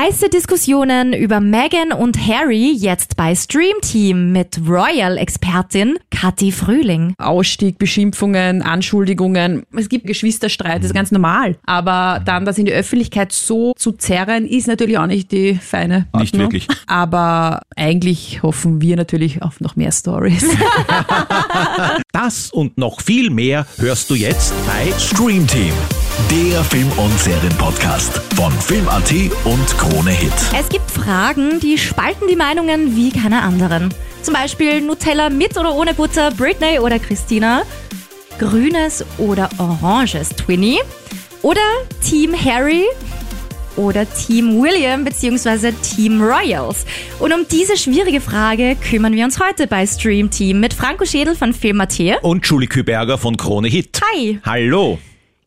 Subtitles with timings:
[0.00, 7.14] Heiße Diskussionen über Meghan und Harry jetzt bei Stream Team mit Royal-Expertin Kathi Frühling.
[7.16, 9.62] Ausstieg, Beschimpfungen, Anschuldigungen.
[9.74, 11.56] Es gibt Geschwisterstreit, das ist ganz normal.
[11.64, 16.08] Aber dann das in die Öffentlichkeit so zu zerren, ist natürlich auch nicht die feine
[16.12, 16.20] Ordnung.
[16.20, 16.68] Nicht wirklich.
[16.86, 20.44] Aber eigentlich hoffen wir natürlich auf noch mehr Stories.
[22.12, 25.72] Das und noch viel mehr hörst du jetzt bei Stream Team,
[26.30, 29.12] der Film- und Serienpodcast von Film.at
[29.44, 30.32] und Krone Hit.
[30.58, 33.94] Es gibt Fragen, die spalten die Meinungen wie keine anderen.
[34.22, 37.62] Zum Beispiel Nutella mit oder ohne Butter, Britney oder Christina,
[38.38, 40.78] grünes oder oranges Twinny
[41.42, 41.60] oder
[42.02, 42.84] Team Harry
[43.76, 45.72] oder Team William bzw.
[45.72, 46.84] Team Royals.
[47.18, 51.34] Und um diese schwierige Frage kümmern wir uns heute bei Stream Team mit Franco Schädel
[51.34, 51.98] von Film.at.
[52.22, 54.00] und Julie Küberger von Krone Hit.
[54.12, 54.38] Hi!
[54.44, 54.98] Hallo.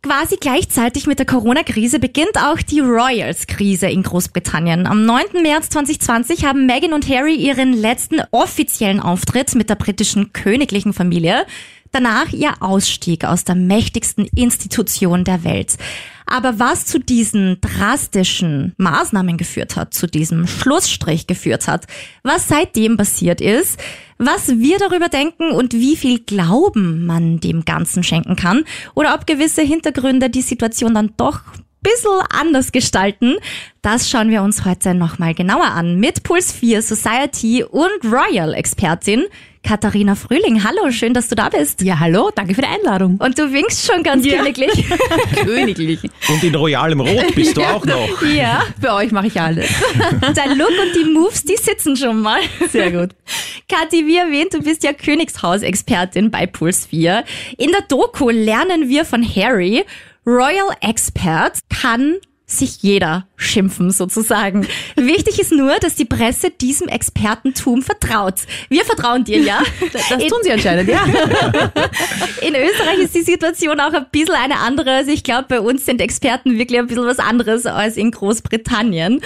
[0.05, 4.85] Quasi gleichzeitig mit der Corona-Krise beginnt auch die Royals-Krise in Großbritannien.
[4.85, 5.41] Am 9.
[5.41, 11.45] März 2020 haben Meghan und Harry ihren letzten offiziellen Auftritt mit der britischen königlichen Familie.
[11.93, 15.77] Danach ihr Ausstieg aus der mächtigsten Institution der Welt.
[16.25, 21.85] Aber was zu diesen drastischen Maßnahmen geführt hat, zu diesem Schlussstrich geführt hat,
[22.23, 23.79] was seitdem passiert ist,
[24.17, 28.63] was wir darüber denken und wie viel Glauben man dem Ganzen schenken kann
[28.95, 31.41] oder ob gewisse Hintergründe die Situation dann doch
[31.83, 33.35] bisschen anders gestalten,
[33.81, 39.25] das schauen wir uns heute nochmal genauer an mit Puls 4 Society und Royal Expertin
[39.63, 40.63] Katharina Frühling.
[40.63, 41.81] Hallo, schön, dass du da bist.
[41.81, 43.17] ja, hallo, danke für die Einladung.
[43.17, 44.85] Und du winkst schon ganz königlich.
[45.45, 45.99] Königlich.
[46.27, 48.21] Und in royalem Rot bist du auch noch.
[48.23, 49.69] ja, Für euch mache ich alles.
[50.35, 52.41] dein Look und die Moves, die sitzen schon mal.
[52.69, 53.11] Sehr gut.
[53.69, 57.23] Kathi, wie erwähnt, du bist ja Königshaus-Expertin bei Puls 4.
[57.57, 59.85] In der Doku lernen wir von Harry,
[60.25, 64.67] Royal Expert kann sich jeder schimpfen sozusagen.
[64.95, 68.35] Wichtig ist nur, dass die Presse diesem Expertentum vertraut.
[68.69, 69.61] Wir vertrauen dir, ja?
[69.93, 71.03] Das tun sie anscheinend, ja.
[72.41, 74.91] In Österreich ist die Situation auch ein bisschen eine andere.
[74.91, 79.21] Also ich glaube, bei uns sind Experten wirklich ein bisschen was anderes als in Großbritannien.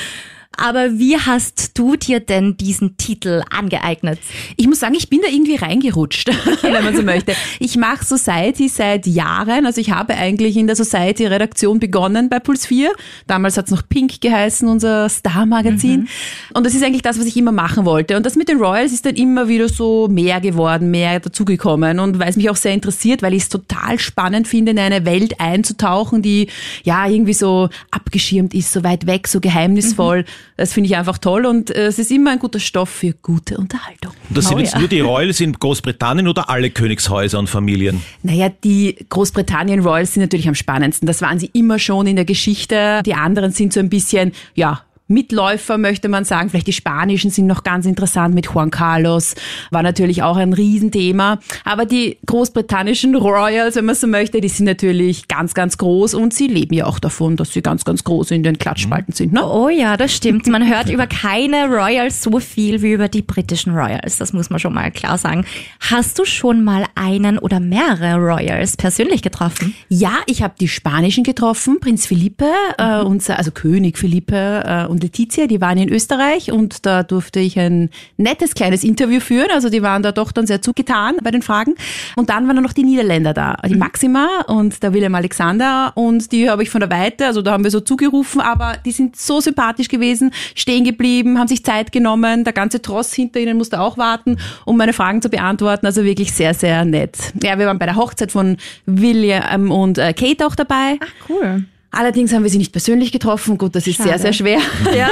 [0.58, 4.20] Aber wie hast du dir denn diesen Titel angeeignet?
[4.56, 6.30] Ich muss sagen, ich bin da irgendwie reingerutscht,
[6.64, 7.34] wenn man so möchte.
[7.60, 9.68] Ich mache Society seit Jahren.
[9.68, 12.92] Also ich habe eigentlich in der Society-Redaktion begonnen bei Puls 4.
[13.28, 16.08] Damals hat es noch Pink geheißen, unser Star-Magazin.
[16.56, 18.18] Und das ist eigentlich das, was ich immer machen wollte.
[18.18, 22.00] Und das mit den Royals ist dann immer wieder so mehr geworden, mehr dazugekommen.
[22.00, 25.06] Und weil es mich auch sehr interessiert, weil ich es total spannend finde, in eine
[25.06, 26.48] Welt einzutauchen, die
[26.84, 30.26] ja irgendwie so abgeschirmt ist, so weit weg, so geheimnisvoll.
[30.58, 33.58] Das finde ich einfach toll und äh, es ist immer ein guter Stoff für gute
[33.58, 34.12] Unterhaltung.
[34.28, 34.80] Und das sind Oh jetzt ja.
[34.80, 38.02] nur die Royals in Großbritannien oder alle Königshäuser und Familien?
[38.24, 41.06] Naja, die Großbritannien Royals sind natürlich am spannendsten.
[41.06, 43.02] Das waren sie immer schon in der Geschichte.
[43.06, 46.50] Die anderen sind so ein bisschen, ja, Mitläufer möchte man sagen.
[46.50, 49.36] Vielleicht die Spanischen sind noch ganz interessant mit Juan Carlos.
[49.72, 51.40] War natürlich auch ein Riesenthema.
[51.64, 56.34] Aber die großbritannischen Royals, wenn man so möchte, die sind natürlich ganz, ganz groß und
[56.34, 59.34] sie leben ja auch davon, dass sie ganz, ganz groß in den Klatschspalten sind.
[59.34, 59.46] Ne?
[59.46, 60.48] Oh ja, das stimmt.
[60.48, 64.18] Man hört über keine Royals so viel wie über die britischen Royals.
[64.18, 65.46] Das muss man schon mal klar sagen.
[65.80, 69.74] Hast du schon mal einen oder mehrere Royals persönlich getroffen?
[69.90, 75.04] Ja, ich habe die Spanischen getroffen, Prinz Felipe, äh, unser, also König Felipe äh, und
[75.04, 79.52] Letizia, die waren in Österreich und da durfte ich ein nettes kleines Interview führen.
[79.54, 81.76] Also die waren da doch dann sehr zugetan bei den Fragen.
[82.16, 86.50] Und dann waren noch die Niederländer da, die Maxima und der Wilhelm Alexander und die
[86.50, 89.40] habe ich von der Weite, also da haben wir so zugerufen, aber die sind so
[89.40, 94.00] sympathisch gewesen, stehen geblieben, haben sich Zeit genommen, der ganze Tross hinter ihnen musste auch
[94.00, 95.86] warten, um meine Fragen zu beantworten.
[95.86, 97.18] Also wirklich sehr, sehr nett.
[97.44, 98.58] Ja, wir waren bei der Hochzeit von
[98.88, 100.98] William und äh, Kate auch dabei.
[101.30, 101.66] Cool.
[101.92, 103.58] Allerdings haben wir sie nicht persönlich getroffen.
[103.58, 104.10] Gut, das ist Schade.
[104.10, 104.60] sehr, sehr schwer.
[104.96, 105.10] Ja.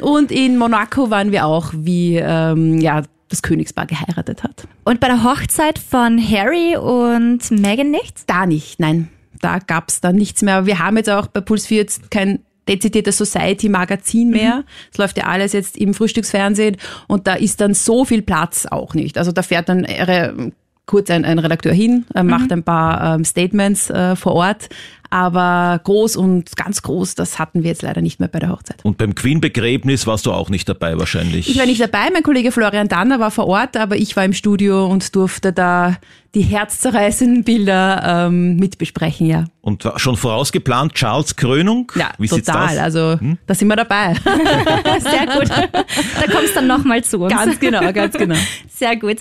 [0.02, 4.66] Und in Monaco waren wir auch, wie ähm, ja, das Königspaar geheiratet hat.
[4.84, 8.24] Und bei der Hochzeit von Harry und Meghan nichts?
[8.26, 9.08] Da nicht, nein.
[9.40, 10.56] Da gab's dann nichts mehr.
[10.56, 14.64] Aber wir haben jetzt auch bei Puls 4 jetzt kein dezidiertes Society-Magazin mehr.
[14.92, 16.76] Es läuft ja alles jetzt im Frühstücksfernsehen
[17.06, 19.16] und da ist dann so viel Platz auch nicht.
[19.16, 20.50] Also da fährt dann äh,
[20.88, 24.68] kurz ein, ein Redakteur hin, äh, macht ein paar ähm, Statements äh, vor Ort,
[25.10, 28.84] aber groß und ganz groß, das hatten wir jetzt leider nicht mehr bei der Hochzeit.
[28.84, 31.48] Und beim Queen-Begräbnis warst du auch nicht dabei wahrscheinlich.
[31.48, 34.32] Ich war nicht dabei, mein Kollege Florian Danner war vor Ort, aber ich war im
[34.32, 35.96] Studio und durfte da
[36.34, 39.44] die herzzerreißenden Bilder ähm, mitbesprechen, ja.
[39.62, 41.90] Und schon vorausgeplant, Charles Krönung?
[41.94, 42.72] Ja, Wie total.
[42.72, 42.78] Hm?
[42.78, 44.14] Also da sind wir dabei.
[45.00, 45.48] Sehr gut.
[45.48, 47.32] Da kommst du dann nochmal zu uns.
[47.32, 48.36] ganz genau, ganz genau.
[48.68, 49.18] Sehr gut.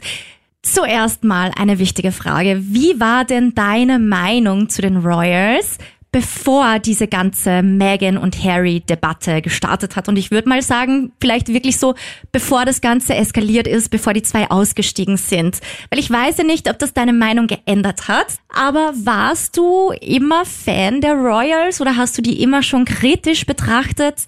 [0.73, 2.61] Zuerst mal eine wichtige Frage.
[2.61, 5.77] Wie war denn deine Meinung zu den Royals,
[6.11, 10.07] bevor diese ganze Meghan und Harry Debatte gestartet hat.
[10.07, 11.95] Und ich würde mal sagen, vielleicht wirklich so,
[12.31, 15.59] bevor das Ganze eskaliert ist, bevor die zwei ausgestiegen sind.
[15.89, 18.27] Weil ich weiß ja nicht, ob das deine Meinung geändert hat.
[18.49, 24.27] Aber warst du immer Fan der Royals oder hast du die immer schon kritisch betrachtet?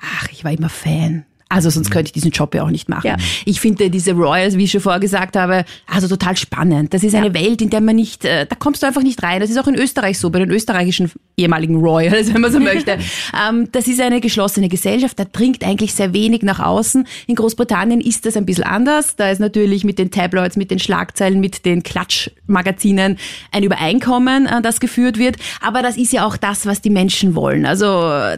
[0.00, 1.24] Ach, ich war immer Fan.
[1.48, 3.06] Also sonst könnte ich diesen Job ja auch nicht machen.
[3.06, 3.16] Ja.
[3.44, 6.92] Ich finde diese Royals, wie ich schon vorher gesagt habe, also total spannend.
[6.94, 9.40] Das ist eine Welt, in der man nicht, äh, da kommst du einfach nicht rein.
[9.40, 12.98] Das ist auch in Österreich so, bei den österreichischen ehemaligen Royals, wenn man so möchte.
[13.48, 17.06] Ähm, das ist eine geschlossene Gesellschaft, da dringt eigentlich sehr wenig nach außen.
[17.26, 19.16] In Großbritannien ist das ein bisschen anders.
[19.16, 23.18] Da ist natürlich mit den Tabloids, mit den Schlagzeilen, mit den Klatschmagazinen
[23.52, 25.36] ein Übereinkommen, äh, das geführt wird.
[25.60, 27.66] Aber das ist ja auch das, was die Menschen wollen.
[27.66, 27.86] Also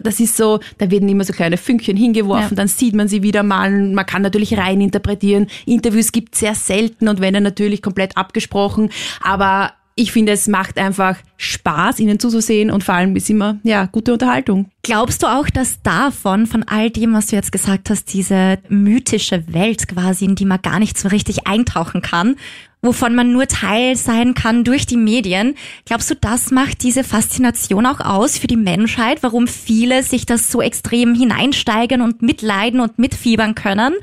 [0.02, 2.56] das ist so, da werden immer so kleine Fünkchen hingeworfen, Ja.
[2.56, 3.70] dann sieht man sie wieder mal.
[3.70, 5.48] Man kann natürlich rein interpretieren.
[5.64, 8.90] Interviews gibt sehr selten und wenn dann natürlich komplett abgesprochen.
[9.22, 13.86] Aber ich finde, es macht einfach Spaß, ihnen zuzusehen und vor allem ist immer, ja,
[13.86, 14.70] gute Unterhaltung.
[14.82, 19.52] Glaubst du auch, dass davon, von all dem, was du jetzt gesagt hast, diese mythische
[19.52, 22.36] Welt quasi, in die man gar nicht so richtig eintauchen kann,
[22.82, 25.54] wovon man nur Teil sein kann durch die Medien,
[25.84, 30.50] glaubst du, das macht diese Faszination auch aus für die Menschheit, warum viele sich das
[30.50, 33.94] so extrem hineinsteigern und mitleiden und mitfiebern können?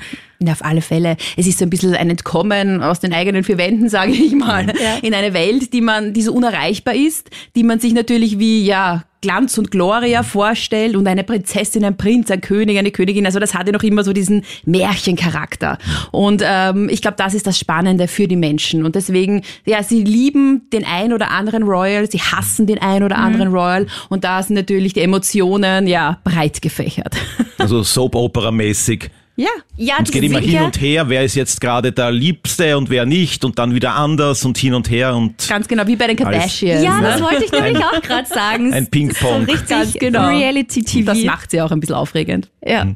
[0.46, 1.16] Ja, auf alle Fälle.
[1.38, 4.74] Es ist so ein bisschen ein Entkommen aus den eigenen vier Wänden, sage ich mal,
[5.02, 7.23] in eine Welt, die man, die so unerreichbar ist,
[7.56, 12.30] die man sich natürlich wie, ja, Glanz und Gloria vorstellt und eine Prinzessin, ein Prinz,
[12.30, 13.26] ein König, eine Königin.
[13.26, 15.78] Also das hatte noch immer so diesen Märchencharakter.
[16.12, 18.84] Und ähm, ich glaube, das ist das Spannende für die Menschen.
[18.84, 23.18] Und deswegen, ja, sie lieben den ein oder anderen Royal, sie hassen den ein oder
[23.18, 23.88] anderen Royal.
[24.10, 27.16] Und da sind natürlich die Emotionen ja breit gefächert.
[27.58, 29.10] Also Soap-Opera-mäßig.
[29.36, 29.50] Ja.
[29.78, 32.78] Ja, Und es geht immer hin ja- und her, wer ist jetzt gerade der Liebste
[32.78, 35.96] und wer nicht und dann wieder anders und hin und her und Ganz genau, wie
[35.96, 36.84] bei den Kardashians.
[36.84, 37.08] Ja, ne?
[37.08, 38.74] das wollte ich nämlich auch gerade sagen.
[38.74, 39.46] ein Ping-Pong.
[39.46, 40.28] So richtig genau.
[40.28, 41.06] Reality-TV.
[41.06, 42.50] Das macht sie auch ein bisschen aufregend.
[42.64, 42.88] Ja.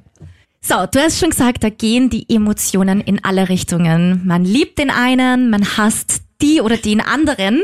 [0.61, 4.21] So, du hast schon gesagt, da gehen die Emotionen in alle Richtungen.
[4.25, 7.61] Man liebt den einen, man hasst die oder den anderen.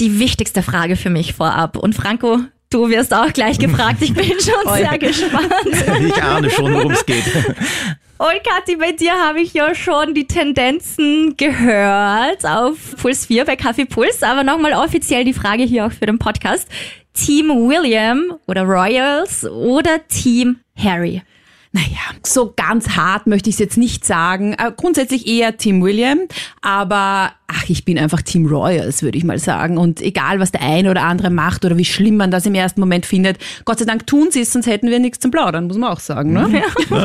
[0.00, 1.76] Die wichtigste Frage für mich vorab.
[1.76, 2.38] Und Franco,
[2.70, 3.98] du wirst auch gleich gefragt.
[4.00, 5.52] Ich bin schon sehr gespannt.
[6.06, 7.24] ich ahne schon, worum es geht.
[8.18, 13.54] Und Kathi, bei dir habe ich ja schon die Tendenzen gehört auf Puls 4 bei
[13.54, 14.24] Kaffee Puls.
[14.24, 16.66] Aber nochmal offiziell die Frage hier auch für den Podcast.
[17.12, 21.22] Team William oder Royals oder Team Harry?
[21.72, 21.86] Naja,
[22.24, 24.54] so ganz hart möchte ich es jetzt nicht sagen.
[24.54, 26.20] Äh, Grundsätzlich eher Team William,
[26.62, 29.78] aber ach, ich bin einfach Team Royals, würde ich mal sagen.
[29.78, 32.80] Und egal, was der eine oder andere macht oder wie schlimm man das im ersten
[32.80, 35.76] Moment findet, Gott sei Dank tun sie es, sonst hätten wir nichts zum Plaudern, muss
[35.78, 36.32] man auch sagen.
[36.32, 36.62] Ne?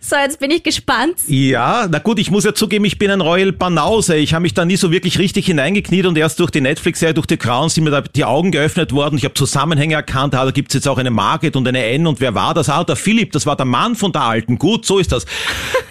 [0.00, 1.16] So, jetzt bin ich gespannt.
[1.26, 4.16] Ja, na gut, ich muss ja zugeben, ich bin ein Royal Banause.
[4.16, 7.26] Ich habe mich da nie so wirklich richtig hineingekniet und erst durch die Netflix-Serie, durch
[7.26, 9.16] die Crown sind mir da die Augen geöffnet worden.
[9.16, 12.20] Ich habe Zusammenhänge erkannt, ah, da gibt's jetzt auch eine Margit und eine N und
[12.20, 12.68] wer war das?
[12.68, 14.58] Ah, der Philipp, das war der Mann von der Alten.
[14.58, 15.26] Gut, so ist das.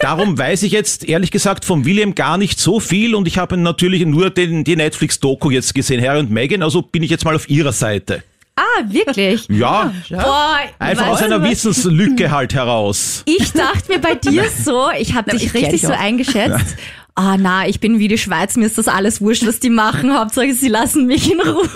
[0.00, 3.56] Darum weiß ich jetzt ehrlich gesagt vom William gar nicht so viel und ich habe
[3.56, 7.34] natürlich nur den, die Netflix-Doku jetzt gesehen, Harry und Meghan, also bin ich jetzt mal
[7.34, 8.22] auf ihrer Seite.
[8.54, 9.46] Ah, wirklich?
[9.48, 11.48] Ja, Boah, einfach aus einer was?
[11.48, 13.22] Wissenslücke halt heraus.
[13.24, 16.76] Ich dachte mir bei dir so, ich habe dich richtig so eingeschätzt.
[17.18, 20.12] Ah, na, ich bin wie die Schweiz, mir ist das alles wurscht, was die machen.
[20.14, 21.66] Hauptsache, sie lassen mich in Ruhe.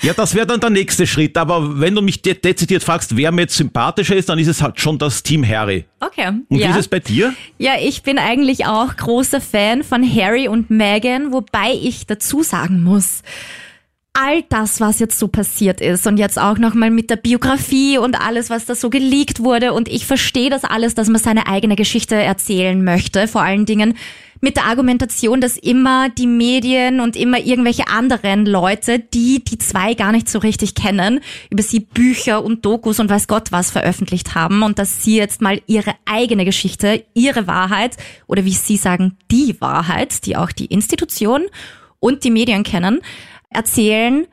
[0.00, 1.36] Ja, das wäre dann der nächste Schritt.
[1.36, 4.62] Aber wenn du mich de dezidiert fragst, wer mir jetzt sympathischer ist, dann ist es
[4.62, 5.84] halt schon das Team Harry.
[6.00, 6.28] Okay.
[6.28, 6.70] Und wie ja.
[6.70, 7.34] ist es bei dir?
[7.58, 12.82] ja, ich bin eigentlich auch großer Fan von Harry und Meghan, wobei ich dazu sagen
[12.82, 13.22] muss,
[14.14, 16.06] all das, was jetzt so passiert ist.
[16.06, 19.72] Und jetzt auch nochmal mit der Biografie und alles, was da so geleakt wurde.
[19.72, 23.94] Und ich verstehe das alles, dass man seine eigene Geschichte erzählen möchte, vor allen Dingen
[24.40, 29.94] mit der Argumentation, dass immer die Medien und immer irgendwelche anderen Leute, die die zwei
[29.94, 34.34] gar nicht so richtig kennen, über sie Bücher und Dokus und weiß Gott was veröffentlicht
[34.34, 34.62] haben.
[34.62, 39.60] Und dass sie jetzt mal ihre eigene Geschichte, ihre Wahrheit oder wie sie sagen, die
[39.60, 41.44] Wahrheit, die auch die Institution
[41.98, 43.00] und die Medien kennen,
[43.54, 44.26] erzählen.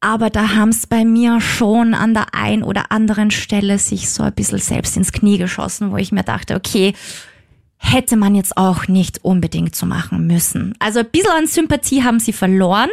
[0.00, 4.34] Aber da haben's bei mir schon an der ein oder anderen Stelle sich so ein
[4.34, 6.92] bisschen selbst ins Knie geschossen, wo ich mir dachte, okay,
[7.78, 10.74] hätte man jetzt auch nicht unbedingt so machen müssen.
[10.78, 12.90] Also ein bisschen an Sympathie haben sie verloren,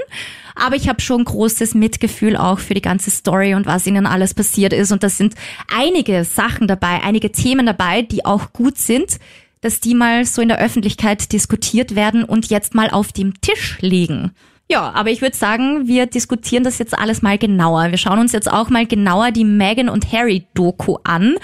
[0.55, 4.33] aber ich habe schon großes Mitgefühl auch für die ganze Story und was ihnen alles
[4.33, 4.91] passiert ist.
[4.91, 5.35] Und das sind
[5.73, 9.19] einige Sachen dabei, einige Themen dabei, die auch gut sind,
[9.61, 13.77] dass die mal so in der Öffentlichkeit diskutiert werden und jetzt mal auf dem Tisch
[13.79, 14.31] liegen.
[14.69, 17.91] Ja, aber ich würde sagen, wir diskutieren das jetzt alles mal genauer.
[17.91, 21.35] Wir schauen uns jetzt auch mal genauer die Meghan und Harry Doku an.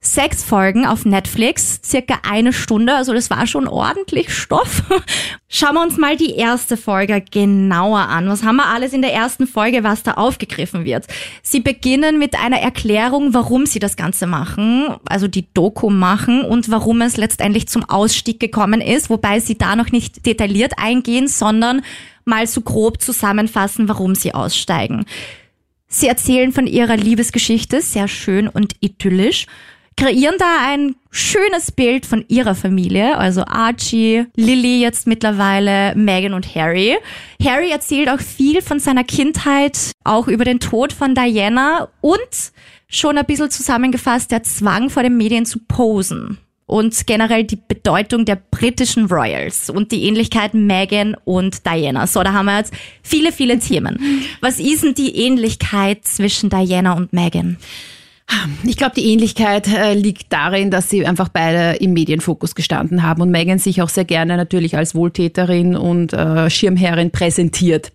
[0.00, 4.84] Sechs Folgen auf Netflix, circa eine Stunde, also das war schon ordentlich Stoff.
[5.48, 8.28] Schauen wir uns mal die erste Folge genauer an.
[8.28, 11.06] Was haben wir alles in der ersten Folge, was da aufgegriffen wird?
[11.42, 16.70] Sie beginnen mit einer Erklärung, warum sie das Ganze machen, also die Doku machen und
[16.70, 21.82] warum es letztendlich zum Ausstieg gekommen ist, wobei sie da noch nicht detailliert eingehen, sondern
[22.28, 25.04] mal so grob zusammenfassen, warum sie aussteigen.
[25.88, 29.46] Sie erzählen von ihrer Liebesgeschichte, sehr schön und idyllisch
[29.98, 36.54] kreieren da ein schönes Bild von ihrer Familie, also Archie, Lily jetzt mittlerweile, Megan und
[36.54, 36.96] Harry.
[37.42, 42.52] Harry erzählt auch viel von seiner Kindheit, auch über den Tod von Diana und
[42.88, 48.26] schon ein bisschen zusammengefasst der Zwang vor den Medien zu posen und generell die Bedeutung
[48.26, 52.06] der britischen Royals und die Ähnlichkeit Meghan und Diana.
[52.06, 53.98] So, da haben wir jetzt viele, viele Themen.
[54.40, 57.56] Was ist denn die Ähnlichkeit zwischen Diana und Meghan?
[58.62, 63.22] Ich glaube, die Ähnlichkeit äh, liegt darin, dass sie einfach beide im Medienfokus gestanden haben
[63.22, 67.90] und Megan sich auch sehr gerne natürlich als Wohltäterin und äh, Schirmherrin präsentiert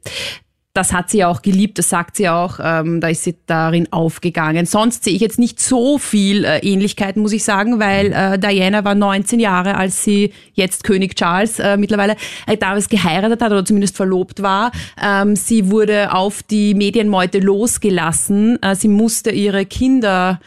[0.73, 4.65] das hat sie auch geliebt, das sagt sie auch, ähm, da ist sie darin aufgegangen.
[4.65, 8.83] Sonst sehe ich jetzt nicht so viel äh, Ähnlichkeit, muss ich sagen, weil äh, Diana
[8.83, 12.15] war 19 Jahre, als sie jetzt König Charles äh, mittlerweile
[12.47, 14.71] äh, damals geheiratet hat oder zumindest verlobt war.
[15.01, 18.59] Ähm, sie wurde auf die Medienmeute losgelassen.
[18.63, 20.39] Äh, sie musste ihre Kinder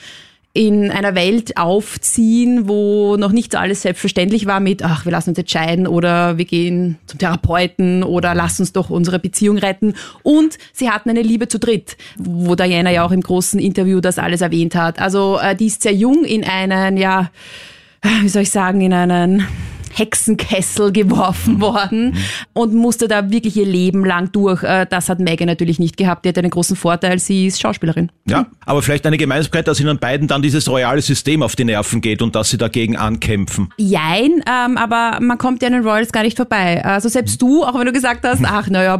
[0.57, 5.31] in einer Welt aufziehen, wo noch nicht so alles selbstverständlich war mit, ach, wir lassen
[5.31, 9.93] uns entscheiden oder wir gehen zum Therapeuten oder lass uns doch unsere Beziehung retten.
[10.23, 14.19] Und sie hatten eine Liebe zu dritt, wo Diana ja auch im großen Interview das
[14.19, 14.99] alles erwähnt hat.
[14.99, 17.31] Also äh, die ist sehr jung in einen, ja,
[18.23, 19.47] wie soll ich sagen, in einen
[19.99, 21.61] Hexenkessel geworfen mhm.
[21.61, 22.17] worden mhm.
[22.53, 24.63] und musste da wirklich ihr Leben lang durch.
[24.63, 26.25] Äh, das hat Megan natürlich nicht gehabt.
[26.25, 28.13] Die hat einen großen Vorteil, sie ist Schauspielerin.
[28.29, 32.01] Ja, aber vielleicht eine Gemeinsamkeit, dass ihnen beiden dann dieses royale System auf die Nerven
[32.01, 33.73] geht und dass sie dagegen ankämpfen.
[33.79, 36.85] Jein, ähm, aber man kommt ja an den Royals gar nicht vorbei.
[36.85, 38.99] Also selbst du, auch wenn du gesagt hast, ach naja,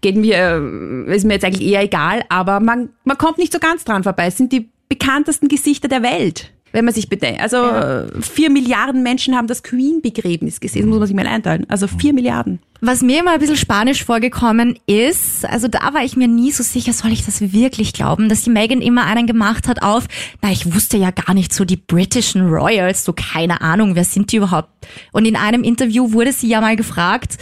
[0.00, 3.58] geht mir, äh, ist mir jetzt eigentlich eher egal, aber man, man kommt nicht so
[3.58, 4.26] ganz dran vorbei.
[4.26, 7.40] Es sind die bekanntesten Gesichter der Welt wenn man sich bedenkt.
[7.40, 8.06] Also ja.
[8.20, 11.66] vier Milliarden Menschen haben das Queen-Begräbnis gesehen, muss man sich mal einteilen.
[11.70, 12.58] Also vier Milliarden.
[12.80, 16.64] Was mir immer ein bisschen spanisch vorgekommen ist, also da war ich mir nie so
[16.64, 20.08] sicher, soll ich das wirklich glauben, dass die Megan immer einen gemacht hat auf,
[20.42, 24.32] na, ich wusste ja gar nicht so die britischen Royals, so keine Ahnung, wer sind
[24.32, 24.68] die überhaupt?
[25.12, 27.38] Und in einem Interview wurde sie ja mal gefragt,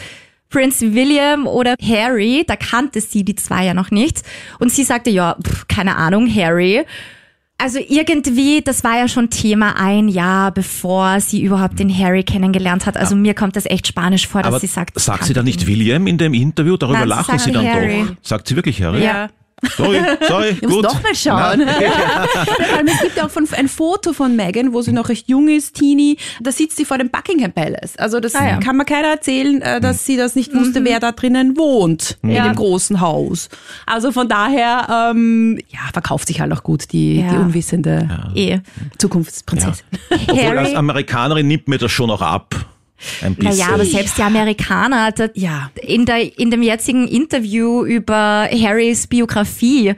[0.51, 4.21] Prince William oder Harry, da kannte sie die zwei ja noch nicht.
[4.59, 6.85] Und sie sagte, ja, pff, keine Ahnung, Harry.
[7.62, 12.87] Also irgendwie, das war ja schon Thema ein Jahr, bevor sie überhaupt den Harry kennengelernt
[12.87, 12.97] hat.
[12.97, 13.21] Also ja.
[13.21, 14.99] mir kommt das echt spanisch vor, dass Aber sie sagt.
[14.99, 16.76] Sagt sie da nicht William in dem Interview?
[16.76, 18.04] Darüber Nein, lachen sie dann Harry.
[18.09, 18.16] doch.
[18.21, 19.04] Sagt sie wirklich Harry?
[19.04, 19.28] Ja.
[19.76, 21.61] Sorry, sorry, ich muss doch mal schauen.
[21.61, 22.26] Ja.
[22.87, 26.16] es gibt auch von, ein Foto von Megan, wo sie noch recht jung ist, Teenie.
[26.40, 27.97] Da sitzt sie vor dem Buckingham Palace.
[27.97, 28.57] Also das ah, ja.
[28.59, 30.85] kann man keiner erzählen, äh, dass sie das nicht wusste, mhm.
[30.87, 32.45] wer da drinnen wohnt ja.
[32.45, 33.49] in dem großen Haus.
[33.87, 38.59] Also von daher, ähm, ja, verkauft sich halt auch gut die, die unwissende eh.
[38.99, 39.85] Zukunftsprinzessin.
[40.11, 42.54] Obwohl als Amerikanerin nimmt mir das schon auch ab.
[43.23, 43.59] Ein bisschen.
[43.59, 45.71] Naja, aber selbst die Amerikaner, ja.
[45.81, 49.95] in, der, in dem jetzigen Interview über Harrys Biografie,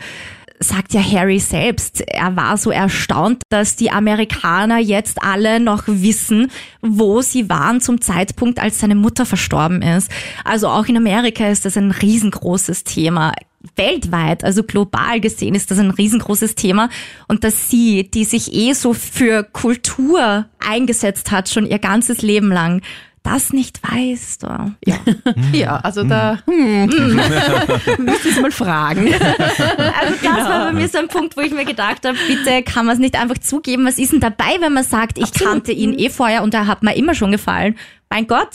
[0.61, 6.51] sagt ja Harry selbst, er war so erstaunt, dass die Amerikaner jetzt alle noch wissen,
[6.81, 10.11] wo sie waren zum Zeitpunkt, als seine Mutter verstorben ist.
[10.45, 13.33] Also auch in Amerika ist das ein riesengroßes Thema
[13.77, 16.89] weltweit, also global gesehen, ist das ein riesengroßes Thema.
[17.29, 22.51] Und dass sie, die sich eh so für Kultur eingesetzt hat, schon ihr ganzes Leben
[22.51, 22.83] lang,
[23.25, 24.39] das nicht weiß.
[24.39, 24.73] Da.
[24.85, 24.97] Ja.
[25.53, 26.87] ja, also da hm.
[27.99, 29.13] müsste ich mal fragen.
[29.13, 32.85] Also das war bei mir so ein Punkt, wo ich mir gedacht habe, bitte kann
[32.85, 33.87] man es nicht einfach zugeben.
[33.87, 35.53] Was ist denn dabei, wenn man sagt, ich Absolut.
[35.53, 37.77] kannte ihn eh vorher und er hat mir immer schon gefallen?
[38.11, 38.51] Mein Gott,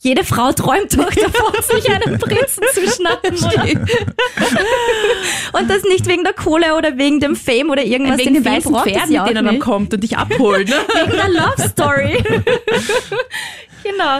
[0.00, 3.34] jede Frau träumt doch davon, sich einen Prinzen zu schnappen.
[5.52, 8.18] und das nicht wegen der Kohle oder wegen dem Fame oder irgendwas.
[8.18, 10.68] Wegen den weißen Pferden, mit denen man kommt und dich abholt.
[10.68, 10.76] Ne?
[10.94, 12.22] wegen der Love Story.
[13.82, 14.18] genau.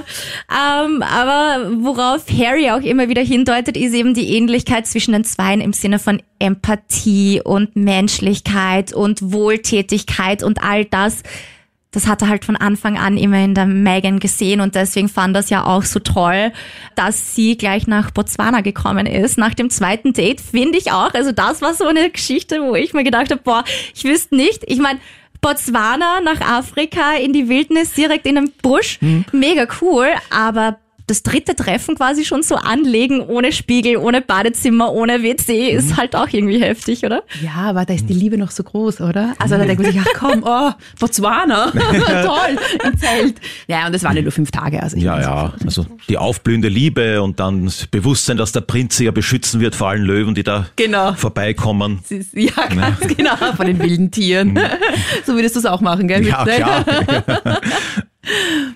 [0.50, 5.61] Ähm, aber worauf Harry auch immer wieder hindeutet, ist eben die Ähnlichkeit zwischen den Zweien
[5.61, 11.23] im Sinne von Empathie und Menschlichkeit und Wohltätigkeit und all das
[11.96, 15.34] das hat er halt von Anfang an immer in der Megan gesehen und deswegen fand
[15.34, 16.52] das ja auch so toll,
[16.94, 19.38] dass sie gleich nach Botswana gekommen ist.
[19.38, 21.14] Nach dem zweiten Date finde ich auch.
[21.14, 24.62] Also das war so eine Geschichte, wo ich mir gedacht habe, boah, ich wüsste nicht.
[24.66, 25.00] Ich meine,
[25.40, 29.24] Botswana nach Afrika in die Wildnis direkt in den Busch, mhm.
[29.32, 35.22] mega cool, aber das dritte Treffen quasi schon so anlegen, ohne Spiegel, ohne Badezimmer, ohne
[35.22, 35.96] WC, ist Mhm.
[35.98, 37.22] halt auch irgendwie heftig, oder?
[37.42, 39.34] Ja, aber da ist die Liebe noch so groß, oder?
[39.38, 43.36] Also da denkt man sich, ach komm, oh, Botswana, toll, im Zelt.
[43.68, 44.82] Ja, und es waren ja nur fünf Tage.
[44.82, 48.96] Also ich Ja, ja, also die aufblühende Liebe und dann das Bewusstsein, dass der Prinz
[48.96, 51.12] sie ja beschützen wird vor allen Löwen, die da Genau.
[51.14, 52.00] vorbeikommen.
[52.08, 54.58] ist- Ja, ganz genau, von den wilden Tieren.
[55.25, 56.22] So würdest du es auch machen, gell?
[56.22, 56.26] Mhm.
[56.28, 56.84] Ja, klar.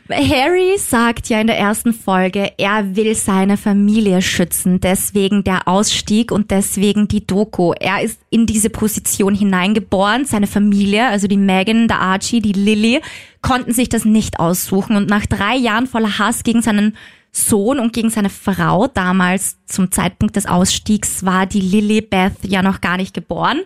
[0.09, 6.31] Harry sagt ja in der ersten Folge, er will seine Familie schützen, deswegen der Ausstieg
[6.31, 7.73] und deswegen die Doku.
[7.79, 10.25] Er ist in diese Position hineingeboren.
[10.25, 13.01] Seine Familie, also die Megan, der Archie, die Lily,
[13.43, 14.97] konnten sich das nicht aussuchen.
[14.97, 16.97] Und nach drei Jahren voller Hass gegen seinen
[17.33, 22.63] Sohn und gegen seine Frau, damals zum Zeitpunkt des Ausstiegs war die Lily Beth ja
[22.63, 23.61] noch gar nicht geboren,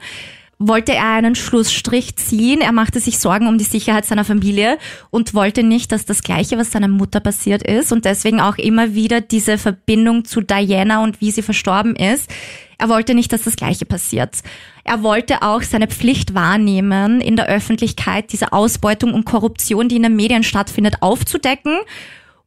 [0.69, 2.61] wollte er einen Schlussstrich ziehen.
[2.61, 4.79] Er machte sich Sorgen um die Sicherheit seiner Familie
[5.11, 8.95] und wollte nicht, dass das Gleiche, was seiner Mutter passiert ist und deswegen auch immer
[8.95, 12.31] wieder diese Verbindung zu Diana und wie sie verstorben ist.
[12.79, 14.39] Er wollte nicht, dass das Gleiche passiert.
[14.83, 20.03] Er wollte auch seine Pflicht wahrnehmen, in der Öffentlichkeit diese Ausbeutung und Korruption, die in
[20.03, 21.79] den Medien stattfindet, aufzudecken.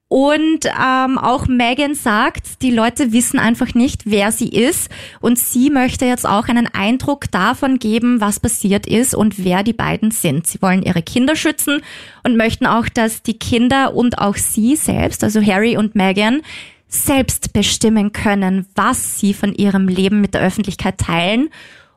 [0.10, 4.90] Und ähm, auch Megan sagt, die Leute wissen einfach nicht, wer sie ist.
[5.20, 9.74] Und sie möchte jetzt auch einen Eindruck davon geben, was passiert ist und wer die
[9.74, 10.48] beiden sind.
[10.48, 11.82] Sie wollen ihre Kinder schützen
[12.24, 16.42] und möchten auch, dass die Kinder und auch sie selbst, also Harry und Megan,
[16.88, 21.50] selbst bestimmen können, was sie von ihrem Leben mit der Öffentlichkeit teilen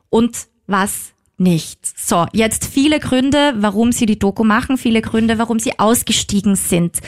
[0.09, 1.79] und was nicht.
[1.97, 6.99] So, jetzt viele Gründe, warum sie die Doku machen, viele Gründe, warum sie ausgestiegen sind.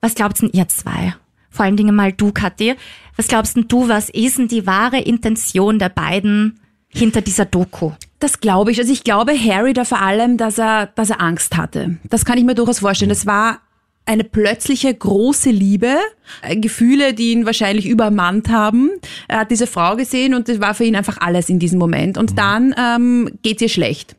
[0.00, 1.14] Was glaubst denn ihr zwei?
[1.50, 2.74] Vor allen Dingen mal du, Kathi.
[3.16, 7.92] Was glaubst denn du, was ist denn die wahre Intention der beiden hinter dieser Doku?
[8.18, 8.78] Das glaube ich.
[8.78, 11.98] Also ich glaube Harry da vor allem, dass er, dass er Angst hatte.
[12.08, 13.08] Das kann ich mir durchaus vorstellen.
[13.08, 13.60] Das war
[14.06, 15.96] eine plötzliche große Liebe,
[16.42, 18.90] äh, Gefühle, die ihn wahrscheinlich übermannt haben.
[19.28, 22.18] Er hat diese Frau gesehen und das war für ihn einfach alles in diesem Moment.
[22.18, 24.16] Und dann ähm, geht's ihr schlecht.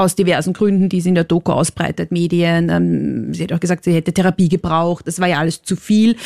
[0.00, 2.70] Aus diversen Gründen, die sie in der Doku ausbreitet, Medien.
[2.70, 5.06] Ähm, sie hat auch gesagt, sie hätte Therapie gebraucht.
[5.06, 6.16] Das war ja alles zu viel.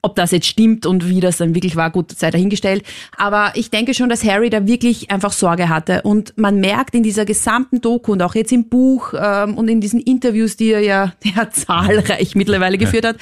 [0.00, 2.82] Ob das jetzt stimmt und wie das dann wirklich war, gut, sei dahingestellt.
[3.18, 6.00] Aber ich denke schon, dass Harry da wirklich einfach Sorge hatte.
[6.00, 9.82] Und man merkt in dieser gesamten Doku und auch jetzt im Buch ähm, und in
[9.82, 13.16] diesen Interviews, die er ja, ja zahlreich mittlerweile geführt hat,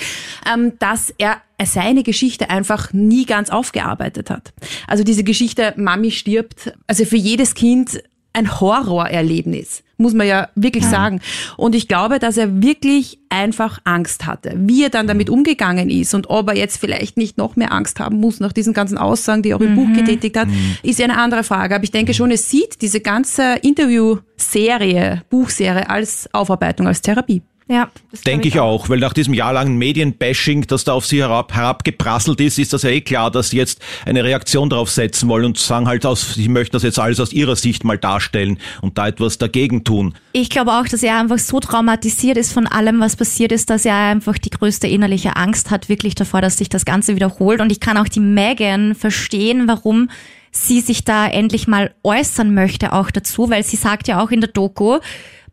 [0.49, 4.53] ähm, dass er seine Geschichte einfach nie ganz aufgearbeitet hat.
[4.87, 8.01] Also diese Geschichte, Mami stirbt, also für jedes Kind
[8.39, 11.21] ein Horrorerlebnis, muss man ja wirklich sagen.
[11.57, 14.53] Und ich glaube, dass er wirklich einfach Angst hatte.
[14.57, 18.01] Wie er dann damit umgegangen ist und ob er jetzt vielleicht nicht noch mehr Angst
[18.01, 20.49] haben muss nach diesen ganzen Aussagen, die er auch im Buch getätigt hat,
[20.83, 21.75] ist ja eine andere Frage.
[21.75, 27.43] Aber ich denke schon, es sieht diese ganze Interviewserie, Buchserie als Aufarbeitung, als Therapie.
[27.69, 27.91] Ja,
[28.25, 32.59] Denke ich auch, weil nach diesem jahrelangen Medienbashing, das da auf sie herab, herabgeprasselt ist,
[32.59, 35.87] ist das ja eh klar, dass sie jetzt eine Reaktion darauf setzen wollen und sagen
[35.87, 39.37] halt aus, sie möchten das jetzt alles aus ihrer Sicht mal darstellen und da etwas
[39.37, 40.15] dagegen tun.
[40.33, 43.85] Ich glaube auch, dass er einfach so traumatisiert ist von allem, was passiert ist, dass
[43.85, 47.61] er einfach die größte innerliche Angst hat, wirklich davor, dass sich das Ganze wiederholt.
[47.61, 50.09] Und ich kann auch die Megan verstehen, warum
[50.51, 54.41] sie sich da endlich mal äußern möchte auch dazu, weil sie sagt ja auch in
[54.41, 55.01] der Doku,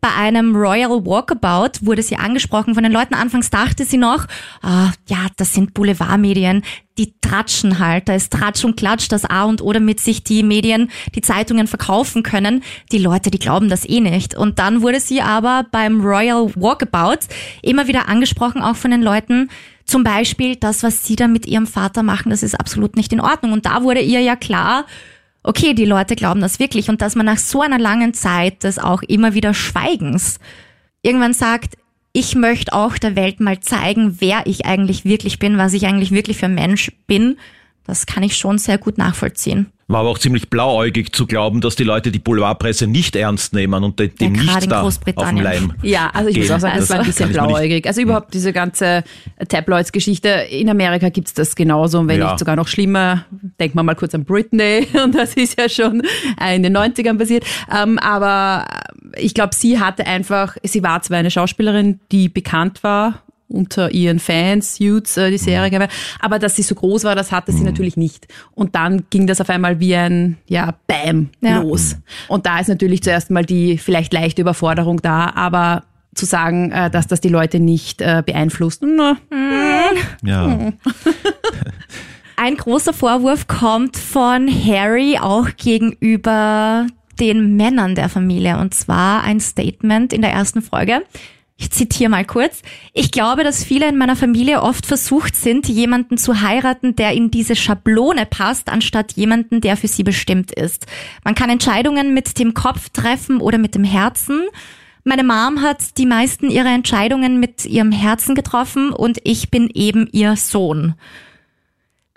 [0.05, 3.15] bei einem Royal Walkabout wurde sie angesprochen von den Leuten.
[3.15, 4.27] Anfangs dachte sie noch,
[4.61, 6.61] ah, ja, das sind Boulevardmedien,
[6.99, 8.07] die tratschen halt.
[8.07, 11.65] Da ist Tratsch und Klatsch das A und O, damit sich die Medien, die Zeitungen
[11.65, 12.61] verkaufen können.
[12.91, 14.35] Die Leute, die glauben das eh nicht.
[14.35, 17.25] Und dann wurde sie aber beim Royal Walkabout
[17.63, 19.49] immer wieder angesprochen, auch von den Leuten,
[19.85, 23.21] zum Beispiel das, was sie da mit ihrem Vater machen, das ist absolut nicht in
[23.21, 23.53] Ordnung.
[23.53, 24.85] Und da wurde ihr ja klar,
[25.45, 28.79] okay, die Leute glauben das wirklich und dass man nach so einer langen Zeit des
[28.79, 30.39] auch immer wieder Schweigens
[31.01, 31.77] irgendwann sagt,
[32.13, 36.11] ich möchte auch der Welt mal zeigen, wer ich eigentlich wirklich bin, was ich eigentlich
[36.11, 37.37] wirklich für ein Mensch bin,
[37.85, 39.67] das kann ich schon sehr gut nachvollziehen.
[39.87, 43.83] War aber auch ziemlich blauäugig zu glauben, dass die Leute die Boulevardpresse nicht ernst nehmen
[43.83, 45.37] und de- dem Ja, nicht da auf dem.
[45.37, 45.73] Leim.
[45.83, 46.55] Ja, also ich muss gehen.
[46.55, 47.85] auch sagen, das war ein bisschen blauäugig.
[47.85, 49.03] Also überhaupt diese ganze
[49.47, 50.27] Tabloids-Geschichte.
[50.49, 52.27] In Amerika gibt's das genauso und wenn Ja.
[52.29, 53.25] nicht sogar noch schlimmer.
[53.59, 56.01] Denken wir mal kurz an Britney und das ist ja schon
[56.53, 57.45] in den 90ern passiert.
[57.71, 58.65] Ähm, aber
[59.17, 64.19] ich glaube, sie hatte einfach, sie war zwar eine Schauspielerin, die bekannt war unter ihren
[64.19, 65.87] Fans, Youths, äh, die Serie, Mhm.
[66.19, 68.27] aber dass sie so groß war, das hatte sie natürlich nicht.
[68.53, 71.61] Und dann ging das auf einmal wie ein, ja, Bam Ja.
[71.61, 71.97] los.
[72.27, 75.83] Und da ist natürlich zuerst mal die vielleicht leichte Überforderung da, aber
[76.15, 79.17] zu sagen, äh, dass das die Leute nicht äh, beeinflusst, na,
[80.23, 80.71] Ja.
[82.37, 86.85] Ein großer Vorwurf kommt von Harry auch gegenüber
[87.19, 88.57] den Männern der Familie.
[88.57, 91.01] Und zwar ein Statement in der ersten Folge.
[91.57, 92.61] Ich zitiere mal kurz.
[92.93, 97.31] Ich glaube, dass viele in meiner Familie oft versucht sind, jemanden zu heiraten, der in
[97.31, 100.85] diese Schablone passt, anstatt jemanden, der für sie bestimmt ist.
[101.23, 104.41] Man kann Entscheidungen mit dem Kopf treffen oder mit dem Herzen.
[105.05, 110.09] Meine Mom hat die meisten ihrer Entscheidungen mit ihrem Herzen getroffen und ich bin eben
[110.11, 110.95] ihr Sohn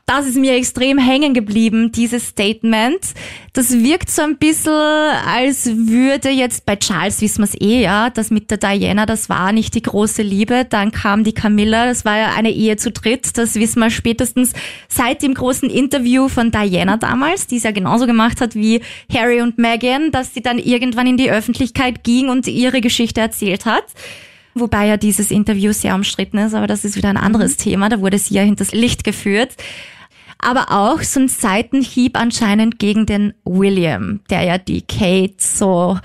[0.09, 2.99] das ist mir extrem hängen geblieben, dieses Statement.
[3.53, 8.09] Das wirkt so ein bisschen, als würde jetzt bei Charles wissen wir es eh, ja,
[8.09, 10.65] das mit der Diana, das war nicht die große Liebe.
[10.65, 13.37] Dann kam die Camilla, das war ja eine Ehe zu dritt.
[13.37, 14.55] Das wissen wir spätestens
[14.89, 18.81] seit dem großen Interview von Diana damals, die es ja genauso gemacht hat wie
[19.13, 23.67] Harry und Meghan, dass sie dann irgendwann in die Öffentlichkeit ging und ihre Geschichte erzählt
[23.67, 23.85] hat.
[24.55, 27.63] Wobei ja dieses Interview sehr umstritten ist, aber das ist wieder ein anderes mhm.
[27.63, 27.89] Thema.
[27.91, 29.55] Da wurde sie ja hinters Licht geführt
[30.39, 35.99] aber auch so ein Seitenhieb anscheinend gegen den William, der ja die Kate so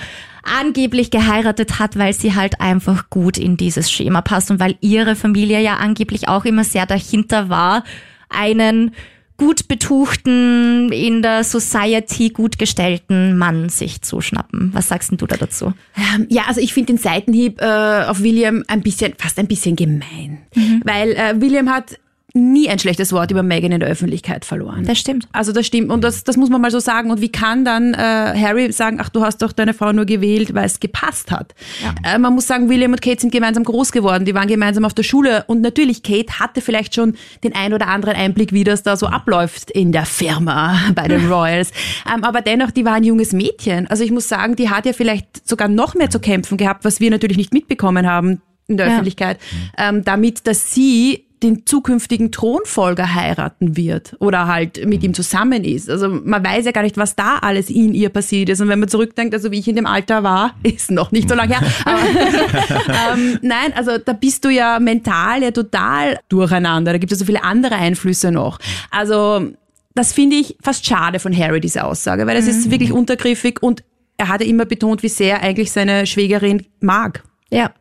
[0.44, 5.16] angeblich geheiratet hat, weil sie halt einfach gut in dieses Schema passt und weil ihre
[5.16, 7.84] Familie ja angeblich auch immer sehr dahinter war,
[8.30, 8.92] einen
[9.38, 14.70] gut betuchten, in der Society gut gestellten Mann sich zu schnappen.
[14.74, 15.74] Was sagst denn du da dazu?
[15.98, 19.76] Ähm, ja, also ich finde den Seitenhieb äh, auf William ein bisschen, fast ein bisschen
[19.76, 20.40] gemein.
[20.56, 20.82] Mhm.
[20.86, 21.98] Weil äh, William hat
[22.36, 24.86] nie ein schlechtes Wort über Megan in der Öffentlichkeit verloren.
[24.86, 25.28] Das stimmt.
[25.34, 27.12] Also das stimmt und das, das muss man mal so sagen.
[27.12, 30.56] Und wie kann dann äh, Harry sagen, ach, du hast doch deine Frau nur gewählt,
[30.56, 31.54] weil es gepasst hat?
[31.84, 32.16] Ja.
[32.16, 34.96] Äh, man muss sagen, William und Kate sind gemeinsam groß geworden, die waren gemeinsam auf
[34.96, 38.82] der Schule und natürlich Kate hatte vielleicht schon den ein oder anderen Einblick, wie das
[38.82, 41.72] da so abläuft in der Firma bei den Royals.
[42.12, 43.86] ähm, aber dennoch, die war ein junges Mädchen.
[43.86, 47.00] Also ich muss sagen, die hat ja vielleicht sogar noch mehr zu kämpfen gehabt, was
[47.00, 48.94] wir natürlich nicht mitbekommen haben in der ja.
[48.94, 49.40] Öffentlichkeit,
[49.78, 55.90] ähm, damit, dass sie den zukünftigen Thronfolger heiraten wird oder halt mit ihm zusammen ist.
[55.90, 58.62] Also man weiß ja gar nicht, was da alles in ihr passiert ist.
[58.62, 61.36] Und wenn man zurückdenkt, also wie ich in dem Alter war, ist noch nicht so
[61.36, 61.68] lange her.
[61.86, 62.00] Aber,
[63.20, 66.94] ähm, nein, also da bist du ja mental ja total durcheinander.
[66.94, 68.60] Da gibt es so viele andere Einflüsse noch.
[68.90, 69.50] Also
[69.96, 72.52] das finde ich fast schade von Harry, diese Aussage, weil es mhm.
[72.52, 73.84] ist wirklich untergriffig und
[74.18, 77.24] er hatte immer betont, wie sehr er eigentlich seine Schwägerin mag.
[77.50, 77.72] Ja.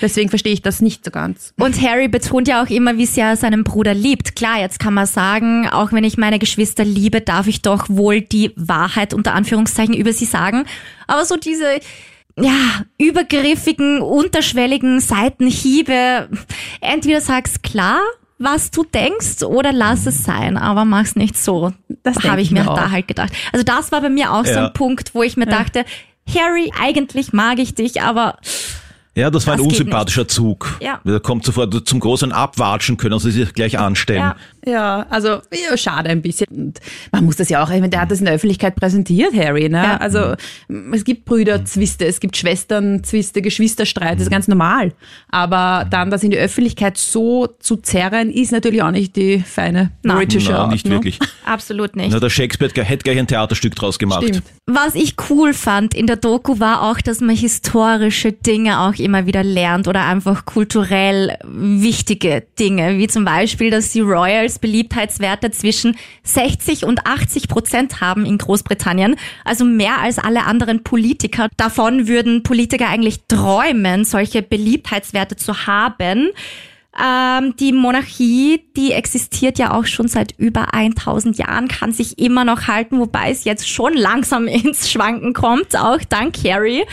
[0.00, 1.52] Deswegen verstehe ich das nicht so ganz.
[1.58, 4.36] Und Harry betont ja auch immer, wie sehr er seinen Bruder liebt.
[4.36, 8.20] Klar, jetzt kann man sagen, auch wenn ich meine Geschwister liebe, darf ich doch wohl
[8.20, 10.64] die Wahrheit unter Anführungszeichen über sie sagen.
[11.06, 11.80] Aber so diese
[12.38, 16.28] ja, übergriffigen, unterschwelligen Seitenhiebe.
[16.80, 18.00] Entweder sag's klar,
[18.38, 21.72] was du denkst, oder lass es sein, aber mach's nicht so.
[22.02, 22.76] Das habe ich mir auch.
[22.76, 23.32] da halt gedacht.
[23.52, 24.54] Also das war bei mir auch ja.
[24.54, 25.58] so ein Punkt, wo ich mir ja.
[25.58, 25.84] dachte,
[26.34, 28.38] Harry, eigentlich mag ich dich, aber
[29.16, 30.78] ja, das war das ein unsympathischer Zug.
[30.80, 31.00] Ja.
[31.04, 34.20] Da kommt sofort zum großen Abwatschen, können sie sich gleich anstellen.
[34.20, 36.46] Ja, ja also ja, schade ein bisschen.
[36.50, 36.80] Und
[37.12, 39.68] man muss das ja auch, ich meine, der hat das in der Öffentlichkeit präsentiert, Harry.
[39.68, 39.78] Ne?
[39.78, 39.96] Ja.
[39.96, 40.34] Also
[40.92, 44.92] es gibt Brüderzwiste, es gibt Schwesternzwiste, Geschwisterstreit, das ist ganz normal.
[45.30, 49.92] Aber dann das in die Öffentlichkeit so zu zerren, ist natürlich auch nicht die feine
[50.02, 50.18] Nein.
[50.18, 50.72] britische Nein, Art.
[50.72, 50.92] nicht ne?
[50.92, 51.18] wirklich.
[51.44, 52.10] Absolut nicht.
[52.10, 54.24] Na, der Shakespeare hätte gleich ein Theaterstück draus gemacht.
[54.24, 54.42] Stimmt.
[54.66, 59.26] Was ich cool fand in der Doku war auch, dass man historische Dinge auch immer
[59.26, 65.96] wieder lernt oder einfach kulturell wichtige Dinge, wie zum Beispiel, dass die Royals Beliebtheitswerte zwischen
[66.22, 71.48] 60 und 80 Prozent haben in Großbritannien, also mehr als alle anderen Politiker.
[71.56, 76.30] Davon würden Politiker eigentlich träumen, solche Beliebtheitswerte zu haben.
[76.96, 82.44] Ähm, die Monarchie, die existiert ja auch schon seit über 1000 Jahren, kann sich immer
[82.44, 86.84] noch halten, wobei es jetzt schon langsam ins Schwanken kommt, auch dank Harry.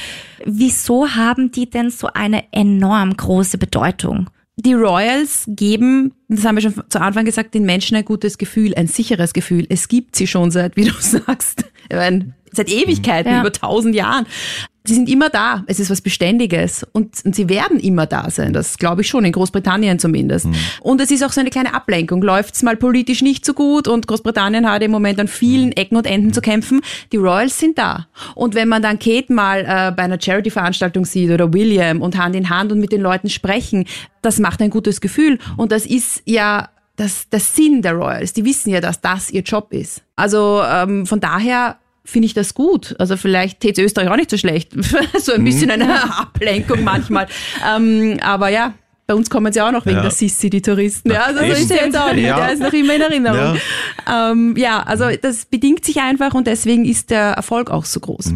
[0.43, 4.30] Wieso haben die denn so eine enorm große Bedeutung?
[4.58, 8.76] Die Royals geben, das haben wir schon zu Anfang gesagt, den Menschen ein gutes Gefühl,
[8.76, 9.66] ein sicheres Gefühl.
[9.70, 11.66] Es gibt sie schon seit, wie du sagst,
[12.52, 13.42] seit Ewigkeiten, ja.
[13.42, 14.26] über tausend Jahren
[14.84, 15.64] sie sind immer da.
[15.68, 18.54] Es ist was Beständiges und, und sie werden immer da sein.
[18.54, 20.48] Das glaube ich schon, in Großbritannien zumindest.
[20.48, 20.56] Mhm.
[20.82, 22.22] Und es ist auch so eine kleine Ablenkung.
[22.22, 25.74] Läuft es mal politisch nicht so gut und Großbritannien hat im Moment an vielen mhm.
[25.74, 26.82] Ecken und Enden zu kämpfen.
[27.12, 28.08] Die Royals sind da.
[28.36, 32.36] Und wenn man dann Kate mal äh, bei einer Charity-Veranstaltung sieht oder William und Hand
[32.36, 33.86] in Hand und mit den Leuten sprechen,
[34.22, 35.38] das macht ein gutes Gefühl.
[35.58, 38.34] Und das ist ja das, das Sinn der Royals.
[38.34, 40.02] Die wissen ja, dass das ihr Job ist.
[40.16, 42.96] Also ähm, von daher finde ich das gut.
[43.00, 44.74] Also vielleicht täte Österreich auch nicht so schlecht.
[45.20, 45.72] so ein bisschen mhm.
[45.82, 47.28] eine Ablenkung manchmal.
[47.68, 48.74] ähm, aber ja,
[49.08, 50.02] bei uns kommen sie auch noch wegen Ja.
[50.04, 51.12] der Sissi, die Touristen.
[51.12, 52.24] Ja, also so ist er jetzt auch nicht.
[52.26, 52.38] Ja.
[52.38, 53.58] Der ist noch immer in Erinnerung.
[54.08, 54.32] Ja.
[54.32, 58.34] Ähm, ja, also das bedingt sich einfach und deswegen ist der Erfolg auch so groß.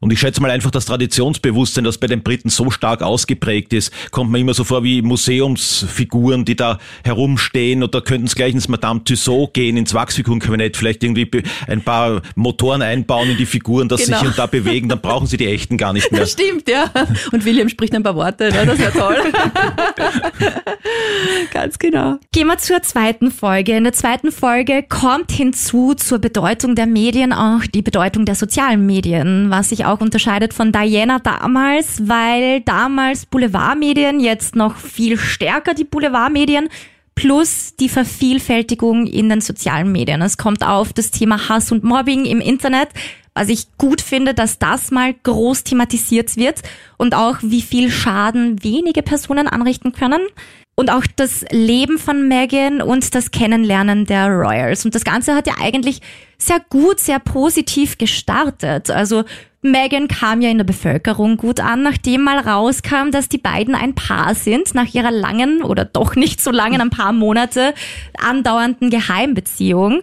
[0.00, 3.92] Und ich schätze mal einfach das Traditionsbewusstsein, das bei den Briten so stark ausgeprägt ist,
[4.12, 8.68] kommt mir immer so vor wie Museumsfiguren, die da herumstehen oder könnten es gleich ins
[8.68, 11.28] Madame Tussauds gehen, ins Wachsfigurenkabinett, vielleicht irgendwie
[11.66, 14.18] ein paar Motoren einbauen in die Figuren, dass Genau.
[14.20, 16.20] sich und da bewegen, dann brauchen sie die echten gar nicht mehr.
[16.20, 16.84] Das stimmt, ja.
[17.32, 18.66] Und William spricht ein paar Worte, ne?
[18.66, 19.16] das ja toll.
[21.52, 22.18] Ganz genau.
[22.32, 23.76] Gehen wir zur zweiten Folge.
[23.76, 28.86] In der zweiten Folge kommt hinzu zur Bedeutung der Medien auch die Bedeutung der sozialen
[28.86, 35.74] Medien, was sich auch unterscheidet von Diana damals, weil damals Boulevardmedien, jetzt noch viel stärker
[35.74, 36.68] die Boulevardmedien,
[37.14, 40.22] plus die Vervielfältigung in den sozialen Medien.
[40.22, 42.88] Es kommt auf das Thema Hass und Mobbing im Internet,
[43.36, 46.62] was ich gut finde, dass das mal groß thematisiert wird
[46.96, 50.22] und auch wie viel Schaden wenige Personen anrichten können.
[50.78, 54.84] Und auch das Leben von Megan und das Kennenlernen der Royals.
[54.84, 56.00] Und das Ganze hat ja eigentlich
[56.36, 58.90] sehr gut, sehr positiv gestartet.
[58.90, 59.24] Also
[59.62, 63.94] Megan kam ja in der Bevölkerung gut an, nachdem mal rauskam, dass die beiden ein
[63.94, 67.72] Paar sind, nach ihrer langen oder doch nicht so langen, ein paar Monate
[68.18, 70.02] andauernden Geheimbeziehung.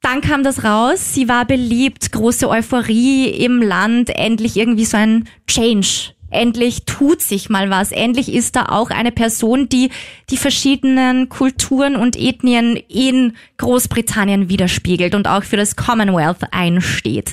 [0.00, 5.28] Dann kam das raus, sie war beliebt, große Euphorie im Land, endlich irgendwie so ein
[5.46, 6.12] Change.
[6.30, 7.90] Endlich tut sich mal was.
[7.90, 9.90] Endlich ist da auch eine Person, die
[10.30, 17.32] die verschiedenen Kulturen und Ethnien in Großbritannien widerspiegelt und auch für das Commonwealth einsteht.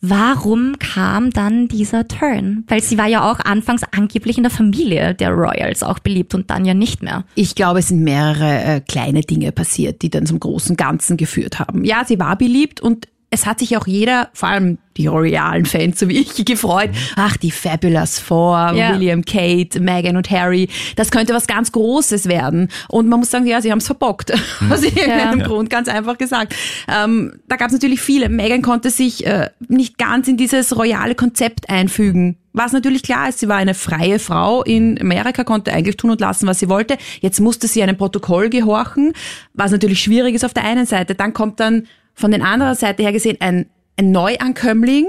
[0.00, 2.64] Warum kam dann dieser Turn?
[2.68, 6.50] Weil sie war ja auch anfangs angeblich in der Familie der Royals auch beliebt und
[6.50, 7.24] dann ja nicht mehr.
[7.34, 11.58] Ich glaube, es sind mehrere äh, kleine Dinge passiert, die dann zum großen Ganzen geführt
[11.58, 11.84] haben.
[11.84, 15.98] Ja, sie war beliebt und es hat sich auch jeder, vor allem die royalen Fans,
[15.98, 16.90] so wie ich, gefreut.
[17.16, 18.94] Ach, die Fabulous Four, Ja.
[18.94, 20.68] William, Kate, Meghan und Harry.
[20.94, 22.68] Das könnte was ganz Großes werden.
[22.88, 24.32] Und man muss sagen, ja, sie haben es verbockt.
[24.70, 25.46] Aus irgendeinem Ja.
[25.46, 26.54] Grund, ganz einfach gesagt.
[26.88, 28.28] Ähm, da gab es natürlich viele.
[28.28, 32.36] Meghan konnte sich äh, nicht ganz in dieses royale Konzept einfügen.
[32.52, 36.20] Was natürlich klar ist, sie war eine freie Frau in Amerika, konnte eigentlich tun und
[36.22, 36.96] lassen, was sie wollte.
[37.20, 39.12] Jetzt musste sie einem Protokoll gehorchen,
[39.52, 41.14] was natürlich schwierig ist auf der einen Seite.
[41.14, 41.86] Dann kommt dann
[42.16, 45.06] von den anderen Seite her gesehen ein, ein Neuankömmling,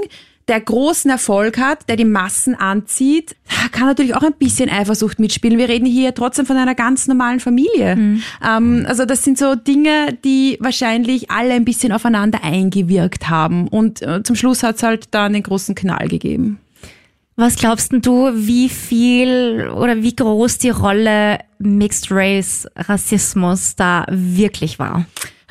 [0.48, 3.36] der großen Erfolg hat, der die Massen anzieht,
[3.72, 5.58] kann natürlich auch ein bisschen Eifersucht mitspielen.
[5.58, 7.96] Wir reden hier trotzdem von einer ganz normalen Familie.
[8.46, 13.68] Ähm, also das sind so Dinge, die wahrscheinlich alle ein bisschen aufeinander eingewirkt haben.
[13.68, 16.60] Und äh, zum Schluss hat's halt dann den großen Knall gegeben.
[17.36, 24.06] Was glaubst denn du, wie viel oder wie groß die Rolle Mixed Race Rassismus da
[24.10, 25.06] wirklich war?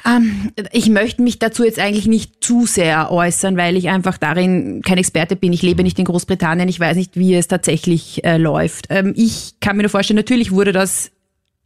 [0.06, 4.82] Ähm, ich möchte mich dazu jetzt eigentlich nicht zu sehr äußern, weil ich einfach darin
[4.82, 5.52] kein Experte bin.
[5.52, 8.86] Ich lebe nicht in Großbritannien, ich weiß nicht, wie es tatsächlich äh, läuft.
[8.90, 11.10] Ähm, ich kann mir nur vorstellen, natürlich wurde das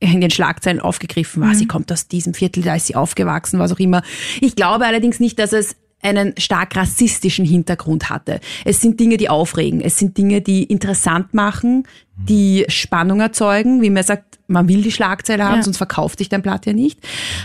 [0.00, 1.54] in den Schlagzeilen aufgegriffen war.
[1.54, 4.02] Sie kommt aus diesem Viertel, da ist sie aufgewachsen, was auch immer.
[4.40, 8.40] Ich glaube allerdings nicht, dass es einen stark rassistischen Hintergrund hatte.
[8.64, 9.82] Es sind Dinge, die aufregen.
[9.82, 11.84] Es sind Dinge, die interessant machen,
[12.28, 15.62] die Spannung erzeugen, wie man sagt, man will die Schlagzeile haben, Ja.
[15.62, 16.98] sonst verkauft sich dein Blatt ja nicht.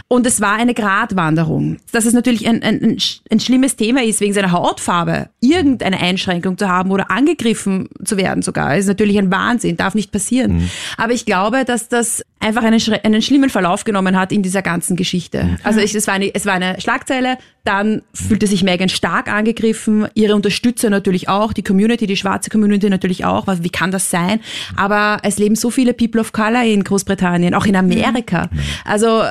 [0.07, 1.77] Und es war eine Gratwanderung.
[1.91, 5.99] Dass es natürlich ein, ein, ein, sch- ein schlimmes Thema ist, wegen seiner Hautfarbe irgendeine
[5.99, 10.69] Einschränkung zu haben oder angegriffen zu werden sogar, ist natürlich ein Wahnsinn, darf nicht passieren.
[10.97, 14.95] Aber ich glaube, dass das einfach einen, einen schlimmen Verlauf genommen hat in dieser ganzen
[14.95, 15.57] Geschichte.
[15.63, 20.07] Also ich, es, war eine, es war eine Schlagzeile, dann fühlte sich Megan stark angegriffen,
[20.13, 23.47] ihre Unterstützer natürlich auch, die Community, die schwarze Community natürlich auch.
[23.47, 24.39] Was, wie kann das sein?
[24.75, 28.49] Aber es leben so viele People of Color in Großbritannien, auch in Amerika.
[28.83, 29.23] Also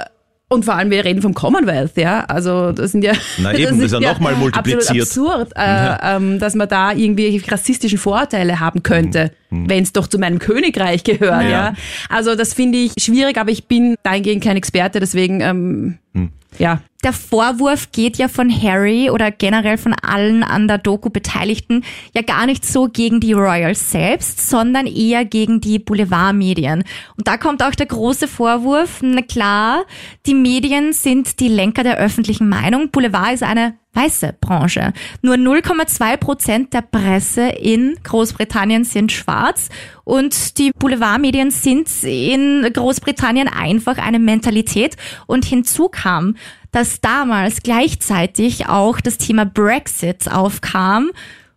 [0.48, 2.24] und vor allem, wir reden vom Commonwealth, ja.
[2.26, 5.02] Also das sind ja, Na eben, das ist ja noch mal multipliziert.
[5.02, 9.32] Absolut absurd, äh, ähm, dass man da irgendwie rassistischen Vorteile haben könnte,
[9.68, 11.48] wenn es doch zu meinem Königreich gehört, ja.
[11.48, 11.74] Ja.
[12.08, 16.30] Also das finde ich schwierig, aber ich bin dahingehend kein Experte, deswegen ähm, Hm.
[16.58, 16.80] ja.
[17.02, 22.22] Der Vorwurf geht ja von Harry oder generell von allen an der Doku Beteiligten ja
[22.22, 26.82] gar nicht so gegen die Royals selbst, sondern eher gegen die Boulevardmedien.
[27.18, 29.84] Und da kommt auch der große Vorwurf, na klar,
[30.24, 32.90] die Medien sind die Lenker der öffentlichen Meinung.
[32.90, 34.92] Boulevard ist eine weiße Branche.
[35.22, 39.68] Nur 0,2 Prozent der Presse in Großbritannien sind schwarz
[40.04, 46.36] und die Boulevardmedien sind in Großbritannien einfach eine Mentalität und hinzu kam,
[46.72, 51.10] dass damals gleichzeitig auch das Thema Brexit aufkam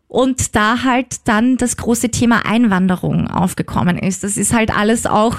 [0.07, 4.23] und da halt dann das große Thema Einwanderung aufgekommen ist.
[4.23, 5.37] Das ist halt alles auch,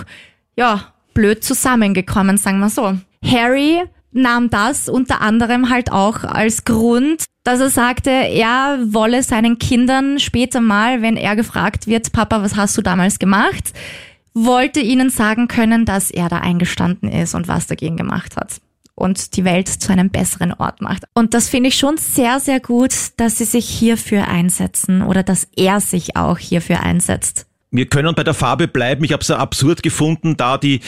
[0.57, 2.99] ja, blöd zusammengekommen, sagen wir so.
[3.25, 9.59] Harry nahm das unter anderem halt auch als Grund, dass er sagte, er wolle seinen
[9.59, 13.73] Kindern später mal, wenn er gefragt wird, Papa, was hast du damals gemacht,
[14.35, 18.61] wollte ihnen sagen können, dass er da eingestanden ist und was dagegen gemacht hat
[18.99, 21.05] und die Welt zu einem besseren Ort macht.
[21.15, 25.49] Und das finde ich schon sehr, sehr gut, dass sie sich hierfür einsetzen oder dass
[25.57, 27.48] er sich auch hierfür einsetzt.
[27.71, 29.05] Wir können bei der Farbe bleiben.
[29.05, 30.81] Ich habe es absurd gefunden, da die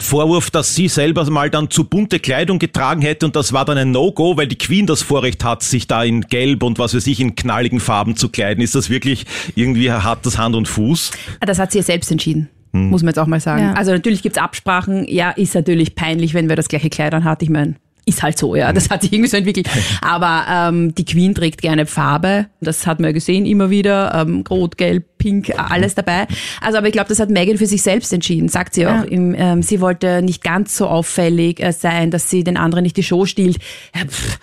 [0.00, 3.76] Vorwurf, dass sie selber mal dann zu bunte Kleidung getragen hätte und das war dann
[3.76, 7.06] ein No-Go, weil die Queen das Vorrecht hat, sich da in Gelb und was weiß
[7.08, 8.62] ich in knalligen Farben zu kleiden.
[8.62, 11.10] Ist das wirklich irgendwie hat das Hand und Fuß?
[11.40, 12.48] Das hat sie ja selbst entschieden.
[12.72, 13.62] Muss man jetzt auch mal sagen.
[13.62, 13.72] Ja.
[13.72, 15.06] Also natürlich gibt's Absprachen.
[15.08, 17.42] Ja, ist natürlich peinlich, wenn wer das gleiche Kleid anhat.
[17.42, 17.74] Ich meine,
[18.08, 18.72] ist halt so, ja.
[18.72, 19.68] Das hat sich irgendwie so entwickelt.
[20.00, 22.46] Aber ähm, die Queen trägt gerne Farbe.
[22.60, 24.14] Das hat man ja gesehen immer wieder.
[24.14, 26.26] Ähm, Rot, Gelb, Pink, alles dabei.
[26.60, 28.90] Also, aber ich glaube, das hat Megan für sich selbst entschieden, sagt sie auch.
[28.90, 29.02] Ja.
[29.02, 32.96] Im, ähm, sie wollte nicht ganz so auffällig äh, sein, dass sie den anderen nicht
[32.96, 33.58] die Show stiehlt.
[33.94, 34.38] Ja, pff.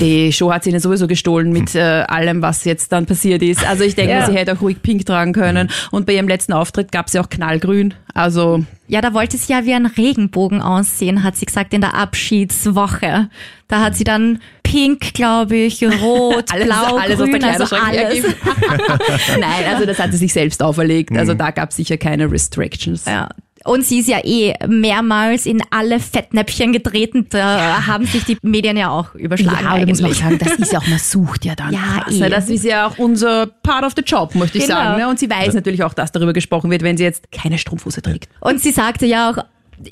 [0.00, 3.66] Die Show hat sie ihnen sowieso gestohlen mit äh, allem, was jetzt dann passiert ist.
[3.66, 4.26] Also ich denke, Ja.
[4.26, 5.70] sie hätte auch ruhig pink tragen können.
[5.90, 7.94] Und bei ihrem letzten Auftritt gab sie auch knallgrün.
[8.12, 11.94] Also Ja, da wollte sie ja wie ein Regenbogen aussehen, hat sie gesagt in der
[11.94, 13.28] Abschiedswoche.
[13.68, 18.24] Da hat sie dann pink, glaube ich, rot, alles, blau, alles grün, also alles.
[19.40, 21.16] Nein, also das hat sie sich selbst auferlegt.
[21.16, 23.04] Also da gab es sicher keine Restrictions.
[23.06, 23.28] Ja.
[23.66, 27.26] Und sie ist ja eh mehrmals in alle Fettnäpfchen getreten.
[27.30, 30.18] Da haben sich die Medien ja auch überschlagen Ja, da muss man auch eigentlich.
[30.18, 32.14] sagen, das ist ja auch, man sucht ja dann Ja, was.
[32.14, 32.18] eh.
[32.20, 32.30] ne?
[32.30, 34.76] Das ist ja auch unser Part of the Job, möchte ich Genau.
[34.76, 34.98] sagen.
[35.00, 35.08] ne?
[35.08, 38.28] Und sie weiß natürlich auch, dass darüber gesprochen wird, wenn sie jetzt keine Strumpfhose trägt.
[38.40, 39.38] Und sie sagte ja auch,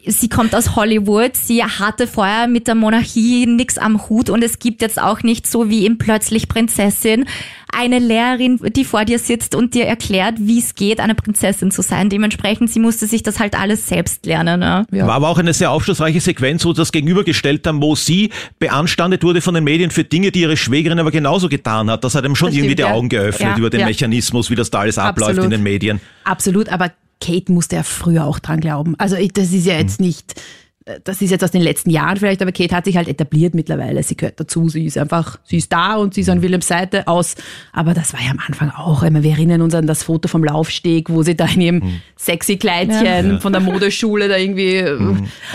[0.07, 4.59] sie kommt aus Hollywood, sie hatte vorher mit der Monarchie nichts am Hut und es
[4.59, 7.27] gibt jetzt auch nicht so wie in Plötzlich Prinzessin
[7.77, 11.83] eine Lehrerin, die vor dir sitzt und dir erklärt, wie es geht, eine Prinzessin zu
[11.83, 12.09] sein.
[12.09, 14.61] Dementsprechend, sie musste sich das halt alles selbst lernen.
[14.61, 14.87] Ne?
[14.93, 15.07] Ja.
[15.07, 19.41] War aber auch eine sehr aufschlussreiche Sequenz, wo das gegenübergestellt haben, wo sie beanstandet wurde
[19.41, 22.05] von den Medien für Dinge, die ihre Schwägerin aber genauso getan hat.
[22.05, 22.95] Das hat ihm schon Das irgendwie stimmt, die ja.
[22.95, 23.87] Augen geöffnet Ja, über den ja.
[23.87, 25.45] Mechanismus, wie das da alles abläuft Absolut.
[25.47, 26.01] in den Medien.
[26.25, 28.95] Absolut, aber Kate musste ja früher auch dran glauben.
[28.99, 30.41] Also das ist ja jetzt nicht,
[31.05, 34.03] das ist jetzt aus den letzten Jahren vielleicht, aber Kate hat sich halt etabliert mittlerweile.
[34.03, 37.09] Sie gehört dazu, sie ist einfach, sie ist da und sie ist an Willems Seite
[37.09, 37.37] aus.
[37.73, 39.03] Aber das war ja am Anfang auch.
[39.03, 41.83] Ich meine, wir erinnern uns an das Foto vom Laufsteg, wo sie da in ihrem
[42.17, 44.85] sexy Kleidchen von der Modeschule da irgendwie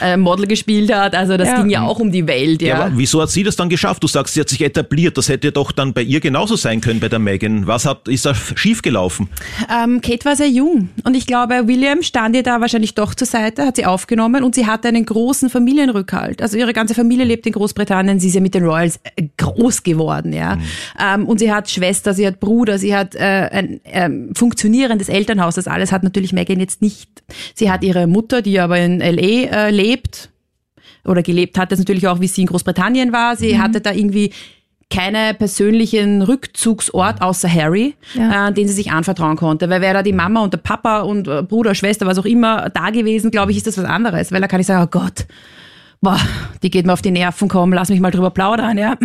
[0.02, 1.14] äh, Model gespielt hat.
[1.14, 1.62] Also das Ja.
[1.62, 2.68] ging ja auch um die Welt, ja.
[2.70, 2.84] Ja.
[2.86, 4.02] aber wieso hat sie das dann geschafft?
[4.02, 5.16] Du sagst, sie hat sich etabliert.
[5.16, 7.68] Das hätte doch dann bei ihr genauso sein können, bei der Megan.
[7.68, 9.30] Was hat, ist da schiefgelaufen?
[9.72, 13.28] Ähm, Kate war sehr jung und ich glaube, William stand ihr da wahrscheinlich doch zur
[13.28, 15.19] Seite, hat sie aufgenommen und sie hatte einen großen
[15.50, 16.42] Familienrückhalt.
[16.42, 19.84] Also ihre ganze Familie lebt in Großbritannien, sie ist ja mit den Royals äh, groß
[19.84, 20.58] geworden, ja.
[21.00, 23.20] Ähm, und sie hat Schwester, sie hat Bruder, sie hat äh,
[23.52, 25.56] ein ähm, funktionierendes Elternhaus.
[25.56, 27.24] Das alles hat natürlich Megan jetzt nicht.
[27.56, 30.30] Sie hat ihre Mutter, die aber in LA äh, lebt
[31.06, 33.36] oder gelebt hat, das natürlich auch, wie sie in Großbritannien war.
[33.36, 34.32] Sie hatte da irgendwie
[34.92, 38.48] keine persönlichen Rückzugsort außer Harry, Ja.
[38.48, 39.70] äh, den sie sich anvertrauen konnte.
[39.70, 42.70] Weil wäre da die Mama und der Papa und äh, Bruder, Schwester, was auch immer
[42.70, 44.32] da gewesen, glaube ich, ist das was anderes.
[44.32, 45.26] Weil da kann ich sagen, oh Gott,
[46.02, 46.20] boah,
[46.64, 48.96] die geht mir auf die Nerven, komm, lass mich mal drüber plaudern, ja.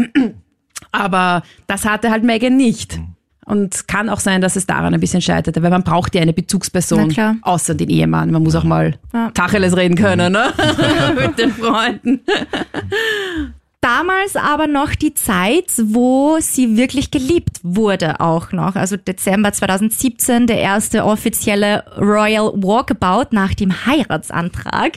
[0.92, 2.98] Aber das hatte halt Megan nicht.
[3.46, 6.32] Und kann auch sein, dass es daran ein bisschen scheiterte, weil man braucht ja eine
[6.32, 8.30] Bezugsperson, außer den Ehemann.
[8.30, 9.30] Man muss auch mal Ja.
[9.34, 10.46] Tacheles reden können, ne?
[11.20, 12.20] Mit den Freunden.
[13.84, 18.76] Damals aber noch die Zeit, wo sie wirklich geliebt wurde auch noch.
[18.76, 24.92] Also Dezember 2017, der erste offizielle Royal Walkabout nach dem Heiratsantrag.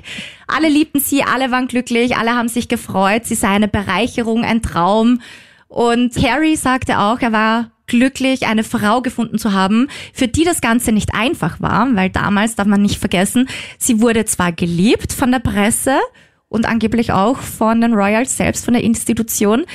[0.48, 3.26] Alle liebten sie, alle waren glücklich, alle haben sich gefreut.
[3.26, 5.20] Sie sei eine Bereicherung, ein Traum.
[5.68, 10.62] Und Harry sagte auch, er war glücklich, eine Frau gefunden zu haben, für die das
[10.62, 15.32] Ganze nicht einfach war, weil damals darf man nicht vergessen, sie wurde zwar geliebt von
[15.32, 16.00] der Presse,
[16.50, 19.66] und angeblich auch von den Royals selbst, von der Institution.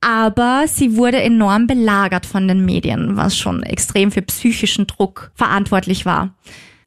[0.00, 6.06] Aber sie wurde enorm belagert von den Medien, was schon extrem für psychischen Druck verantwortlich
[6.06, 6.34] war.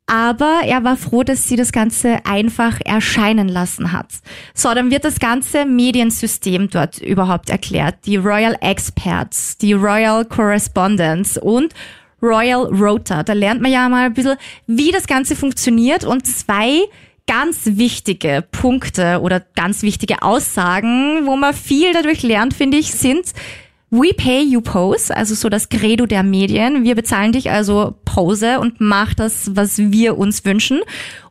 [0.10, 4.08] Aber er war froh, dass sie das Ganze einfach erscheinen lassen hat.
[4.56, 7.98] So, dann wird das ganze Mediensystem dort überhaupt erklärt.
[8.06, 11.76] Die Royal Experts, die Royal Correspondents und
[12.24, 13.22] Royal Rota.
[13.22, 16.82] Da lernt man ja mal ein bisschen, wie das Ganze funktioniert und zwei
[17.30, 23.34] ganz wichtige Punkte oder ganz wichtige Aussagen, wo man viel dadurch lernt, finde ich, sind
[23.92, 26.84] We pay you pose, also so das Credo der Medien.
[26.84, 30.82] Wir bezahlen dich also Pose und mach das, was wir uns wünschen.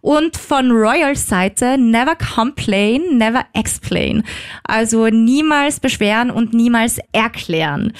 [0.00, 4.22] Und von Royals Seite never complain, never explain.
[4.64, 7.92] Also niemals beschweren und niemals erklären.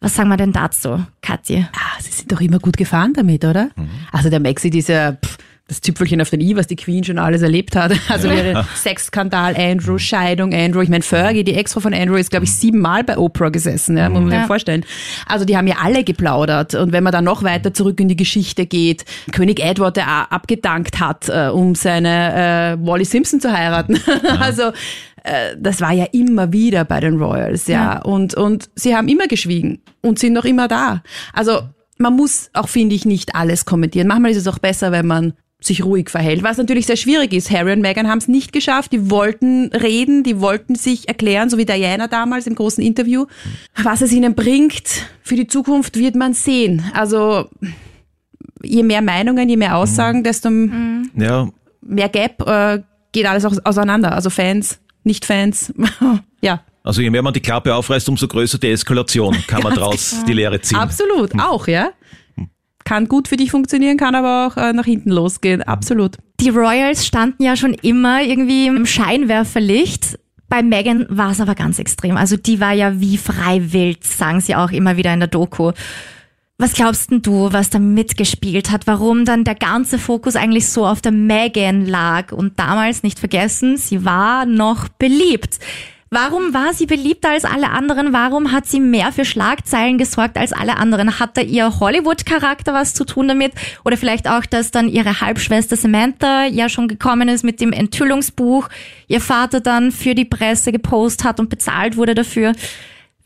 [0.00, 1.68] Was sagen wir denn dazu, Katja?
[1.74, 3.70] Ah, sie sind doch immer gut gefahren damit, oder?
[4.12, 7.42] Also der Maxi, dieser, pff, das Züpfelchen auf den i, was die Queen schon alles
[7.42, 7.92] erlebt hat.
[8.08, 10.82] Also ihre Sexskandal Andrew, Scheidung Andrew.
[10.82, 14.08] Ich meine, Fergie, die Ex-Frau von Andrew, ist, glaube ich, siebenmal bei Oprah gesessen, ja,
[14.08, 14.46] muss man sich Ja.
[14.46, 14.84] vorstellen.
[15.26, 16.74] Also die haben ja alle geplaudert.
[16.74, 21.00] Und wenn man dann noch weiter zurück in die Geschichte geht, König Edward, der abgedankt
[21.00, 23.98] hat, äh, um seine äh, Wally Simpson zu heiraten.
[24.40, 24.64] also
[25.22, 28.02] äh, das war ja immer wieder bei den Royals, ja.
[28.02, 31.02] Und, und sie haben immer geschwiegen und sind noch immer da.
[31.32, 31.62] Also
[31.96, 34.08] man muss auch, finde ich, nicht alles kommentieren.
[34.08, 35.32] Manchmal ist es auch besser, wenn man
[35.66, 37.50] sich ruhig verhält, was natürlich sehr schwierig ist.
[37.50, 38.92] Harry und Meghan haben es nicht geschafft.
[38.92, 43.26] Die wollten reden, die wollten sich erklären, so wie Diana damals im großen Interview.
[43.82, 46.82] Was es ihnen bringt für die Zukunft, wird man sehen.
[46.94, 47.48] Also
[48.62, 50.50] je mehr Meinungen, je mehr Aussagen, desto
[51.16, 51.48] Ja,
[51.82, 54.12] mehr Gap äh, geht alles auch auseinander.
[54.12, 55.72] Also Fans, Nicht-Fans,
[56.40, 56.60] ja.
[56.82, 60.32] also je mehr man die Klappe aufreißt, umso größer die Eskalation, kann man draus die
[60.32, 60.78] Lehre ziehen.
[60.78, 61.90] Absolut, auch, ja.
[62.84, 65.62] Kann gut für dich funktionieren, kann aber auch äh, nach hinten losgehen.
[65.62, 66.18] Absolut.
[66.40, 70.18] Die Royals standen ja schon immer irgendwie im Scheinwerferlicht.
[70.48, 72.16] Bei Meghan war es aber ganz extrem.
[72.16, 75.72] Also die war ja wie frei wild, sagen sie auch immer wieder in der Doku.
[76.56, 78.86] Was glaubst denn du, was da mitgespielt hat?
[78.86, 82.30] Warum dann der ganze Fokus eigentlich so auf der Meghan lag?
[82.30, 85.58] Und damals nicht vergessen, sie war noch beliebt.
[86.10, 88.12] Warum war sie beliebter als alle anderen?
[88.12, 91.18] Warum hat sie mehr für Schlagzeilen gesorgt als alle anderen?
[91.18, 93.52] Hat da ihr Hollywood-Charakter was zu tun damit?
[93.84, 98.68] Oder vielleicht auch, dass dann ihre Halbschwester Samantha ja schon gekommen ist mit dem Enthüllungsbuch,
[99.08, 102.52] ihr Vater dann für die Presse gepostet hat und bezahlt wurde dafür.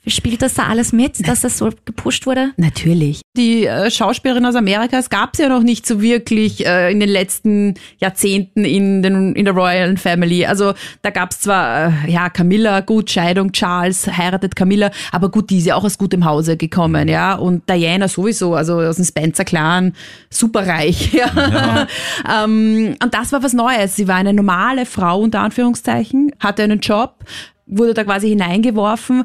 [0.09, 2.53] Spielt das da alles mit, dass das so gepusht wurde?
[2.57, 3.21] Natürlich.
[3.37, 7.01] Die äh, Schauspielerin aus Amerika, es gab sie ja noch nicht so wirklich äh, in
[7.01, 10.47] den letzten Jahrzehnten in, den, in der Royal Family.
[10.47, 15.51] Also da gab es zwar, äh, ja, Camilla, gut, Scheidung, Charles heiratet Camilla, aber gut,
[15.51, 17.35] die ist ja auch aus gutem Hause gekommen, ja.
[17.35, 19.93] Und Diana sowieso, also aus dem Spencer-Clan,
[20.31, 21.87] superreich, ja.
[22.45, 23.97] ähm, und das war was Neues.
[23.97, 27.25] Sie war eine normale Frau, unter Anführungszeichen, hatte einen Job,
[27.67, 29.25] wurde da quasi hineingeworfen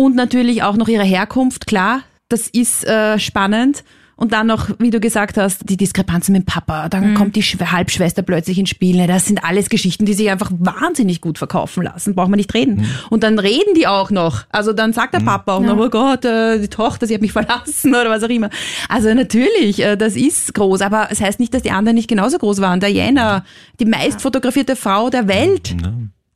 [0.00, 3.84] und natürlich auch noch ihre Herkunft, klar, das ist äh, spannend.
[4.16, 6.88] Und dann noch, wie du gesagt hast, die Diskrepanzen mit dem Papa.
[6.88, 8.96] Dann kommt die Schw Halbschwester plötzlich ins Spiel.
[8.96, 12.14] Ne, Das sind alles Geschichten, die sich einfach wahnsinnig gut verkaufen lassen.
[12.14, 12.86] Braucht man nicht reden.
[13.10, 14.44] Und dann reden die auch noch.
[14.50, 17.32] Also dann sagt der Papa auch noch, oh Gott, äh, die Tochter, sie hat mich
[17.40, 18.48] verlassen oder was auch immer.
[18.88, 20.80] Also natürlich, äh, das ist groß.
[20.80, 22.80] Aber es heißt nicht, dass die anderen nicht genauso groß waren.
[22.80, 23.44] Diana,
[23.80, 25.76] die meist fotografierte Frau der Welt.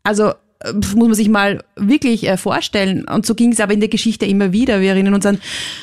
[0.02, 0.32] Also
[0.72, 3.04] muss man sich mal wirklich äh, vorstellen.
[3.08, 4.80] Und so ging es aber in der Geschichte immer wieder.
[4.80, 5.38] Wir erinnern uns an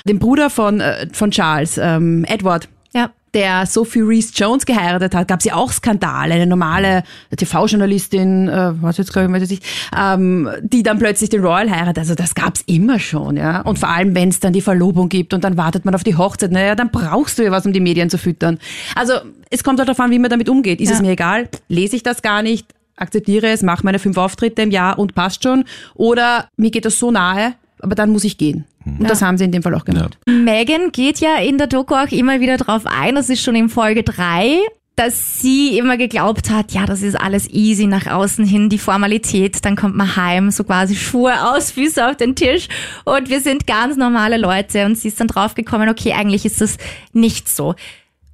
[0.07, 2.67] den Bruder von, äh, von Charles, ähm, Edward.
[2.93, 3.11] Ja.
[3.33, 6.33] Der Sophie Reese Jones geheiratet hat, gab es ja auch Skandale.
[6.33, 7.03] Eine normale
[7.37, 9.61] TV-Journalistin, äh, was jetzt glaube ich, weiß ich,
[9.97, 11.99] ähm, die dann plötzlich den Royal heiratet.
[11.99, 13.61] Also das gab es immer schon, ja.
[13.61, 16.15] Und vor allem, wenn es dann die Verlobung gibt und dann wartet man auf die
[16.17, 18.59] Hochzeit, naja, dann brauchst du ja was, um die Medien zu füttern.
[18.95, 19.13] Also
[19.49, 20.81] es kommt halt darauf an, wie man damit umgeht.
[20.81, 20.95] Ist Ja.
[20.95, 21.47] es mir egal?
[21.69, 22.67] Lese ich das gar nicht?
[23.01, 25.65] Akzeptiere es, mache meine fünf Auftritte im Jahr und passt schon.
[25.95, 28.65] Oder mir geht das so nahe, aber dann muss ich gehen.
[28.85, 30.17] Und das haben sie in dem Fall auch gemacht.
[30.25, 33.69] Megan geht ja in der Doku auch immer wieder drauf ein, das ist schon in
[33.69, 34.57] Folge drei,
[34.95, 39.63] dass sie immer geglaubt hat, ja, das ist alles easy nach außen hin, die Formalität,
[39.63, 42.67] dann kommt man heim, so quasi Schuhe aus, Füße auf den Tisch
[43.05, 46.77] und wir sind ganz normale Leute und sie ist dann draufgekommen, okay, eigentlich ist das
[47.13, 47.75] nicht so.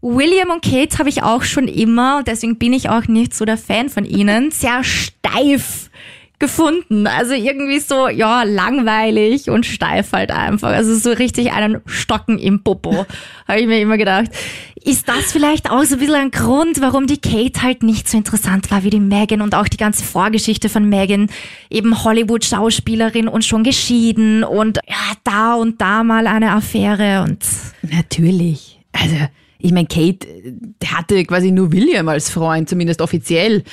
[0.02, 3.46] William und Kate habe ich auch schon immer, und deswegen bin ich auch nicht so
[3.46, 5.90] der Fan von ihnen, sehr steif
[6.40, 7.08] gefunden.
[7.08, 10.70] Also irgendwie so, ja, langweilig und steif halt einfach.
[10.70, 13.06] Also so richtig einen Stocken im Popo,
[13.48, 14.28] habe ich mir immer gedacht.
[14.84, 18.18] Ist das vielleicht auch so ein bisschen ein Grund, warum die Kate halt nicht so
[18.18, 21.30] interessant war wie die Megan und auch die ganze Vorgeschichte von Megan,
[21.70, 27.44] eben Hollywood-Schauspielerin und schon geschieden und ja, da und da mal eine Affäre und
[27.82, 28.80] Natürlich.
[28.94, 29.16] Also,
[29.60, 30.54] ich meine, Kate äh,
[30.86, 33.64] hatte quasi nur William als Freund, zumindest offiziell.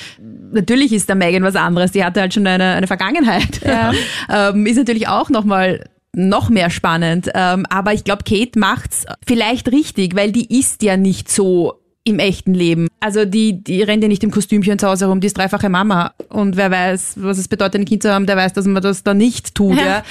[0.51, 3.61] Natürlich ist der Megan was anderes, die hatte halt schon eine, eine Vergangenheit.
[3.63, 3.93] Ja.
[4.49, 7.29] ähm, ist natürlich auch nochmal noch mehr spannend.
[7.33, 12.19] Ähm, aber ich glaube, Kate macht's vielleicht richtig, weil die ist ja nicht so im
[12.19, 12.87] echten Leben.
[12.99, 16.13] Also die, die rennt ja nicht im Kostümchen zu Hause rum, die ist dreifache Mama.
[16.29, 19.03] Und wer weiß, was es bedeutet, ein Kind zu haben, der weiß, dass man das
[19.03, 19.77] da nicht tut.
[19.77, 20.03] Ja.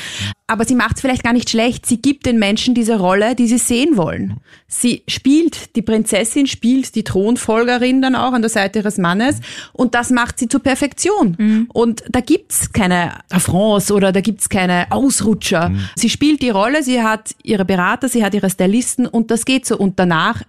[0.48, 1.86] Aber sie macht es vielleicht gar nicht schlecht.
[1.86, 4.40] Sie gibt den Menschen diese Rolle, die sie sehen wollen.
[4.66, 9.40] Sie spielt, die Prinzessin spielt die Thronfolgerin dann auch an der Seite ihres Mannes
[9.72, 11.68] und das macht sie zur Perfektion.
[11.72, 15.72] Und da gibt's keine Affronts oder da gibt's keine Ausrutscher.
[15.94, 19.64] Sie spielt die Rolle, sie hat ihre Berater, sie hat ihre Stylisten und das geht
[19.64, 19.78] so.
[19.78, 20.42] Und danach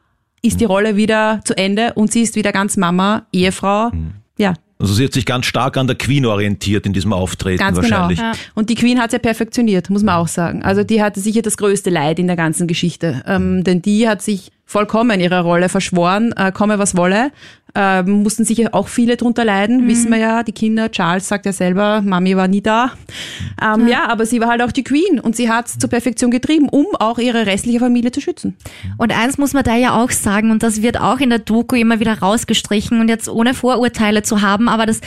[0.46, 3.92] ist die Rolle wieder zu Ende und sie ist wieder ganz Mama, Ehefrau.
[4.38, 7.78] Ja, Also sie hat sich ganz stark an der Queen orientiert in diesem Auftreten Ganz
[7.78, 8.20] wahrscheinlich.
[8.20, 8.34] genau.
[8.56, 10.64] Und die Queen hat ja perfektioniert, muss man auch sagen.
[10.64, 13.24] Also die hatte sicher das größte Leid in der ganzen Geschichte.
[13.26, 17.32] Ähm, denn die hat sich vollkommen ihrer Rolle verschworen, äh, komme was wolle.
[17.78, 19.88] Äh, mussten sicher auch viele drunter leiden, Mhm.
[19.90, 20.44] wissen wir ja.
[20.44, 22.92] Die Kinder, Charles sagt ja selber, Mami war nie da.
[23.62, 24.08] Ähm, ja.
[24.08, 26.86] aber sie war halt auch die Queen und sie hat es zur Perfektion getrieben, um
[27.00, 28.56] auch ihre restliche Familie zu schützen.
[28.98, 31.76] Und eins muss man da ja auch sagen, und das wird auch in der Doku
[31.76, 35.02] immer wieder rausgestrichen und jetzt ohne Vorurteile zu haben, aber das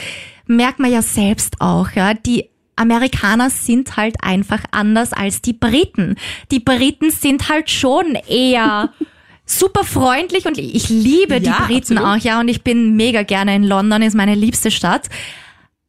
[0.45, 2.13] merkt man ja selbst auch, ja.
[2.13, 6.15] Die Amerikaner sind halt einfach anders als die Briten.
[6.51, 8.91] Die Briten sind halt schon eher
[9.49, 12.03] super freundlich und ich liebe Ja, die Briten absolut.
[12.03, 15.09] auch, ja, und ich bin mega gerne in London, ist meine liebste Stadt.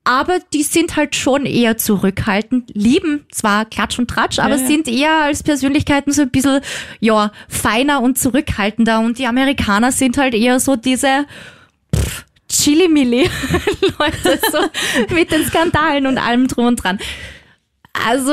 [0.03, 4.67] Aber die sind halt schon eher zurückhaltend, lieben zwar Klatsch und Tratsch, aber ja.
[4.67, 6.63] sind eher als Persönlichkeiten so ein bisschen,
[7.01, 9.01] ja, feiner und zurückhaltender.
[9.01, 11.27] Und die Amerikaner sind halt eher so diese
[11.95, 16.99] pff, Chili-Milli-Leute, so mit den Skandalen und allem drum und dran.
[17.93, 18.33] Also,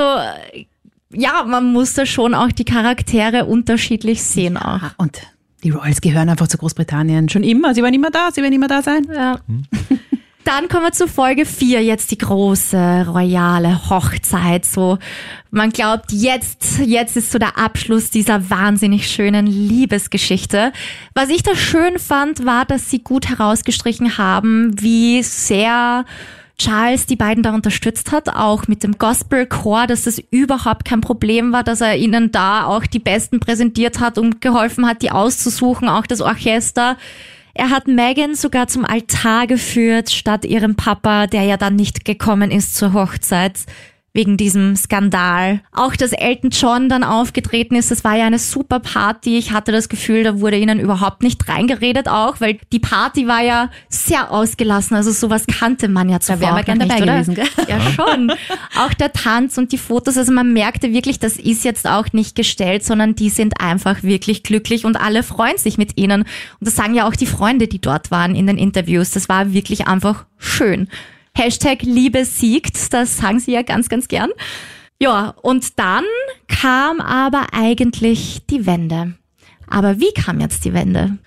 [1.13, 4.81] ja, man muss da schon auch die Charaktere unterschiedlich sehen auch.
[4.81, 5.19] Ah, Und
[5.63, 7.29] die Royals gehören einfach zu Großbritannien.
[7.29, 7.73] Schon immer.
[7.73, 9.07] Sie werden immer da, sie werden immer da sein.
[9.13, 9.39] Ja.
[10.47, 14.63] Dann kommen wir zu Folge 4, jetzt die große royale Hochzeit.
[14.63, 14.97] So,
[15.51, 20.71] man glaubt, jetzt, jetzt ist so der Abschluss dieser wahnsinnig schönen Liebesgeschichte.
[21.13, 26.05] Was ich da schön fand, war, dass sie gut herausgestrichen haben, wie sehr
[26.59, 31.51] Charles die beiden da unterstützt hat, auch mit dem Gospelchor, dass das überhaupt kein Problem
[31.51, 35.87] war, dass er ihnen da auch die Besten präsentiert hat und geholfen hat, die auszusuchen,
[35.87, 36.97] auch das Orchester.
[37.53, 42.49] Er hat Megan sogar zum Altar geführt, statt ihrem Papa, der ja dann nicht gekommen
[42.49, 43.65] ist zur Hochzeit.
[44.17, 45.61] Wegen diesem Skandal.
[45.71, 49.37] Auch dass Elton John dann aufgetreten ist, das war ja eine super Party.
[49.37, 53.43] Ich hatte das Gefühl, da wurde ihnen überhaupt nicht reingeredet auch, weil die Party war
[53.43, 54.97] ja sehr ausgelassen.
[54.97, 57.13] Also sowas kannte man ja zuvor wären wir auch gern noch dabei nicht, oder?
[57.13, 57.47] gewesen, gell?
[57.67, 58.31] Ja, schon.
[58.79, 62.35] Auch der Tanz und die Fotos, also man merkte wirklich, das ist jetzt auch nicht
[62.35, 66.21] gestellt, sondern die sind einfach wirklich glücklich und alle freuen sich mit ihnen.
[66.21, 66.27] Und
[66.61, 69.11] das sagen ja auch die Freunde, die dort waren in den Interviews.
[69.11, 70.87] Das war wirklich einfach schön.
[71.37, 74.31] Hashtag Liebe siegt, das sagen sie ja ganz, ganz gern.
[74.99, 76.03] Ja, und dann
[76.47, 79.13] kam aber eigentlich die Wende.
[79.69, 81.17] Aber wie kam jetzt die Wende?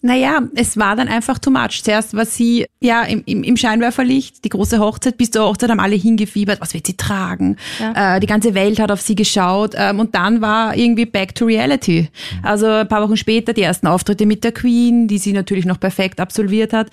[0.00, 1.82] Naja, es war dann einfach too much.
[1.82, 5.18] Zuerst war sie ja im, im, im Scheinwerferlicht, die große Hochzeit.
[5.18, 7.56] Bis zur Hochzeit haben alle hingefiebert, was wird sie tragen?
[7.94, 9.74] Äh, die ganze Welt hat auf sie geschaut.
[9.76, 12.08] Ähm, und dann war irgendwie back to reality.
[12.42, 15.80] Also ein paar Wochen später die ersten Auftritte mit der Queen, die sie natürlich noch
[15.80, 16.90] perfekt absolviert hat.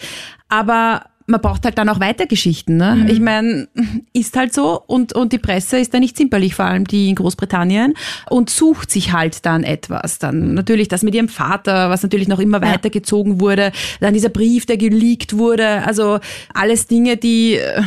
[0.50, 2.78] Aber man braucht halt dann auch weiter Geschichten.
[2.78, 3.08] Ne?
[3.10, 3.68] Ich meine,
[4.14, 7.16] ist halt so und, und die Presse ist da nicht zimperlich, vor allem die in
[7.16, 7.94] Großbritannien
[8.30, 10.20] und sucht sich halt dann etwas.
[10.20, 14.66] Dann natürlich das mit ihrem Vater, was natürlich noch immer weitergezogen wurde, dann dieser Brief,
[14.66, 16.20] der geleakt wurde, also
[16.54, 17.82] alles Dinge, die, äh,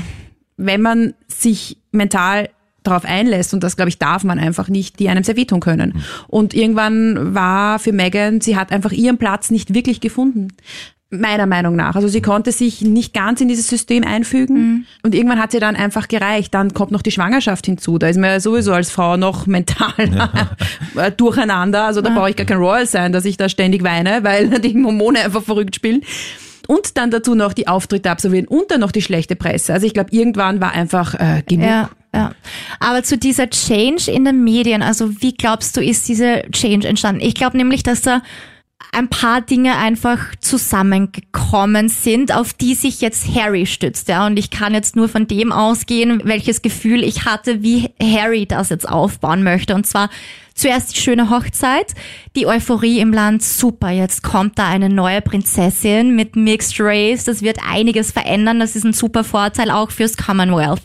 [0.57, 2.49] wenn man sich mental
[2.82, 6.03] darauf einlässt, und das glaube ich darf man einfach nicht, die einem sehr wehtun können.
[6.26, 10.49] Und irgendwann war für Megan, sie hat einfach ihren Platz nicht wirklich gefunden.
[11.11, 11.96] Meiner Meinung nach.
[11.96, 15.74] Also sie konnte sich nicht ganz in dieses System einfügen und irgendwann hat sie dann
[15.74, 16.52] einfach gereicht.
[16.52, 17.96] Dann kommt noch die Schwangerschaft hinzu.
[17.96, 19.94] Da ist man ja sowieso als Frau noch mental
[20.96, 21.84] äh, durcheinander.
[21.84, 24.74] Also da brauche ich gar kein Royal sein, dass ich da ständig weine, weil die
[24.84, 26.02] Hormone einfach verrückt spielen.
[26.66, 29.72] Und dann dazu noch die Auftritte absolvieren und dann noch die schlechte Presse.
[29.72, 31.64] Also ich glaube, irgendwann war einfach äh, genug.
[31.64, 32.32] Ja, ja.
[32.80, 37.22] Aber zu dieser Change in den Medien, also wie glaubst du, ist diese Change entstanden?
[37.22, 38.20] Ich glaube nämlich, dass da
[38.93, 44.26] ein paar Dinge einfach zusammengekommen sind, auf die sich jetzt Harry stützt, ja.
[44.26, 48.70] Und ich kann jetzt nur von dem ausgehen, welches Gefühl ich hatte, wie Harry das
[48.70, 49.74] jetzt aufbauen möchte.
[49.74, 50.11] Und zwar
[50.55, 51.95] zuerst die schöne Hochzeit,
[52.35, 57.43] die Euphorie im Land, super, jetzt kommt da eine neue Prinzessin mit Mixed Race, das
[57.43, 60.83] wird einiges verändern, das ist ein super Vorteil auch fürs Commonwealth.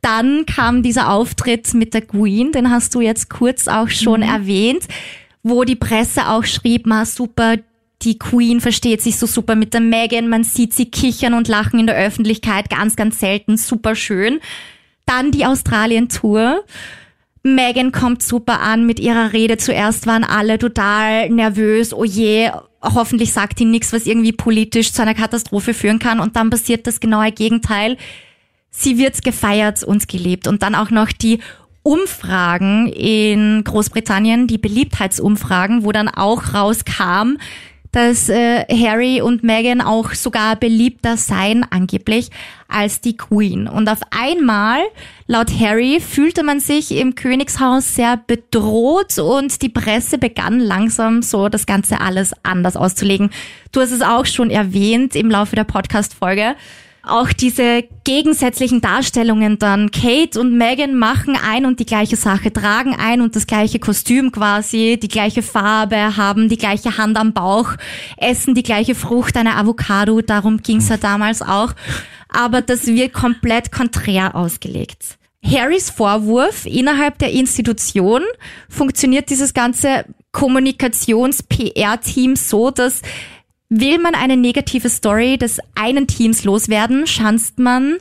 [0.00, 4.84] Dann kam dieser Auftritt mit der Queen, den hast du jetzt kurz auch schon erwähnt,
[5.44, 7.58] wo die Presse auch schrieb, ma super,
[8.02, 11.78] die Queen versteht sich so super mit der Meghan, man sieht sie kichern und lachen
[11.78, 14.40] in der Öffentlichkeit, ganz, ganz selten, super schön.
[15.06, 16.64] Dann die Australien-Tour.
[17.42, 19.58] Megan kommt super an mit ihrer Rede.
[19.58, 21.92] Zuerst waren alle total nervös.
[21.92, 22.50] Oh je,
[22.82, 26.20] hoffentlich sagt die nichts, was irgendwie politisch zu einer Katastrophe führen kann.
[26.20, 27.98] Und dann passiert das genaue Gegenteil.
[28.70, 30.46] Sie wird gefeiert und geliebt.
[30.46, 31.40] Und dann auch noch die
[31.84, 37.36] Umfragen in Großbritannien, die Beliebtheitsumfragen, wo dann auch rauskam,
[37.92, 42.30] dass äh, Harry und Meghan auch sogar beliebter seien angeblich
[42.66, 43.68] als die Queen.
[43.68, 44.80] Und auf einmal,
[45.28, 51.48] laut Harry, fühlte man sich im Königshaus sehr bedroht und die Presse begann langsam so
[51.48, 53.30] das Ganze alles anders auszulegen.
[53.70, 56.56] Du hast es auch schon erwähnt im Laufe der Podcast-Folge.
[57.06, 59.90] Auch diese gegensätzlichen Darstellungen dann.
[59.90, 64.32] Kate und Megan machen ein und die gleiche Sache, tragen ein und das gleiche Kostüm
[64.32, 67.74] quasi, die gleiche Farbe, haben die gleiche Hand am Bauch,
[68.16, 71.74] essen die gleiche Frucht, eine Avocado, darum ging's ja damals auch.
[72.28, 75.18] Aber das wird komplett konträr ausgelegt.
[75.44, 78.22] Harrys Vorwurf innerhalb der Institution
[78.70, 83.02] funktioniert dieses ganze Kommunikations-PR-Team so, dass
[83.68, 87.98] will man eine negative Story des einen Teams loswerden, schanzt man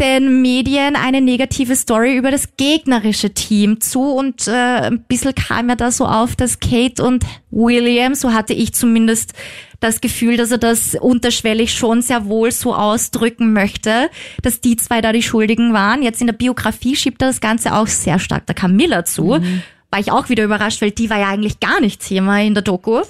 [0.00, 5.68] den Medien eine negative Story über das gegnerische Team zu und äh, ein bisschen kam
[5.68, 9.34] ja da so auf, dass Kate und William, so hatte ich zumindest
[9.80, 14.10] das Gefühl, dass er das unterschwellig schon sehr wohl so ausdrücken möchte,
[14.42, 16.02] dass die zwei da die Schuldigen waren.
[16.02, 19.38] Jetzt in der Biografie schiebt er das Ganze auch sehr stark der Camilla zu.
[19.40, 19.62] Mhm.
[19.90, 22.62] War ich auch wieder überrascht, weil die war ja eigentlich gar nicht Thema in der
[22.62, 23.02] Doku.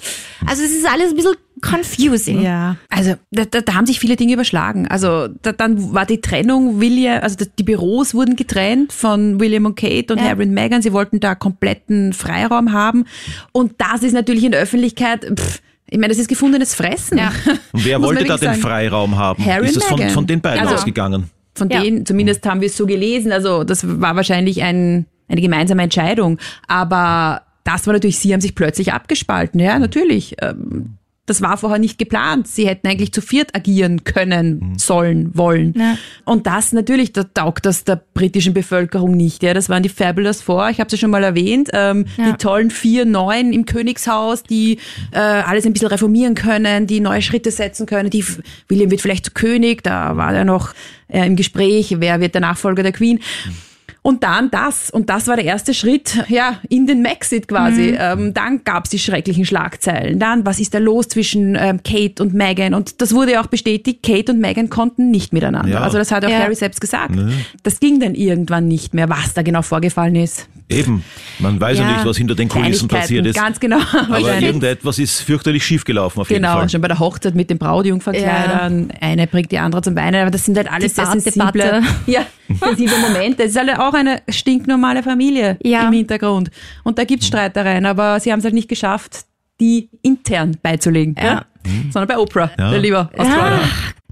[0.45, 2.41] Also es ist alles ein bisschen confusing.
[2.41, 4.87] Ja, also da, da, da haben sich viele Dinge überschlagen.
[4.87, 9.75] Also da, dann war die Trennung, William, also die Büros wurden getrennt von William und
[9.75, 10.29] Kate und ja.
[10.29, 10.81] Harry und Meghan.
[10.81, 13.05] Sie wollten da kompletten Freiraum haben.
[13.51, 15.25] Und das ist natürlich in der Öffentlichkeit...
[15.25, 17.19] Pff, ich meine, das ist gefundenes Fressen.
[17.19, 17.31] Ja.
[17.71, 19.45] Und wer wollte da den Freiraum haben?
[19.45, 21.29] Harry ist das von, von den beiden also, ausgegangen?
[21.53, 21.81] Von ja.
[21.81, 23.31] denen, zumindest haben wir es so gelesen.
[23.31, 26.39] Also das war wahrscheinlich ein, eine gemeinsame Entscheidung.
[26.67, 29.59] Aber das war natürlich, sie haben sich plötzlich abgespalten.
[29.59, 30.35] Ja, natürlich.
[30.41, 32.47] Ähm, das war vorher nicht geplant.
[32.47, 34.77] Sie hätten eigentlich zu viert agieren können, mhm.
[34.77, 35.73] sollen, wollen.
[35.77, 35.97] Ja.
[36.25, 39.41] Und das natürlich, da taugt das der britischen Bevölkerung nicht.
[39.41, 41.69] Ja, das waren die Fabulous Four, ich habe sie schon mal erwähnt.
[41.71, 42.31] Ähm, ja.
[42.31, 44.79] Die tollen vier Neuen im Königshaus, die
[45.11, 48.09] äh, alles ein bisschen reformieren können, die neue Schritte setzen können.
[48.09, 48.25] Die
[48.67, 50.73] William wird vielleicht zu König, da war er noch
[51.07, 53.19] äh, im Gespräch, wer wird der Nachfolger der Queen.
[53.45, 53.72] Mhm.
[54.03, 54.89] Und dann das.
[54.89, 57.93] Und das war der erste Schritt, ja, in den Maxit quasi.
[57.93, 57.97] Mhm.
[57.99, 60.19] Ähm, dann gab's die schrecklichen Schlagzeilen.
[60.19, 62.73] Dann, was ist da los zwischen ähm, Kate und Meghan?
[62.73, 65.71] Und das wurde ja auch bestätigt, Kate und Meghan konnten nicht miteinander.
[65.71, 65.79] Ja.
[65.79, 66.39] Also das hat auch ja.
[66.39, 67.15] Harry selbst gesagt.
[67.15, 67.33] Mhm.
[67.63, 70.49] Das ging dann irgendwann nicht mehr, was da genau vorgefallen ist.
[70.69, 71.03] Eben.
[71.39, 73.35] Man weiß ja, ja nicht, was hinter den Kulissen passiert ist.
[73.35, 73.79] Ganz genau.
[74.09, 76.61] Aber irgendetwas ist fürchterlich schiefgelaufen auf genau, jeden Fall.
[76.61, 78.89] Genau, schon bei der Hochzeit mit den Brautjungferkleidern.
[78.89, 78.95] Ja.
[79.01, 80.21] Eine bringt die andere zum Weinen.
[80.21, 83.43] Aber das sind halt alles sehr sensible, ja, sensible Momente.
[83.43, 85.87] Es ist halt auch eine stinknormale Familie ja.
[85.87, 86.49] im Hintergrund.
[86.83, 89.25] Und da gibt's Streitereien, aber sie haben es halt nicht geschafft,
[89.59, 91.15] die intern beizulegen.
[91.21, 91.45] Ja.
[91.91, 92.71] Sondern bei Oprah, ja.
[92.71, 93.61] der lieber aus ja.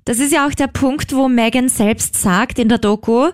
[0.06, 3.30] Das ist ja auch der Punkt, wo Megan selbst sagt in der Doku,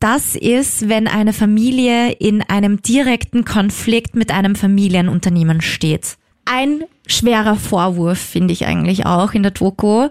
[0.00, 6.16] das ist, wenn eine Familie in einem direkten Konflikt mit einem Familienunternehmen steht.
[6.44, 10.08] Ein schwerer Vorwurf finde ich eigentlich auch in der Doku.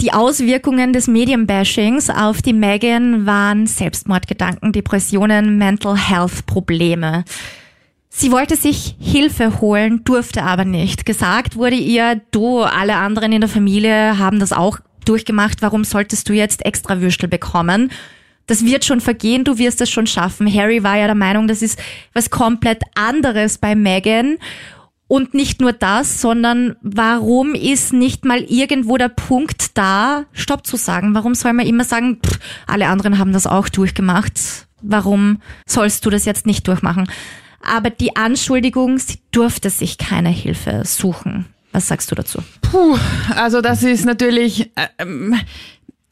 [0.00, 7.24] Die Auswirkungen des Medienbashings auf die Megan waren Selbstmordgedanken, Depressionen, Mental Health Probleme.
[8.08, 11.06] Sie wollte sich Hilfe holen, durfte aber nicht.
[11.06, 16.28] Gesagt wurde ihr, du, alle anderen in der Familie haben das auch durchgemacht, warum solltest
[16.28, 17.90] du jetzt extra Würstel bekommen?
[18.46, 20.52] Das wird schon vergehen, du wirst es schon schaffen.
[20.52, 21.78] Harry war ja der Meinung, das ist
[22.12, 24.38] was komplett anderes bei Meghan.
[25.08, 30.76] Und nicht nur das, sondern warum ist nicht mal irgendwo der Punkt da, Stopp zu
[30.76, 31.14] sagen?
[31.14, 34.66] Warum soll man immer sagen, pff, alle anderen haben das auch durchgemacht?
[34.80, 37.08] Warum sollst du das jetzt nicht durchmachen?
[37.62, 41.46] Aber die Anschuldigung, sie durfte sich keine Hilfe suchen.
[41.72, 42.42] Was sagst du dazu?
[42.60, 42.98] Puh,
[43.34, 45.34] also das ist natürlich, äh, ähm,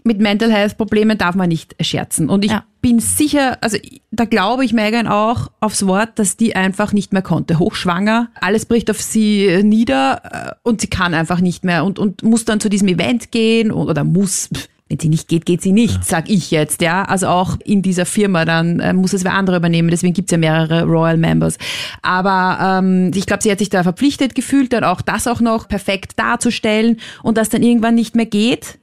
[0.05, 2.29] mit Mental Health Problemen darf man nicht scherzen.
[2.29, 2.65] Und ich ja.
[2.81, 3.77] bin sicher, also
[4.11, 7.59] da glaube ich Megan auch aufs Wort, dass die einfach nicht mehr konnte.
[7.59, 12.23] Hochschwanger, alles bricht auf sie nieder äh, und sie kann einfach nicht mehr und, und
[12.23, 14.49] muss dann zu diesem Event gehen oder muss.
[14.89, 16.03] Wenn sie nicht geht, geht sie nicht, ja.
[16.03, 17.05] sag ich jetzt, ja.
[17.05, 19.89] Also auch in dieser Firma, dann äh, muss es wer andere übernehmen.
[19.89, 21.59] Deswegen gibt's ja mehrere Royal Members.
[22.03, 25.69] Aber ähm, ich glaube, sie hat sich da verpflichtet gefühlt, dann auch das auch noch
[25.69, 28.80] perfekt darzustellen und das dann irgendwann nicht mehr geht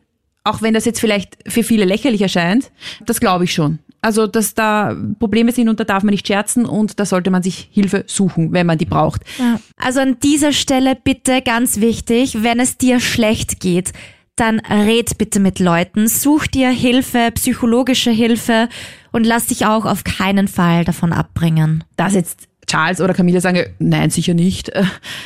[0.48, 2.72] auch wenn das jetzt vielleicht für viele lächerlich erscheint,
[3.06, 3.80] das glaube ich schon.
[4.02, 7.44] Also, dass da Probleme sind und da darf man nicht scherzen und da sollte man
[7.44, 9.24] sich Hilfe suchen, wenn man die braucht.
[9.40, 9.60] Ja.
[9.76, 13.94] Also an dieser Stelle bitte ganz wichtig, wenn es dir schlecht geht,
[14.36, 18.70] dann red bitte mit Leuten, such dir Hilfe, psychologische Hilfe
[19.12, 21.84] und lass dich auch auf keinen Fall davon abbringen.
[21.96, 24.72] Das jetzt Charles oder Camilla sagen, nein, sicher nicht.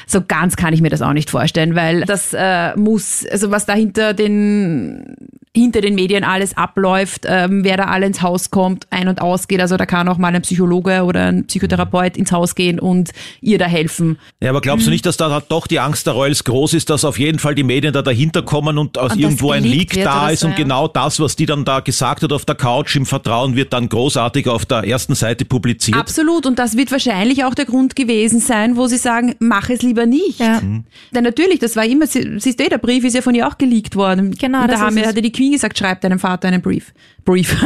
[0.08, 3.66] So ganz kann ich mir das auch nicht vorstellen, weil das äh, muss, also was
[3.66, 5.16] da hinter den
[5.54, 9.60] hinter den Medien alles abläuft, ähm, wer da alle ins Haus kommt, ein- und ausgeht.
[9.60, 13.58] Also da kann auch mal ein Psychologe oder ein Psychotherapeut ins Haus gehen und ihr
[13.58, 14.18] da helfen.
[14.42, 14.94] Ja, aber glaubst du mhm.
[14.94, 17.64] nicht, dass da doch die Angst der Royals groß ist, dass auf jeden Fall die
[17.64, 20.60] Medien da dahinter kommen und aus und irgendwo ein Leak da ist so, und ja.
[20.60, 23.90] genau das, was die dann da gesagt hat auf der Couch im Vertrauen, wird dann
[23.90, 25.98] großartig auf der ersten Seite publiziert?
[25.98, 29.82] Absolut und das wird wahrscheinlich auch der Grund gewesen sein, wo sie sagen, mach es
[29.82, 30.40] lieber nicht.
[30.40, 30.62] Ja.
[30.62, 30.86] Mhm.
[31.14, 33.98] Denn natürlich, das war immer, siehst du, der Brief ist ja von ihr auch geleakt
[33.98, 34.32] worden.
[34.40, 36.94] Genau, und da haben wir, hatte die Queen gesagt, schreib deinem Vater einen Brief.
[37.26, 37.50] Brief.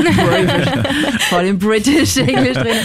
[1.30, 2.78] Voll im British English drin.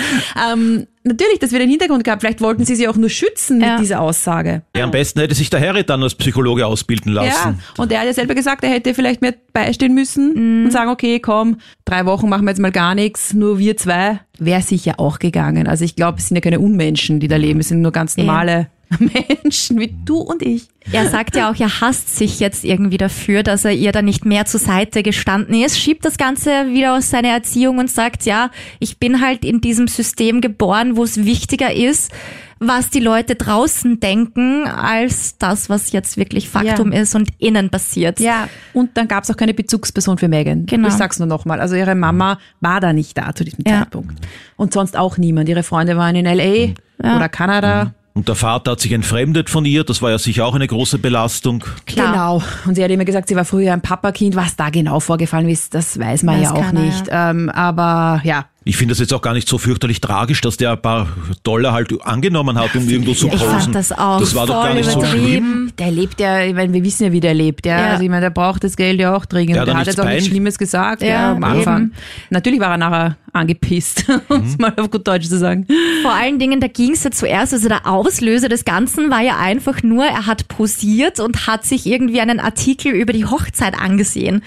[0.53, 2.22] Ähm, natürlich, das wird einen Hintergrund gehabt.
[2.22, 3.72] Vielleicht wollten sie sie auch nur schützen Ja.
[3.74, 4.62] mit dieser Aussage.
[4.76, 7.61] Ja, am besten hätte sich der Harry dann als Psychologe ausbilden Ja, lassen.
[7.78, 11.20] und er hat ja selber gesagt, er hätte vielleicht mehr beistehen müssen und sagen, okay,
[11.20, 14.18] komm, drei Wochen machen wir jetzt mal gar nichts, nur wir zwei.
[14.38, 15.68] Wäre sicher auch gegangen.
[15.68, 18.16] Also ich glaube, es sind ja keine Unmenschen, die da leben, es sind nur ganz
[18.16, 18.66] normale
[18.99, 20.68] Menschen wie du und ich.
[20.93, 24.24] Er sagt ja auch, er hasst sich jetzt irgendwie dafür, dass er ihr da nicht
[24.24, 28.51] mehr zur Seite gestanden ist, schiebt das Ganze wieder aus seiner Erziehung und sagt, ja,
[28.80, 32.11] ich bin halt in diesem System geboren, wo es wichtiger ist,
[32.59, 38.20] was die Leute draußen denken, als das, was jetzt wirklich Faktum ist und innen passiert.
[38.20, 40.66] Ja, und dann gab es auch keine Bezugsperson für Megan.
[40.66, 40.88] Genau.
[40.88, 41.61] Ich sag's nur nochmal.
[41.61, 43.80] Also ihre Mama war da nicht da zu diesem Ja.
[43.80, 44.14] Zeitpunkt.
[44.57, 45.49] Und sonst auch niemand.
[45.49, 46.74] Ihre Freunde waren in L.A.
[47.03, 47.16] Ja.
[47.16, 47.95] oder Kanada.
[48.12, 50.98] Und der Vater hat sich entfremdet von ihr, das war ja sicher auch eine große
[50.98, 51.64] Belastung.
[51.86, 52.12] Klar.
[52.12, 52.42] Genau.
[52.66, 54.34] Und sie hat immer gesagt, sie war früher ein Papakind.
[54.34, 57.04] Was da genau vorgefallen ist, das weiß man Weiß ja auch keiner, nicht.
[57.11, 60.70] Ähm, aber ja, Ich finde das jetzt auch gar nicht so fürchterlich tragisch, dass der
[60.70, 61.08] ein paar
[61.42, 63.48] Dollar halt angenommen hat, um irgendwo zu Ich posen.
[63.48, 65.10] fand das auch das war doch gar nicht so schlimm.
[65.18, 65.72] übertrieben.
[65.76, 67.66] der lebt ja, ich meine, wir wissen ja, wie der lebt.
[67.66, 67.78] Ja?
[67.80, 67.86] Ja.
[67.88, 69.56] Also ich meine, der braucht das Geld ja auch dringend.
[69.56, 70.26] Der hat Der, hat nichts jetzt auch nichts.
[70.28, 71.82] Schlimmes gesagt Ja, ja, am Anfang.
[71.82, 71.92] eben.
[72.30, 75.66] Natürlich war er nachher angepisst, um es mal auf gut Deutsch zu sagen.
[76.02, 79.36] Vor allen Dingen, da ging es ja zuerst, also der Auslöser des Ganzen war ja
[79.36, 84.42] einfach nur, er hat posiert und hat sich irgendwie einen Artikel über die Hochzeit angesehen.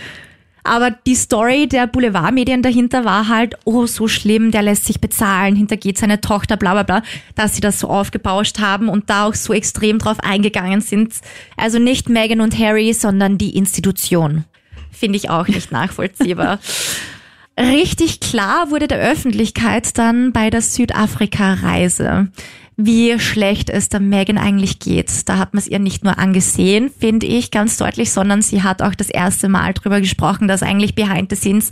[0.63, 5.55] Aber die Story der Boulevardmedien dahinter war halt, oh, so schlimm, der lässt sich bezahlen,
[5.55, 7.03] hintergeht seine Tochter, bla bla bla,
[7.35, 11.13] dass sie das so aufgebauscht haben und da auch so extrem drauf eingegangen sind.
[11.57, 14.45] Also nicht Meghan und Harry, sondern die Institution.
[14.91, 16.59] Finde ich auch nicht nachvollziehbar.
[17.59, 22.29] Richtig klar wurde der Öffentlichkeit dann bei der Südafrika-Reise,
[22.75, 25.29] wie schlecht es der Megan eigentlich geht.
[25.29, 28.81] Da hat man es ihr nicht nur angesehen, finde ich ganz deutlich, sondern sie hat
[28.81, 31.69] auch das erste Mal drüber gesprochen, dass eigentlich behind the scenes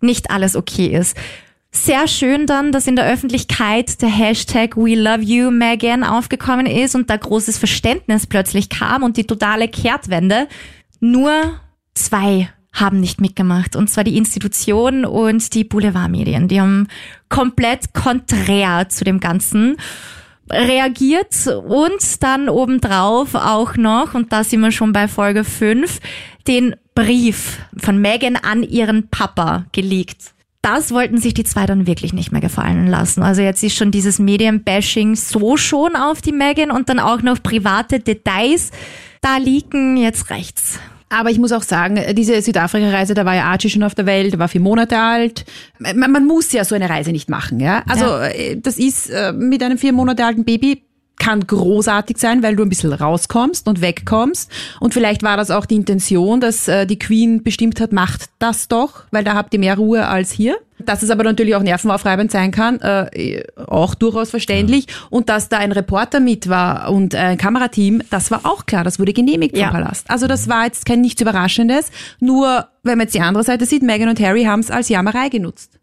[0.00, 1.16] nicht alles okay ist.
[1.72, 6.96] Sehr schön dann, dass in der Öffentlichkeit der Hashtag We Love You Megan aufgekommen ist
[6.96, 10.48] und da großes Verständnis plötzlich kam und die totale Kehrtwende.
[10.98, 11.60] Nur
[11.94, 13.76] zwei haben nicht mitgemacht.
[13.76, 16.48] Und zwar die Institution und die Boulevardmedien.
[16.48, 16.88] Die haben
[17.28, 19.76] komplett konträr zu dem Ganzen
[20.50, 26.00] reagiert und dann obendrauf auch noch, und da sind wir schon bei Folge 5,
[26.46, 30.34] den Brief von Megan an ihren Papa geleakt.
[30.62, 33.22] Das wollten sich die zwei dann wirklich nicht mehr gefallen lassen.
[33.22, 37.42] Also jetzt ist schon dieses Medienbashing so schon auf die Megan und dann auch noch
[37.42, 38.70] private Details.
[39.22, 40.78] Da liegen jetzt rechts.
[41.12, 44.38] Aber ich muss auch sagen, diese Südafrika-Reise, da war ja Archie schon auf der Welt,
[44.38, 45.44] war vier Monate alt.
[45.78, 47.82] Man, man muss ja so eine Reise nicht machen, ja.
[47.88, 50.84] Also äh, das ist äh, mit einem vier Monate alten Baby
[51.20, 54.50] kann großartig sein, weil du ein bisschen rauskommst und wegkommst.
[54.80, 58.66] Und vielleicht war das auch die Intention, dass äh, die Queen bestimmt hat, macht das
[58.66, 60.56] doch, weil da habt ihr mehr Ruhe als hier.
[60.78, 64.86] Dass es aber natürlich auch nervenaufreibend sein kann, äh, auch durchaus verständlich.
[65.10, 68.98] Und dass da ein Reporter mit war und ein Kamerateam, das war auch klar, das
[68.98, 69.70] wurde genehmigt vom Ja.
[69.70, 70.08] Palast.
[70.10, 71.90] Also das war jetzt kein nichts Überraschendes.
[72.18, 75.28] Nur, wenn man jetzt die andere Seite sieht, Meghan und Harry haben es als Jammerei
[75.28, 75.78] genutzt.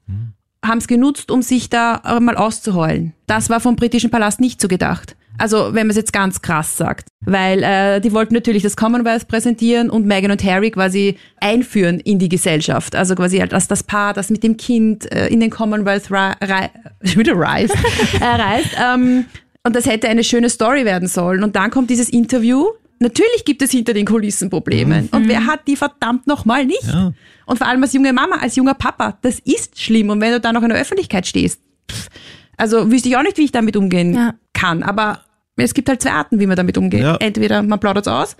[0.65, 3.13] Haben es genutzt, um sich da äh, mal auszuheulen.
[3.27, 5.15] Das war vom britischen Palast nicht so gedacht.
[5.37, 7.07] Also wenn man es jetzt ganz krass sagt.
[7.25, 12.17] Weil äh, die wollten natürlich das Commonwealth präsentieren und Meghan und Harry quasi einführen in
[12.19, 12.95] die Gesellschaft.
[12.95, 17.35] Also quasi halt als das Paar, das mit dem Kind äh, in den Commonwealth wieder
[17.37, 17.75] reist.
[18.19, 19.25] äh, reist ähm,
[19.63, 21.43] und das hätte eine schöne Story werden sollen.
[21.43, 22.65] Und dann kommt dieses Interview.
[22.99, 25.07] Natürlich gibt es hinter den Kulissen Probleme.
[25.11, 26.83] Und wer hat die verdammt nochmal nicht?
[26.85, 27.11] Ja.
[27.45, 30.09] Und vor allem als junge Mama, als junger Papa, das ist schlimm.
[30.09, 31.61] Und wenn du dann noch in der Öffentlichkeit stehst,
[31.91, 32.07] pff,
[32.55, 34.33] also wüsste ich auch nicht, wie ich damit umgehen Ja.
[34.53, 34.81] kann.
[34.81, 35.19] Aber
[35.65, 37.01] es gibt halt zwei Arten, wie man damit umgeht.
[37.01, 37.15] Ja.
[37.17, 38.37] Entweder man plaudert aus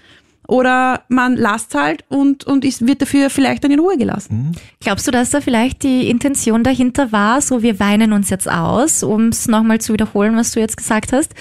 [0.48, 4.56] oder man lasst halt und, und ist, wird dafür vielleicht dann in Ruhe gelassen.
[4.80, 9.04] Glaubst du, dass da vielleicht die Intention dahinter war, so wir weinen uns jetzt aus,
[9.04, 11.34] um es nochmal zu wiederholen, was du jetzt gesagt hast?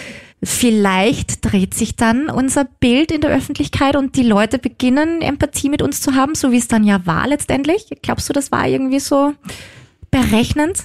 [0.43, 5.83] Vielleicht dreht sich dann unser Bild in der Öffentlichkeit und die Leute beginnen Empathie mit
[5.83, 7.87] uns zu haben, so wie es dann ja war letztendlich.
[8.03, 9.33] Glaubst du, das war irgendwie so
[10.11, 10.85] berechnend?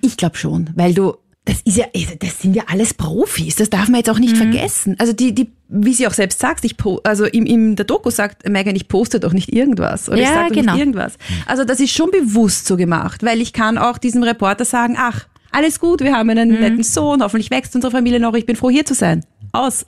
[0.00, 1.14] Ich glaube schon, weil du,
[1.46, 1.86] das ist ja,
[2.18, 4.96] das sind ja alles Profis, das darf man jetzt auch nicht vergessen.
[4.98, 8.46] Also die, die, wie sie auch selbst sagt, ich also im, im der Doku sagt
[8.48, 10.72] Megan, ich poste doch nicht irgendwas oder ich Ja, sage doch genau.
[10.72, 11.14] nicht irgendwas.
[11.46, 15.26] Also das ist schon bewusst so gemacht, weil ich kann auch diesem Reporter sagen, ach,
[15.50, 18.70] alles gut, wir haben einen netten Sohn, hoffentlich wächst unsere Familie noch, ich bin froh
[18.70, 19.24] hier zu sein.
[19.52, 19.84] Aus.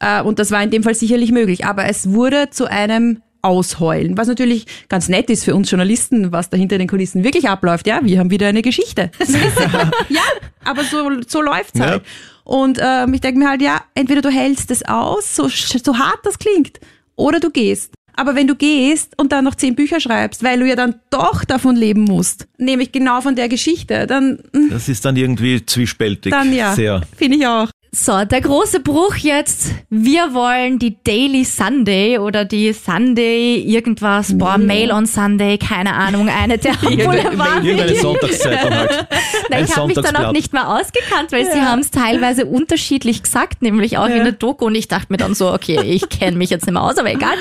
[0.00, 4.16] Äh, und das war in dem Fall sicherlich möglich, aber es wurde zu einem ausheulen,
[4.16, 7.86] was natürlich ganz nett ist für uns Journalisten, was da hinter den Kulissen wirklich abläuft.
[7.86, 9.10] Ja, wir haben wieder eine Geschichte.
[10.08, 10.20] ja,
[10.64, 11.86] aber so, so läuft's Ja.
[11.86, 12.02] halt.
[12.44, 16.18] Und ähm, ich denke mir halt, ja, entweder du hältst es aus, so, so hart
[16.24, 16.78] das klingt,
[17.16, 17.94] oder du gehst.
[18.16, 21.44] Aber wenn du gehst und dann noch zehn Bücher schreibst, weil du ja dann doch
[21.44, 24.38] davon leben musst, nämlich genau von der Geschichte, dann,
[24.70, 26.30] Das ist dann irgendwie zwiespältig.
[26.32, 27.02] dann ja, Sehr.
[27.16, 27.70] finde ich auch.
[27.96, 29.72] So, der große Bruch jetzt.
[29.88, 36.28] Wir wollen die Daily Sunday oder die Sunday irgendwas, boah, Mail on Sunday, keine Ahnung,
[36.28, 37.62] eine der Boulevard.
[37.62, 39.06] Irgendeine Sonntagszeitung halt.
[39.48, 43.22] Na, ich habe mich dann auch nicht mehr ausgekannt, weil sie haben es teilweise unterschiedlich
[43.22, 44.64] gesagt, nämlich auch in der Doku.
[44.66, 47.12] Und ich dachte mir dann so, okay, ich kenne mich jetzt nicht mehr aus, aber
[47.12, 47.36] egal.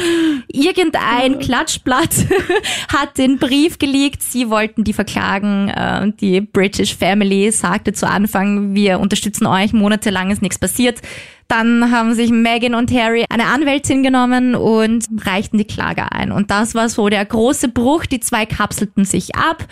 [0.50, 2.14] Irgendein Klatschblatt
[2.94, 4.22] hat den Brief geleakt.
[4.22, 5.70] Sie wollten die verklagen.
[5.70, 11.02] Äh, Die British Family sagte zu Anfang, wir unterstützen euch, monatelang ist nichts passiert.
[11.48, 16.32] Dann haben sich Meghan und Harry eine Anwältin genommen und reichten die Klage ein.
[16.32, 18.06] Und das war so der große Bruch.
[18.06, 19.68] Die zwei kapselten sich ab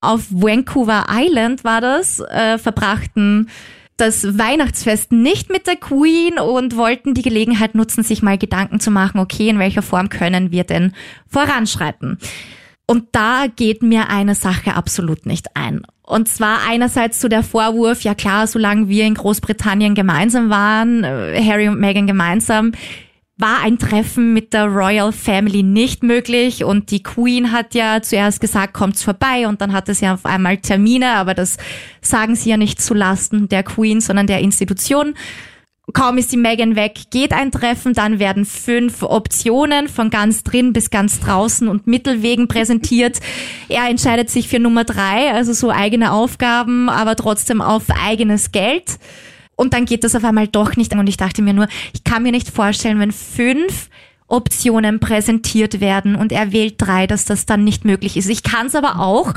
[0.00, 3.48] auf Vancouver Island war das, äh, verbrachten
[3.96, 8.92] das Weihnachtsfest nicht mit der Queen und wollten die Gelegenheit nutzen, sich mal Gedanken zu
[8.92, 10.92] machen, okay, in welcher Form können wir denn
[11.26, 12.18] voranschreiten?
[12.86, 15.82] Und da geht mir eine Sache absolut nicht ein.
[16.08, 21.38] Und zwar einerseits zu der Vorwurf, ja klar, solange wir in Großbritannien gemeinsam waren, äh,
[21.44, 22.72] Harry und Meghan gemeinsam,
[23.36, 26.64] war ein Treffen mit der Royal Family nicht möglich.
[26.64, 29.46] Und die Queen hat ja zuerst gesagt, kommt's vorbei.
[29.46, 31.58] Und dann hatte sie auf einmal Termine, aber das
[32.00, 35.14] sagen sie ja nicht zu Lasten der Queen, sondern der Institution.
[35.94, 40.72] Kaum ist die Meghan weg, geht ein Treffen, dann werden fünf Optionen von ganz drin
[40.72, 43.20] bis ganz draußen und Mittelwegen präsentiert.
[43.70, 48.98] Er entscheidet sich für Nummer drei, also so eigene Aufgaben, aber trotzdem auf eigenes Geld.
[49.56, 50.94] Und dann geht das auf einmal doch nicht.
[50.94, 53.88] Und ich dachte mir nur, ich kann mir nicht vorstellen, wenn fünf
[54.28, 58.28] Optionen präsentiert werden und er wählt drei, dass das dann nicht möglich ist.
[58.28, 59.32] Ich kann es aber auch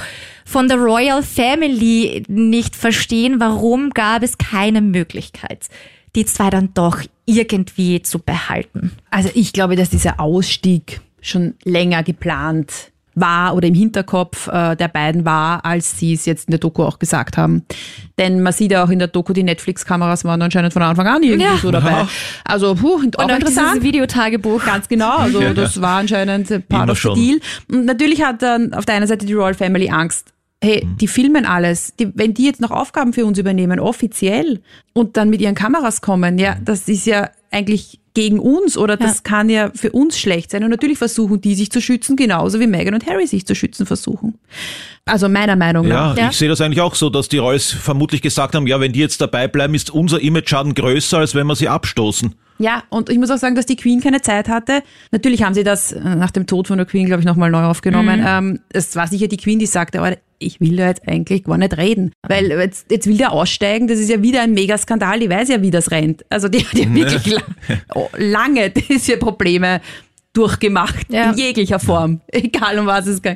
[0.46, 5.68] von der Royal Family nicht verstehen, warum gab es keine Möglichkeit,
[6.16, 8.92] die zwei dann doch irgendwie zu behalten.
[9.10, 14.88] Also ich glaube, dass dieser Ausstieg schon länger geplant war oder im Hinterkopf äh, der
[14.88, 17.64] beiden war, als sie es jetzt in der Doku auch gesagt haben.
[18.18, 21.22] Denn man sieht ja auch in der Doku, die Netflix-Kameras waren anscheinend von Anfang an
[21.22, 21.58] irgendwie Ja.
[21.58, 21.92] so dabei.
[21.92, 22.10] Ja.
[22.46, 23.68] Also puh, auch Und auch interessant.
[23.76, 24.64] dieses Videotagebuch.
[24.64, 25.54] Ganz genau, also Ja.
[25.54, 27.16] das war anscheinend part Immer of the schon.
[27.16, 27.40] deal.
[27.70, 30.32] Und natürlich hat dann auf der einen Seite die Royal Family Angst.
[30.64, 30.98] Hey, Mhm.
[30.98, 31.94] die filmen alles.
[32.00, 34.62] Die, wenn die jetzt noch Aufgaben für uns übernehmen, offiziell,
[34.94, 36.66] und dann mit ihren Kameras kommen, ja, Mhm.
[36.66, 39.22] das ist ja eigentlich gegen uns oder das Ja.
[39.24, 40.64] kann ja für uns schlecht sein.
[40.66, 43.86] Und natürlich versuchen die sich zu schützen, genauso wie Meghan und Harry sich zu schützen
[43.86, 44.38] versuchen.
[45.06, 46.18] Also meiner Meinung Ja, nach.
[46.18, 46.30] Ja.
[46.30, 49.00] ich sehe das eigentlich auch so, dass die Royals vermutlich gesagt haben, ja, wenn die
[49.00, 52.36] jetzt dabei bleiben, ist unser Image-Schaden größer, als wenn wir sie abstoßen.
[52.62, 54.84] Ja, und ich muss auch sagen, dass die Queen keine Zeit hatte.
[55.12, 57.64] Natürlich haben sie das äh, nach dem Tod von der Queen, glaube ich, nochmal neu
[57.64, 58.24] aufgenommen.
[58.26, 61.58] Ähm, es war sicher die Queen, die sagte, aber ich will da jetzt eigentlich gar
[61.58, 62.12] nicht reden.
[62.28, 65.62] Weil jetzt, jetzt will der aussteigen, das ist ja wieder ein Megaskandal, die weiß ja,
[65.62, 66.26] wie das rennt.
[66.30, 67.42] Also die hat ja wirklich la
[67.96, 69.82] oh, lange diese Probleme
[70.34, 71.32] durchgemacht, Ja.
[71.32, 73.36] in jeglicher Form, egal um was es ging.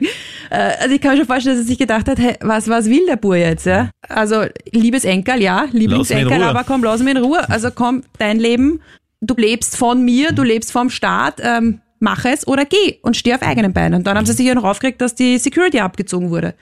[0.50, 2.86] Äh, Also ich kann mir schon vorstellen, dass er sich gedacht hat, hey, was, was
[2.90, 3.66] will der Bur jetzt?
[3.66, 3.90] Ja?
[4.08, 7.48] Also liebes Enkel, ja, Lieblingsenkel, aber komm, lass mich in Ruhe.
[7.50, 8.80] Also komm, dein Leben,
[9.22, 13.34] du lebst von mir, du lebst vom Staat, ähm, mach es oder geh und steh
[13.34, 13.96] auf eigenen Beinen.
[13.96, 16.54] Und dann haben sie sich ja noch aufgeregt, dass die Security abgezogen wurde.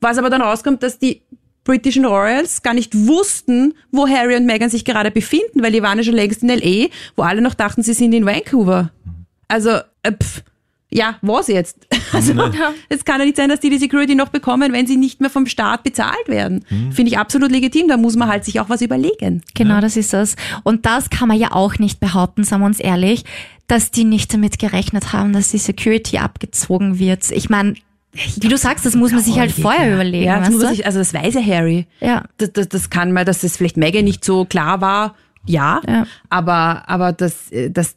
[0.00, 1.22] Was aber dann rauskommt, dass die
[1.64, 5.98] britischen Royals gar nicht wussten, wo Harry und Meghan sich gerade befinden, weil die waren
[5.98, 8.90] ja schon längst in L.A., wo alle noch dachten, sie sind in Vancouver.
[9.48, 9.70] Also,
[10.02, 10.42] äh, pff,
[10.90, 11.86] ja, was jetzt?
[12.12, 12.32] Also,
[12.88, 15.28] es kann ja nicht sein, dass die die Security noch bekommen, wenn sie nicht mehr
[15.28, 16.64] vom Staat bezahlt werden.
[16.92, 17.88] Finde ich absolut legitim.
[17.88, 19.42] Da muss man halt sich auch was überlegen.
[19.54, 20.36] Genau, das ist das.
[20.62, 23.24] Und das kann man ja auch nicht behaupten, sagen wir uns ehrlich,
[23.66, 27.30] dass die nicht damit gerechnet haben, dass die Security abgezogen wird.
[27.32, 27.74] Ich meine,
[28.12, 30.24] wie du sagst, das muss man sich halt vorher überlegen.
[30.24, 31.86] Ja, das weißt muss sich, also das weiß ja Harry.
[32.00, 32.24] Ja.
[32.38, 35.80] Das, das, das kann man, dass das vielleicht Meghan nicht so klar war, ja.
[35.86, 36.06] Ja.
[36.30, 37.94] Aber, aber dass, äh, dass,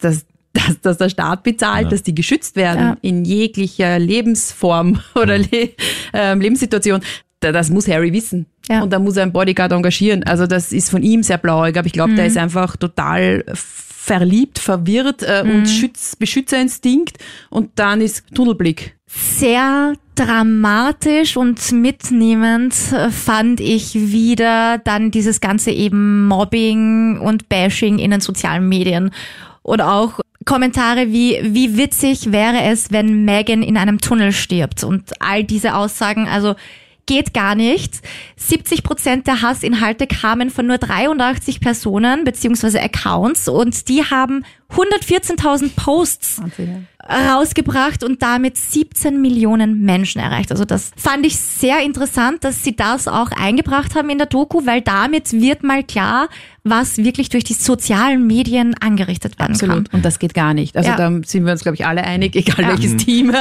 [0.53, 2.97] dass, dass, der Staat bezahlt, dass die geschützt werden Ja.
[3.01, 5.69] in jeglicher Lebensform oder Le
[6.13, 7.01] ähm, Lebenssituation.
[7.39, 8.45] da- Das muss Harry wissen.
[8.67, 8.81] Ja.
[8.83, 10.23] Und da muss er einen Bodyguard engagieren.
[10.23, 12.15] Also das ist von ihm sehr blauig, aber ich glaube, Mhm.
[12.17, 15.51] der ist einfach total verliebt, verwirrt äh, Mhm.
[15.51, 17.17] und Schütz, Beschützerinstinkt
[17.49, 18.95] und dann ist Tunnelblick.
[19.07, 27.99] Sehr dramatisch und mitnehmend äh, fand ich wieder dann dieses ganze eben Mobbing und Bashing
[27.99, 29.11] in den sozialen Medien.
[29.61, 30.19] Und auch
[30.49, 34.83] Kommentare wie, wie witzig wäre es, wenn Megan in einem Tunnel stirbt?
[34.83, 36.55] Und all diese Aussagen, also
[37.05, 38.01] geht gar nicht.
[38.35, 45.75] 70 Prozent der Hassinhalte kamen von nur 83 Personen beziehungsweise Accounts und die haben 114.000
[45.75, 46.41] Posts
[47.10, 50.51] rausgebracht und damit 17 Millionen Menschen erreicht.
[50.51, 54.66] Also das fand ich sehr interessant, dass sie das auch eingebracht haben in der Doku,
[54.66, 56.30] weil damit wird mal klar,
[56.64, 59.89] was wirklich durch die sozialen Medien angerichtet werden Absolut.
[59.89, 59.97] kann.
[59.99, 60.78] Und das geht gar nicht.
[60.78, 60.95] Also Ja.
[60.97, 62.70] da sind wir uns, glaube ich, alle einig, egal Ja.
[62.70, 63.34] welches Team.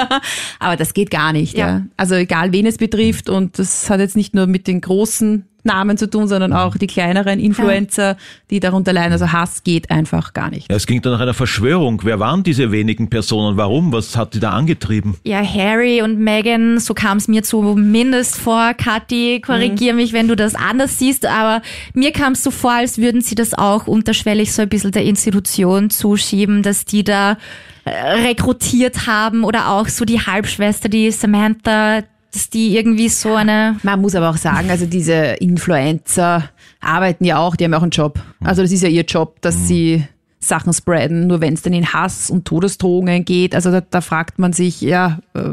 [0.58, 1.56] Aber das geht gar nicht.
[1.56, 1.68] Ja.
[1.68, 1.82] Ja.
[1.96, 3.28] Also egal, wen es betrifft.
[3.28, 6.86] Und das hat jetzt nicht nur mit den großen Namen zu tun, sondern auch die
[6.86, 8.16] kleineren Influencer,
[8.50, 9.12] die darunter leiden.
[9.12, 10.68] Also Hass geht einfach gar nicht.
[10.70, 12.00] Ja, es ging dann nach einer Verschwörung.
[12.04, 13.56] Wer waren diese wenigen Personen?
[13.56, 13.92] Warum?
[13.92, 15.16] Was hat die da angetrieben?
[15.24, 18.74] Ja, Harry und Meghan, so kam es mir zumindest vor.
[18.74, 21.62] Kathi, korrigier mich, wenn du das anders siehst, aber
[21.94, 25.04] mir kam es so vor, als würden sie das auch unterschwellig so ein bisschen der
[25.04, 27.36] Institution zuschieben, dass die da
[27.84, 27.90] äh,
[28.22, 32.02] rekrutiert haben oder auch so die Halbschwester, die Samantha,
[32.32, 36.50] dass die irgendwie so eine Man muss aber auch sagen, also diese Influencer
[36.80, 38.20] arbeiten ja auch, die haben ja auch einen Job.
[38.44, 40.04] Also das ist ja ihr Job, dass sie
[40.40, 43.54] Sachen spreaden, nur wenn es dann in Hass und Todesdrohungen geht.
[43.54, 45.50] Also da, da fragt man sich, ja, äh,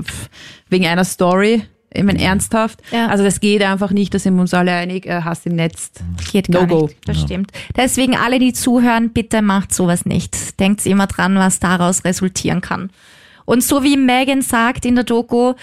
[0.70, 2.82] wegen einer Story, ich meine, ernsthaft.
[2.92, 3.08] Ja.
[3.08, 5.92] Also das geht einfach nicht, da sind wir uns alle einig, äh, Hass im Netz.
[6.32, 6.88] Geht gar No-go.
[6.88, 6.98] nicht.
[7.08, 7.52] Das stimmt.
[7.76, 10.60] Deswegen alle, die zuhören, bitte macht sowas nicht.
[10.60, 12.90] Denkt immer dran, was daraus resultieren kann.
[13.46, 15.54] Und so wie Megan sagt in der Doku,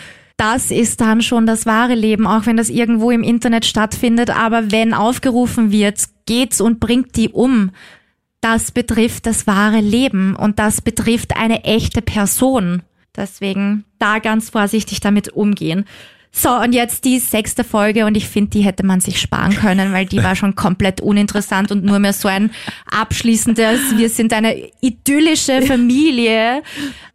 [0.42, 4.28] das ist dann schon das wahre Leben, auch wenn das irgendwo im Internet stattfindet.
[4.28, 7.70] Aber wenn aufgerufen wird, geht's und bringt die um.
[8.40, 12.82] Das betrifft das wahre Leben und das betrifft eine echte Person.
[13.14, 15.84] Deswegen da ganz vorsichtig damit umgehen.
[16.32, 19.92] So, und jetzt die sechste Folge und ich finde, die hätte man sich sparen können,
[19.92, 22.50] weil die war schon komplett uninteressant und nur mehr so ein
[22.90, 26.62] abschließendes, wir sind eine idyllische Familie.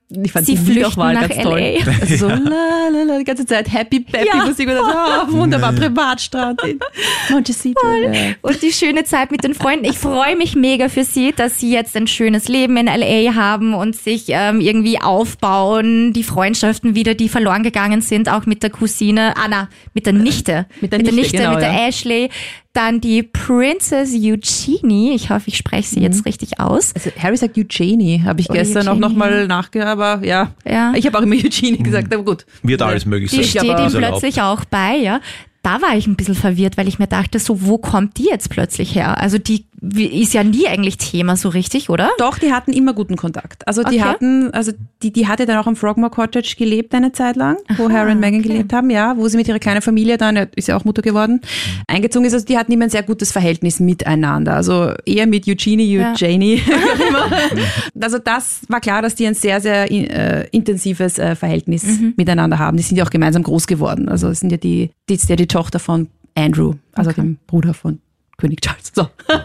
[0.10, 1.60] Ich fand Sie die flüchten Liederwahl nach ganz toll.
[1.60, 1.92] LA.
[2.00, 4.46] Also so la, la, la, die ganze Zeit Happy Peppy Ja.
[4.46, 6.80] Musik und so, ah, wunderbar, Privatstrand in
[7.30, 7.82] Montecito.
[8.42, 9.84] Und die schöne Zeit mit den Freunden.
[9.84, 13.74] Ich freue mich mega für sie, dass sie jetzt ein schönes Leben in LA haben
[13.74, 16.14] und sich ähm, irgendwie aufbauen.
[16.14, 20.68] Die Freundschaften wieder, die verloren gegangen sind, auch mit der Cousine, Anna, mit der Nichte.
[20.80, 21.88] mit der Nichte, genau, mit der ja.
[21.90, 22.30] Ashley.
[22.78, 25.16] Dann die Princess Eugenie.
[25.16, 26.94] Ich hoffe, ich spreche sie jetzt richtig aus.
[26.94, 29.02] Also Harry sagt Eugenie, habe ich Oder gestern auch Eugenie.
[29.02, 30.52] nochmal nachgehört, aber ja.
[30.64, 30.94] Ja.
[30.96, 32.46] Ich habe auch immer Eugenie gesagt, aber gut.
[32.62, 33.46] Wird alles möglich Die sein.
[33.46, 34.20] steht aber- ihm erlaubt.
[34.22, 35.22] plötzlich auch bei, ja.
[35.64, 38.50] Da war ich ein bisschen verwirrt, weil ich mir dachte, so, wo kommt die jetzt
[38.52, 39.20] plötzlich her?
[39.20, 42.10] Also die ist ja nie eigentlich Thema so richtig, oder?
[42.18, 43.68] Doch, die hatten immer guten Kontakt.
[43.68, 44.02] Also die Okay.
[44.02, 44.72] hatten, also
[45.04, 48.20] die, die hatte dann auch am Frogmore Cottage gelebt eine Zeit lang, wo Harry und
[48.20, 51.04] Meghan gelebt haben, ja, wo sie mit ihrer kleinen Familie dann, ist ja auch Mutter
[51.04, 51.42] geworden,
[51.88, 52.34] eingezogen ist.
[52.34, 54.56] Also die hatten immer ein sehr gutes Verhältnis miteinander.
[54.56, 56.12] Also eher mit Eugenie, Ja.
[56.14, 56.56] Eugenie.
[57.10, 57.30] immer.
[58.02, 62.78] also das war klar, dass die ein sehr, sehr äh, intensives äh, Verhältnis miteinander haben.
[62.78, 64.10] Die sind ja auch gemeinsam groß geworden.
[64.10, 67.74] Also es sind ja die, die ist ja die Tochter von Andrew, also dem Bruder
[67.76, 68.00] von
[68.38, 68.92] König Charles.
[68.94, 69.10] So.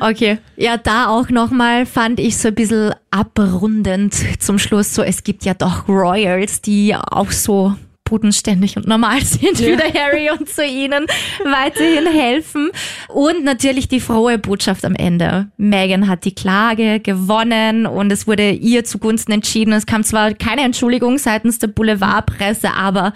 [0.00, 0.38] Okay.
[0.56, 5.44] Ja, da auch nochmal fand ich so ein bisschen abrundend zum Schluss so, es gibt
[5.44, 7.74] ja doch Royals, die auch so
[8.04, 11.06] bodenständig und normal sind wie der Harry und zu ihnen
[11.44, 12.70] weiterhin helfen.
[13.08, 15.48] Und natürlich die frohe Botschaft am Ende.
[15.56, 19.72] Meghan hat die Klage gewonnen und es wurde ihr zugunsten entschieden.
[19.72, 23.14] Es kam zwar keine Entschuldigung seitens der Boulevardpresse, aber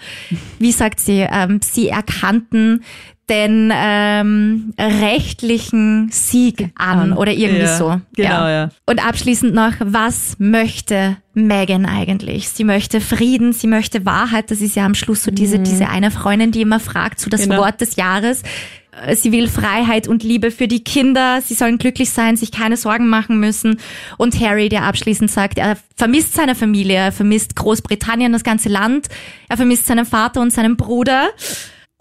[0.57, 2.83] wie sagt sie, ähm, sie erkannten
[3.29, 8.01] den ähm, rechtlichen Sieg an oder irgendwie Ja, so.
[8.15, 8.69] genau, ja.
[8.85, 12.49] Und abschließend noch, was möchte Megan eigentlich?
[12.49, 14.51] Sie möchte Frieden, sie möchte Wahrheit.
[14.51, 17.45] Das ist ja am Schluss so diese, diese eine Freundin, die immer fragt, so das
[17.45, 17.49] Mhm.
[17.51, 17.61] Genau.
[17.61, 18.41] Wort des Jahres.
[19.05, 21.41] Äh, Sie will Freiheit und Liebe für die Kinder.
[21.41, 23.79] Sie sollen glücklich sein, sich keine Sorgen machen müssen.
[24.17, 29.07] Und Harry, der abschließend sagt, er vermisst seine Familie, er vermisst Großbritannien, das ganze Land.
[29.47, 31.29] Er vermisst seinen Vater und seinen Bruder.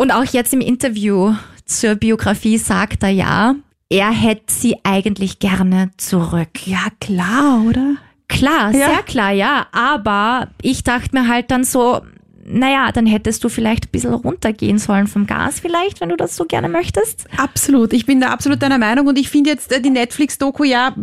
[0.00, 1.34] Und auch jetzt im Interview
[1.64, 3.56] zur Biografie sagt er ja,
[3.90, 6.66] er hätte sie eigentlich gerne zurück.
[6.66, 7.96] Ja, klar, oder?
[8.28, 8.90] Klar, Ja.
[8.90, 9.66] sehr klar, ja.
[9.72, 12.02] Aber ich dachte mir halt dann so,
[12.44, 16.36] naja, dann hättest du vielleicht ein bisschen runtergehen sollen vom Gas vielleicht, wenn du das
[16.36, 17.24] so gerne möchtest.
[17.36, 20.94] Absolut, ich bin da absolut deiner Meinung und ich finde jetzt äh, die Netflix-Doku, ja,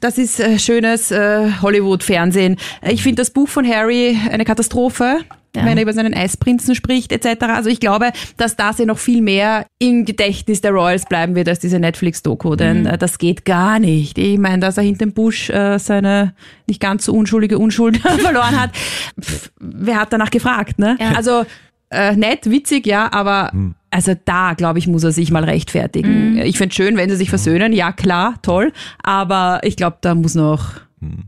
[0.00, 2.56] das ist äh, schönes äh, Hollywood-Fernsehen.
[2.88, 5.18] Ich finde das Buch von Harry eine Katastrophe.
[5.56, 5.64] Ja.
[5.64, 7.44] wenn er über seinen Eisprinzen spricht etc.
[7.44, 11.48] Also ich glaube, dass das ja noch viel mehr im Gedächtnis der Royals bleiben wird
[11.48, 14.18] als diese Netflix-Doku, denn äh, das geht gar nicht.
[14.18, 16.34] Ich meine, dass er hinter dem Busch äh, seine
[16.66, 18.70] nicht ganz so unschuldige Unschuld verloren hat.
[19.20, 20.96] Pff, wer hat danach gefragt, ne?
[21.00, 21.12] Ja.
[21.16, 21.44] Also
[21.90, 23.52] äh, nett, witzig, ja, aber
[23.90, 26.38] also da, glaube ich, muss er sich mal rechtfertigen.
[26.38, 28.72] Ich finde schön, wenn sie sich versöhnen, ja klar, toll,
[29.04, 30.72] aber ich glaube, da muss noch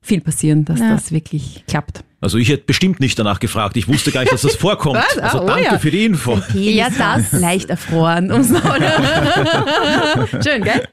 [0.03, 0.91] viel passieren, dass Ja.
[0.95, 2.03] das wirklich klappt.
[2.27, 3.77] Also ich hätte bestimmt nicht danach gefragt.
[3.77, 4.97] Ich wusste gar nicht, dass das vorkommt.
[4.97, 5.16] Was?
[5.16, 5.79] Also oh danke ja.
[5.79, 6.43] für die Info.
[6.55, 7.31] Ja, das.
[7.41, 8.31] Leicht erfroren.
[10.43, 10.89] Schön, gell?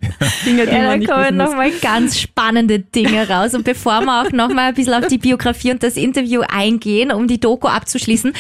[0.46, 3.56] Dinge, die Ja, da man nicht kommen nochmal ganz spannende Dinge raus.
[3.56, 7.28] Und bevor wir auch nochmal ein bisschen auf die Biografie und das Interview eingehen, um
[7.28, 8.34] die Doku abzuschließen,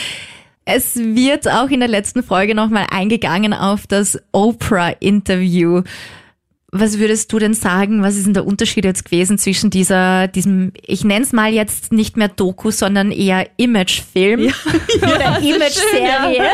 [0.66, 5.82] es wird auch in der letzten Folge nochmal eingegangen auf das Oprah-Interview.
[6.76, 10.71] Was würdest du denn sagen, was ist denn der Unterschied jetzt gewesen zwischen dieser, diesem,
[10.82, 14.51] ich nenne es mal jetzt nicht mehr Doku, sondern eher Imagefilm
[15.01, 16.41] oder Image-Serie?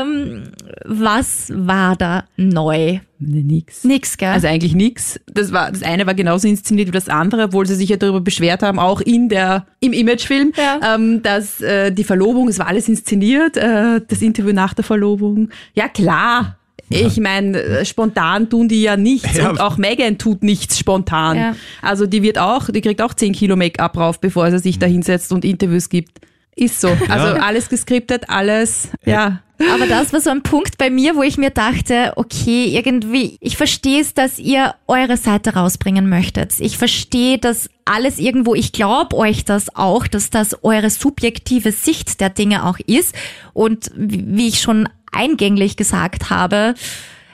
[0.00, 0.44] ähm,
[0.84, 3.00] was war da neu?
[3.18, 3.84] Nee, nix.
[3.84, 4.30] Nix, gell?
[4.30, 5.18] Also eigentlich nix.
[5.26, 8.20] Das war, das eine war genauso inszeniert wie das andere, obwohl sie sich ja darüber
[8.20, 10.94] beschwert haben, auch in der, im Imagefilm, Ja.
[10.94, 15.50] ähm, dass äh, die Verlobung, es war alles inszeniert, äh, das Interview nach der Verlobung.
[15.74, 16.58] Ja, klar.
[16.94, 19.50] Ich meine, äh, spontan tun die ja nichts Ja.
[19.50, 21.36] und auch Megan tut nichts spontan.
[21.36, 21.56] Ja.
[21.80, 24.86] Also die wird auch, die kriegt auch 10 Kilo Make-up drauf, bevor sie sich da
[24.86, 26.20] hinsetzt und Interviews gibt.
[26.54, 26.88] Ist so.
[27.08, 29.40] Also alles geskriptet, alles, ja.
[29.72, 33.56] Aber das war so ein Punkt bei mir, wo ich mir dachte, okay, irgendwie, ich
[33.56, 36.54] verstehe es, dass ihr eure Seite rausbringen möchtet.
[36.58, 42.20] Ich verstehe das alles irgendwo, ich glaube euch das auch, dass das eure subjektive Sicht
[42.20, 43.14] der Dinge auch ist.
[43.54, 46.74] Und wie ich schon eingänglich gesagt habe,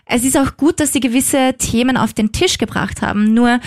[0.04, 3.34] es ist auch gut, dass sie gewisse Themen auf den Tisch gebracht haben.
[3.34, 3.60] Nur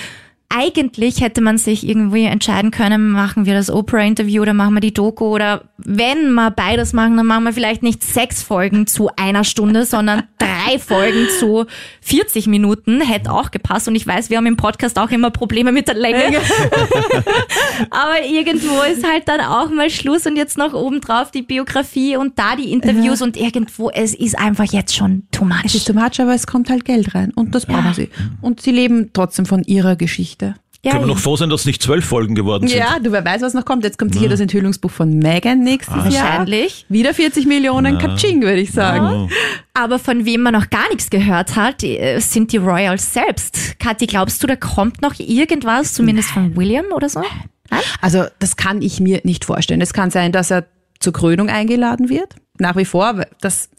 [0.56, 4.93] eigentlich hätte man sich irgendwie entscheiden können, machen wir das Oprah-Interview oder machen wir die
[4.93, 9.43] Doku oder wenn wir beides machen, dann machen wir vielleicht nicht sechs Folgen zu einer
[9.43, 11.66] Stunde, sondern drei Folgen zu
[12.02, 13.02] 40 Minuten.
[13.02, 15.95] Hätte auch gepasst und ich weiß, wir haben im Podcast auch immer Probleme mit der
[15.95, 16.38] Länge.
[17.89, 22.38] Aber irgendwo ist halt dann auch mal Schluss und jetzt noch obendrauf die Biografie und
[22.38, 25.95] da die Interviews und irgendwo, es ist einfach jetzt schon too Es ist much.
[25.95, 27.93] too much, aber es kommt halt Geld rein und das brauchen Ja.
[27.93, 28.10] sie.
[28.41, 30.41] Und sie leben trotzdem von ihrer Geschichte.
[30.84, 32.80] Ja, Können wir noch froh sein, dass es nicht zwölf Folgen geworden sind.
[32.80, 33.84] Ja, du wer weiß, was noch kommt.
[33.84, 36.06] Jetzt kommt sicher das Enthüllungsbuch von Megan nächstes Jahr.
[36.06, 36.88] wahrscheinlich.
[36.89, 39.30] Wieder 40 Millionen Katsching, würde ich sagen.
[39.76, 43.78] Aber von wem man noch gar nichts gehört hat, äh, sind die Royals selbst.
[43.80, 47.20] Kathi, glaubst du, da kommt noch irgendwas, zumindest von William oder so?
[47.20, 47.80] Nein?
[48.02, 49.82] Also das kann ich mir nicht vorstellen.
[49.82, 50.66] Es kann sein, dass er
[51.00, 52.36] zur Krönung eingeladen wird.
[52.58, 53.18] Nach wie vor.
[53.18, 53.70] weil Das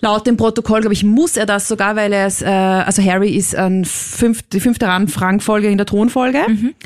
[0.00, 3.30] laut dem Protokoll, glaube ich, muss er das sogar, weil er ist, äh, also Harry
[3.30, 6.40] ist an fünf, die fünfte Rangfolge in der Thronfolge.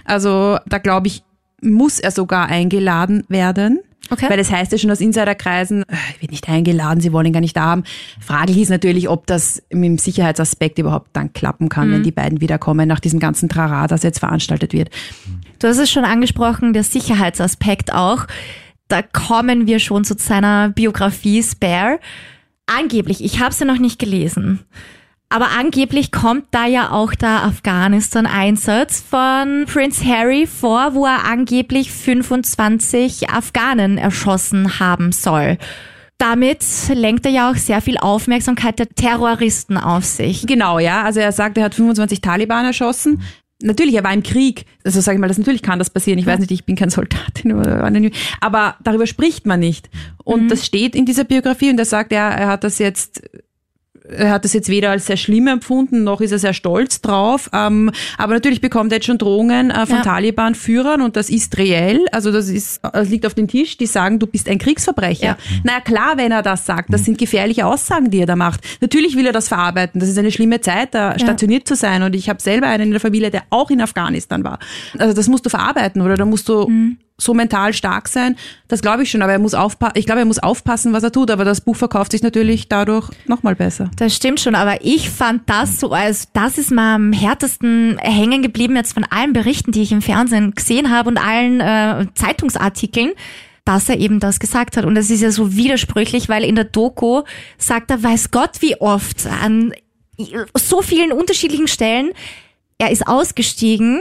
[0.04, 1.22] Also da glaube ich,
[1.60, 3.80] muss er sogar eingeladen werden.
[4.10, 4.30] Okay.
[4.30, 7.32] Weil es heißt ja schon aus Insiderkreisen, äh, er wird nicht eingeladen, sie wollen ihn
[7.32, 7.84] gar nicht da haben.
[8.20, 12.40] Fraglich ist natürlich, ob das mit dem Sicherheitsaspekt überhaupt dann klappen kann, wenn die beiden
[12.40, 14.88] wiederkommen nach diesem ganzen Trara, das jetzt veranstaltet wird.
[15.58, 18.26] Du hast es schon angesprochen, der Sicherheitsaspekt auch.
[18.86, 21.98] Da kommen wir schon zu seiner Biografie Spare.
[22.68, 24.60] Angeblich, ich habe sie noch nicht gelesen.
[25.30, 31.92] Aber angeblich kommt da ja auch der Afghanistan-Einsatz von Prince Harry vor, wo er angeblich
[31.92, 35.58] 25 Afghanen erschossen haben soll.
[36.18, 40.46] Damit lenkt er ja auch sehr viel Aufmerksamkeit der Terroristen auf sich.
[40.46, 41.02] Genau, ja.
[41.04, 43.22] Also er sagt, er hat 25 Taliban erschossen.
[43.60, 44.66] Natürlich, er war im Krieg.
[44.84, 46.18] Also sage ich mal, das natürlich kann das passieren.
[46.18, 48.12] Ich weiß nicht, ich bin kein Soldatin.
[48.40, 49.90] Aber darüber spricht man nicht.
[50.22, 53.22] Und das steht in dieser Biografie und er sagt, er, er hat das jetzt
[54.10, 57.50] er hat das jetzt weder als sehr schlimm empfunden, noch ist er sehr stolz drauf.
[57.52, 60.02] Ähm, aber natürlich bekommt er jetzt schon Drohungen äh, von Ja.
[60.02, 62.06] Taliban-Führern und das ist reell.
[62.12, 63.76] Also das ist, das liegt auf dem Tisch.
[63.76, 65.26] Die sagen, du bist ein Kriegsverbrecher.
[65.26, 65.36] Ja.
[65.64, 66.92] Na ja, klar, wenn er das sagt.
[66.92, 68.60] Das sind gefährliche Aussagen, die er da macht.
[68.80, 70.00] Natürlich will er das verarbeiten.
[70.00, 72.02] Das ist eine schlimme Zeit, da stationiert zu sein.
[72.02, 74.58] Und ich habe selber einen in der Familie, der auch in Afghanistan war.
[74.98, 76.70] Also das musst du verarbeiten oder da musst du
[77.20, 78.36] so mental stark sein.
[78.68, 79.22] Das glaube ich schon.
[79.22, 79.94] Aber er muss aufpassen.
[79.96, 81.30] Ich glaube, er muss aufpassen, was er tut.
[81.30, 83.90] Aber das Buch verkauft sich natürlich dadurch nochmal besser.
[83.96, 88.40] Das stimmt schon, aber ich fand das so, also das ist mal am härtesten hängen
[88.42, 93.12] geblieben jetzt von allen Berichten, die ich im Fernsehen gesehen habe und allen äh, Zeitungsartikeln,
[93.64, 94.84] dass er eben das gesagt hat.
[94.84, 97.22] Und das ist ja so widersprüchlich, weil in der Doku
[97.58, 99.72] sagt er, weiß Gott wie oft, an
[100.54, 102.12] so vielen unterschiedlichen Stellen,
[102.78, 104.00] er ist ausgestiegen,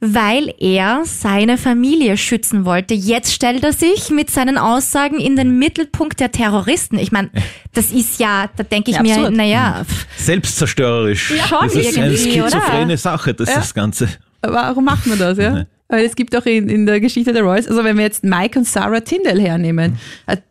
[0.00, 2.94] weil er seine Familie schützen wollte.
[2.94, 6.98] Jetzt stellt er sich mit seinen Aussagen in den Mittelpunkt der Terroristen.
[6.98, 7.30] Ich meine,
[7.74, 9.84] das ist ja, da denke ich Ja, mir, naja,
[10.16, 11.34] Selbstzerstörerisch.
[11.48, 12.96] schon das ist eine schizophrene oder?
[12.96, 14.08] Sache, das ist das Ganze.
[14.40, 15.66] Warum macht man das, ja?
[15.88, 18.58] Weil es gibt auch in, in der Geschichte der Royals, also wenn wir jetzt Mike
[18.58, 19.98] und Sarah Tyndall hernehmen.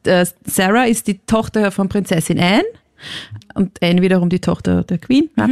[0.03, 2.65] Äh, Sarah ist die Tochter von Prinzessin Anne
[3.55, 5.29] und Anne wiederum die Tochter der Queen.
[5.37, 5.47] Ja?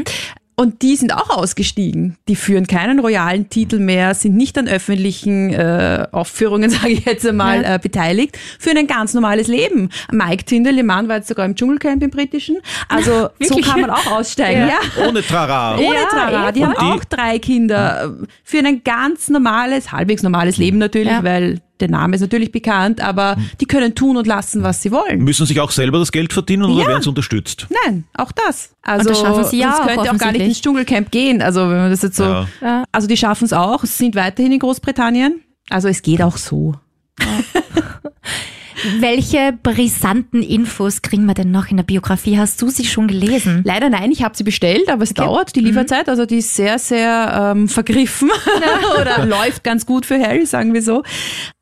[0.59, 2.17] Und die sind auch ausgestiegen.
[2.27, 7.27] Die führen keinen royalen Titel mehr, sind nicht an öffentlichen äh, Aufführungen, sage ich jetzt
[7.27, 7.75] einmal, Ja.
[7.75, 9.89] äh, beteiligt, führen ein ganz normales Leben.
[10.11, 12.57] Mike Tinderlemann war jetzt sogar im Dschungelcamp im britischen.
[12.89, 14.61] Also so kann man auch aussteigen.
[14.61, 14.79] Ja.
[14.97, 15.07] Ja.
[15.07, 15.75] Ohne Trara.
[15.75, 16.51] Ohne Ja, Trara.
[16.51, 18.15] Die haben Und die- auch drei Kinder.
[18.43, 21.23] Für ein ganz normales, halbwegs normales Leben natürlich, Ja.
[21.23, 25.23] weil der Name ist natürlich bekannt, aber die können tun und lassen, was sie wollen.
[25.23, 26.87] Müssen sich auch selber das Geld verdienen oder Ja.
[26.89, 27.67] werden sie unterstützt?
[27.85, 28.71] Nein, auch das.
[28.81, 31.41] Also das schaffen sie ja sonst auch könnt ihr auch gar nicht ins Dschungelcamp gehen.
[31.41, 32.23] Also wenn man das jetzt so.
[32.23, 32.47] Ja.
[32.61, 32.83] Ja.
[32.91, 35.41] Also die schaffen es auch, sind weiterhin in Großbritannien.
[35.69, 36.75] Also es geht auch so.
[38.99, 42.37] Welche brisanten Infos kriegen wir denn noch in der Biografie?
[42.37, 43.61] Hast du sie schon gelesen?
[43.65, 46.09] Leider nein, ich habe sie bestellt, aber es dauert die Lieferzeit.
[46.09, 48.29] Also die ist sehr, sehr ähm, vergriffen
[49.01, 51.03] oder läuft ganz gut für Harry, sagen wir so.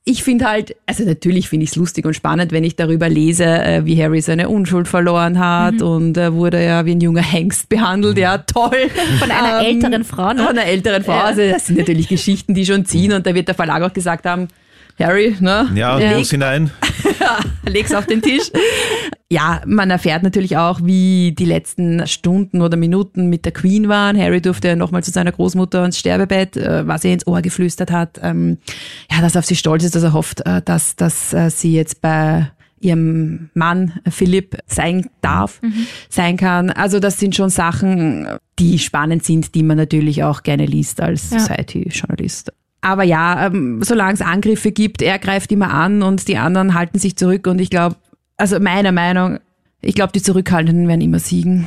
[0.07, 3.45] Ich finde halt, also natürlich finde ich es lustig und spannend, wenn ich darüber lese,
[3.45, 7.69] äh, wie Harry seine Unschuld verloren hat und äh, wurde ja wie ein junger Hengst
[7.69, 8.17] behandelt.
[8.19, 8.89] Ja, toll.
[9.19, 10.43] Von einer Ähm, älteren Frau, ne?
[10.43, 11.13] Von einer älteren Frau.
[11.13, 11.23] Ja.
[11.23, 14.25] Also das sind natürlich Geschichten, die schon ziehen und da wird der Verlag auch gesagt
[14.25, 14.47] haben,
[14.99, 15.69] Harry, ne?
[15.75, 16.71] Ja, leg, los hinein.
[17.65, 18.51] leg's auf den Tisch.
[19.29, 24.17] Ja, man erfährt natürlich auch, wie die letzten Stunden oder Minuten mit der Queen waren.
[24.17, 27.91] Harry durfte ja nochmal zu seiner Großmutter ins Sterbebett, äh, was er ins Ohr geflüstert
[27.91, 28.19] hat.
[28.21, 28.57] Ähm,
[29.11, 31.73] ja, dass er auf sie stolz ist, dass er hofft, äh, dass, dass äh, sie
[31.73, 35.59] jetzt bei ihrem Mann Philipp sein darf,
[36.07, 36.69] sein kann.
[36.69, 38.27] Also das sind schon Sachen,
[38.59, 41.39] die spannend sind, die man natürlich auch gerne liest als Ja.
[41.39, 42.51] Society-Journalist.
[42.85, 46.99] Aber ja, ähm, solange es Angriffe gibt, er greift immer an und die anderen halten
[46.99, 47.47] sich zurück.
[47.47, 47.95] Und ich glaube,
[48.37, 49.39] also meiner Meinung,
[49.81, 51.65] ich glaube, die Zurückhaltenden werden immer siegen.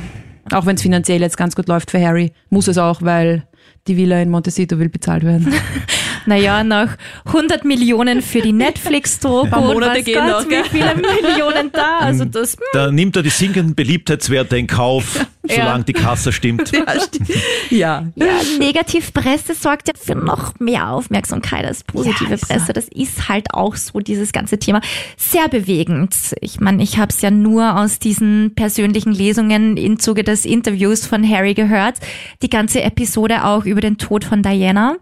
[0.53, 3.45] Auch wenn es finanziell jetzt ganz gut läuft für Harry, muss es auch, weil
[3.85, 5.53] die Villa in Montecito will bezahlt werden.
[6.25, 11.99] Naja, nach 100 Millionen für die Netflix-Doku Monate gehen Gott, noch, wie viele Millionen da.
[11.99, 16.71] Also das, Da nimmt er die sinkenden Beliebtheitswerte in Kauf, solange die Kasse stimmt.
[16.73, 17.29] ja, stimmt.
[17.69, 18.05] ja.
[18.15, 18.25] ja,
[18.59, 22.47] Negativpresse sorgt ja für noch mehr Aufmerksamkeit als positive Ja, so.
[22.47, 22.73] Presse.
[22.73, 24.81] Das ist halt auch so, dieses ganze Thema.
[25.17, 26.15] Sehr bewegend.
[26.41, 31.05] Ich meine, ich habe es ja nur aus diesen persönlichen Lesungen im Zuge des Interviews
[31.05, 31.95] von Harry gehört.
[32.41, 34.97] Die ganze Episode auch über den Tod von Diana.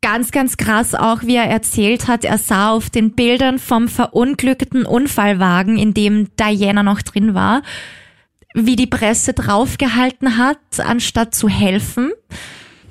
[0.00, 4.86] Ganz, ganz krass auch, wie er erzählt hat, er sah auf den Bildern vom verunglückten
[4.86, 7.62] Unfallwagen, in dem Diana noch drin war,
[8.54, 12.12] wie die Presse draufgehalten hat, anstatt zu helfen.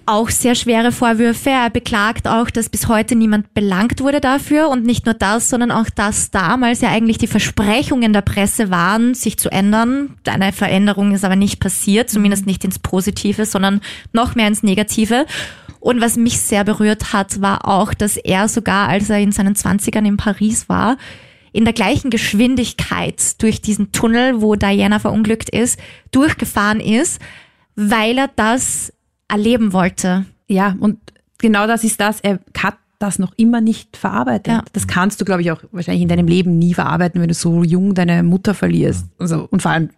[0.06, 1.50] Auch sehr schwere Vorwürfe.
[1.50, 4.70] Er beklagt auch, dass bis heute niemand belangt wurde dafür.
[4.70, 9.16] Und nicht nur das, sondern auch, dass damals ja eigentlich die Versprechungen der Presse waren,
[9.16, 10.16] sich zu ändern.
[10.26, 13.82] Eine Veränderung ist aber nicht passiert, zumindest nicht ins Positive, sondern
[14.14, 15.26] noch mehr ins Negative.
[15.80, 19.56] Und was mich sehr berührt hat, war auch, dass er sogar, als er in seinen
[19.56, 20.98] Zwanzigern in Paris war,
[21.52, 25.80] in der gleichen Geschwindigkeit durch diesen Tunnel, wo Diana verunglückt ist,
[26.12, 27.22] durchgefahren ist,
[27.76, 28.94] weil er das
[29.28, 30.26] erleben wollte.
[30.48, 31.00] Ja, und
[31.38, 32.20] genau das ist das.
[32.22, 34.48] Er hat das noch immer nicht verarbeitet.
[34.54, 34.64] Ja.
[34.74, 37.64] Das kannst du, glaube ich, auch wahrscheinlich in deinem Leben nie verarbeiten, wenn du so
[37.64, 39.06] jung deine Mutter verlierst.
[39.20, 39.90] Also, und vor allem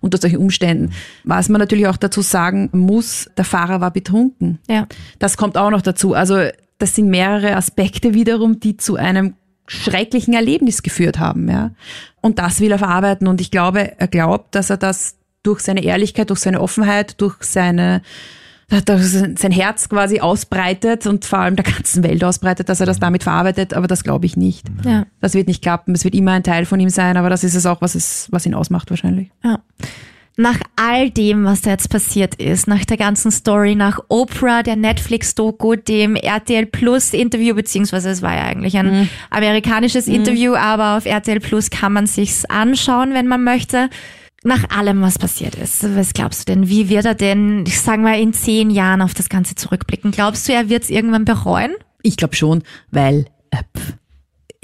[0.00, 0.92] unter solchen Umständen.
[1.24, 4.58] Was man natürlich auch dazu sagen muss, der Fahrer war betrunken.
[4.68, 4.86] Ja.
[5.18, 6.14] Das kommt auch noch dazu.
[6.14, 9.34] Also, das sind mehrere Aspekte wiederum, die zu einem
[9.66, 11.72] schrecklichen Erlebnis geführt haben, ja.
[12.20, 13.26] Und das will er verarbeiten.
[13.26, 17.42] Und ich glaube, er glaubt, dass er das durch seine Ehrlichkeit, durch seine Offenheit, durch
[17.42, 18.02] seine,
[18.68, 23.22] sein Herz quasi ausbreitet und vor allem der ganzen Welt ausbreitet, dass er das damit
[23.22, 24.66] verarbeitet, aber das glaube ich nicht.
[24.84, 25.06] Ja.
[25.20, 25.94] Das wird nicht klappen.
[25.94, 28.26] Es wird immer ein Teil von ihm sein, aber das ist es auch, was es,
[28.32, 29.30] was ihn ausmacht wahrscheinlich.
[29.44, 29.60] Ja.
[30.38, 34.76] Nach all dem, was da jetzt passiert ist, nach der ganzen Story, nach Oprah, der
[34.76, 41.06] Netflix-Doku, dem RTL Plus Interview, beziehungsweise es war ja eigentlich ein amerikanisches Interview, aber auf
[41.06, 43.88] RTL Plus kann man sich's anschauen, wenn man möchte.
[44.46, 46.68] Nach allem, was passiert ist, was glaubst du denn?
[46.68, 50.12] Wie wird er denn, ich sag mal, in zehn Jahren auf das Ganze zurückblicken?
[50.12, 51.72] Glaubst du, er wird's irgendwann bereuen?
[52.02, 52.62] Ich glaube schon,
[52.92, 53.58] weil äh,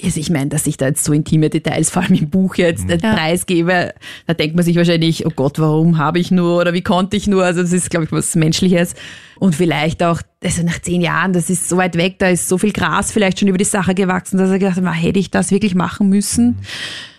[0.04, 2.88] also ich meine, dass ich da jetzt so intime Details, vor allem im Buch jetzt,
[2.90, 3.14] äh, Ja.
[3.14, 3.92] preisgebe,
[4.28, 7.26] da denkt man sich wahrscheinlich, oh Gott, warum habe ich nur oder wie konnte ich
[7.26, 7.44] nur?
[7.44, 8.94] Also das ist, glaube ich, was Menschliches.
[9.40, 12.56] Und vielleicht auch, also nach zehn Jahren, das ist so weit weg, da ist so
[12.56, 15.32] viel Gras vielleicht schon über die Sache gewachsen, dass er gedacht hat, "Ma, hätte ich
[15.32, 16.58] das wirklich machen müssen?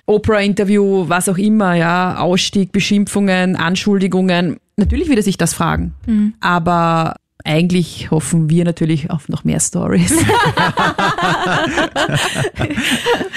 [0.06, 4.58] Oprah-Interview, was auch immer, ja, Ausstieg, Beschimpfungen, Anschuldigungen.
[4.78, 5.94] Natürlich wird er sich das fragen.
[6.42, 10.14] Aber eigentlich hoffen wir natürlich auf noch mehr Stories.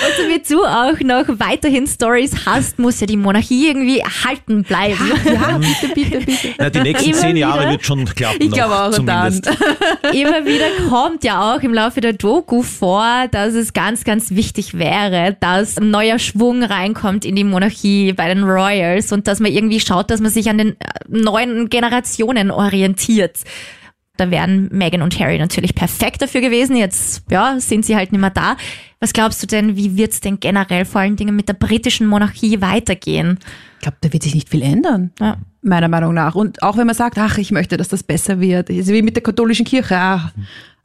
[0.07, 5.13] Also, damit du auch noch weiterhin Stories hast, muss ja die Monarchie irgendwie erhalten bleiben.
[5.25, 6.55] Ja, bitte, bitte, bitte.
[6.59, 7.71] Na, die nächsten Immer zehn Jahre wieder?
[7.71, 8.39] wird schon klappen.
[8.41, 9.47] Ich noch, glaube auch zumindest.
[9.47, 10.15] dann.
[10.15, 14.79] Immer wieder kommt ja auch im Laufe der Doku vor, dass es ganz, ganz wichtig
[14.79, 19.51] wäre, dass ein neuer Schwung reinkommt in die Monarchie bei den Royals und dass man
[19.51, 20.75] irgendwie schaut, dass man sich an den äh,
[21.09, 23.39] neuen Generationen orientiert.
[24.17, 26.77] Da wären Meghan und Harry natürlich perfekt dafür gewesen.
[26.77, 28.57] Jetzt ja, sind sie halt nicht mehr da.
[29.01, 32.61] Was glaubst du denn, wie wird's denn generell vor allen Dingen mit der britischen Monarchie
[32.61, 33.39] weitergehen?
[33.77, 35.13] Ich glaube, da wird sich nicht viel ändern.
[35.21, 35.37] Ja.
[35.63, 36.35] Meiner Meinung nach.
[36.35, 38.71] Und auch wenn man sagt, ach, ich möchte, dass das besser wird.
[38.71, 39.97] ist wie mit der katholischen Kirche.
[39.99, 40.31] Ach,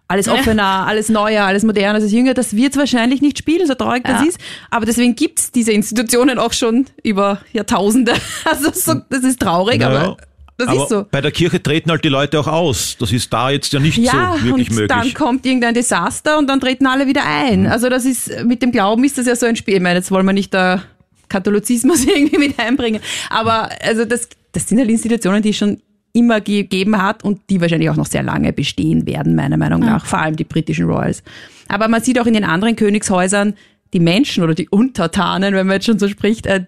[0.07, 2.33] alles offener, alles neuer, alles moderner, alles jünger.
[2.33, 4.27] Das wird wahrscheinlich nicht spielen, so traurig das Ja.
[4.27, 4.37] ist.
[4.69, 8.13] Aber deswegen gibt's diese Institutionen auch schon über Jahrtausende.
[8.43, 10.17] Also so, das ist traurig, Naja, aber
[10.61, 11.05] das aber ist so.
[11.11, 12.95] Bei der Kirche treten halt die Leute auch aus.
[12.97, 14.87] Das ist da jetzt ja nicht Ja, so wirklich und möglich.
[14.87, 17.67] dann kommt irgendein Desaster und dann treten alle wieder ein.
[17.67, 19.75] Also das ist, mit dem Glauben ist das ja so ein Spiel.
[19.75, 20.83] Ich meine, jetzt wollen wir nicht da
[21.29, 23.01] Katholizismus irgendwie mit einbringen.
[23.29, 25.81] Aber also das, das sind halt Institutionen, die es schon
[26.13, 30.05] immer gegeben hat und die wahrscheinlich auch noch sehr lange bestehen werden, meiner Meinung nach.
[30.05, 31.23] Vor allem die britischen Royals.
[31.69, 33.53] Aber man sieht auch in den anderen Königshäusern,
[33.93, 36.65] die Menschen oder die Untertanen, wenn man jetzt schon so spricht, äh,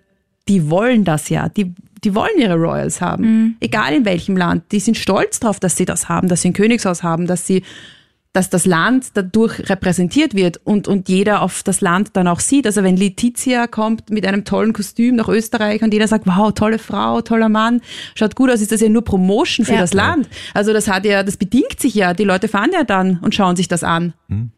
[0.47, 1.49] die wollen das ja.
[1.49, 1.73] Die,
[2.03, 3.57] die wollen ihre Royals haben.
[3.59, 4.71] Egal in welchem Land.
[4.71, 7.63] Die sind stolz drauf, dass sie das haben, dass sie ein Königshaus haben, dass sie
[8.34, 12.65] dass das Land dadurch repräsentiert wird und, und jeder auf das Land dann auch sieht.
[12.65, 16.80] Also wenn Letizia kommt mit einem tollen Kostüm nach Österreich und jeder sagt, wow, tolle
[16.80, 17.81] Frau, toller Mann,
[18.15, 19.81] schaut gut aus, ist das ja nur Promotion für Ja.
[19.81, 20.27] das Land.
[20.55, 22.14] Also das hat ja, das bedingt sich ja.
[22.15, 24.14] Die Leute fahren ja dann und schauen sich das an.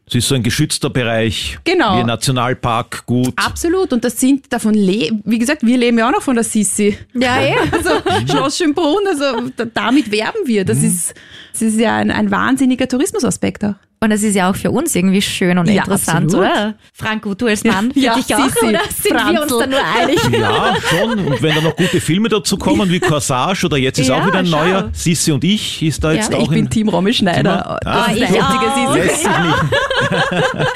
[0.06, 1.58] Es ist so ein geschützter Bereich.
[1.64, 1.96] Genau.
[1.96, 3.34] Wie ein Nationalpark, gut.
[3.36, 3.92] Absolut.
[3.92, 6.96] Und das sind davon, le wie gesagt, wir leben ja auch noch von der Sissi.
[7.12, 7.54] Ja, eh.
[7.72, 7.90] Also
[8.30, 10.64] Schloss Schönbrunn, also da, damit werben wir.
[10.64, 11.14] Das ist,
[11.60, 13.74] das ist ja ein, ein wahnsinniger Tourismusaspekt auch.
[13.98, 16.46] Und das ist ja auch für uns irgendwie schön und Ja, interessant, absolut.
[16.50, 16.74] oder?
[16.92, 19.58] Franco, du als Mann, für Ja, dich auch, Sissi, oder sind wir uns Franzl.
[19.58, 20.20] da nur einig?
[20.38, 21.18] Ja, schon.
[21.26, 24.26] Und wenn da noch gute Filme dazu kommen, wie Corsage oder jetzt ist Ja, auch
[24.26, 24.62] wieder ein schau.
[24.62, 26.36] neuer, Sissi und ich, ist da jetzt Ja.
[26.36, 27.80] auch Ich bin in, Team Romy Schneider.
[27.86, 28.94] Ah, Das ist ich der einzige auch.
[28.94, 28.98] Sissi.
[28.98, 29.64] Lässt sich nicht.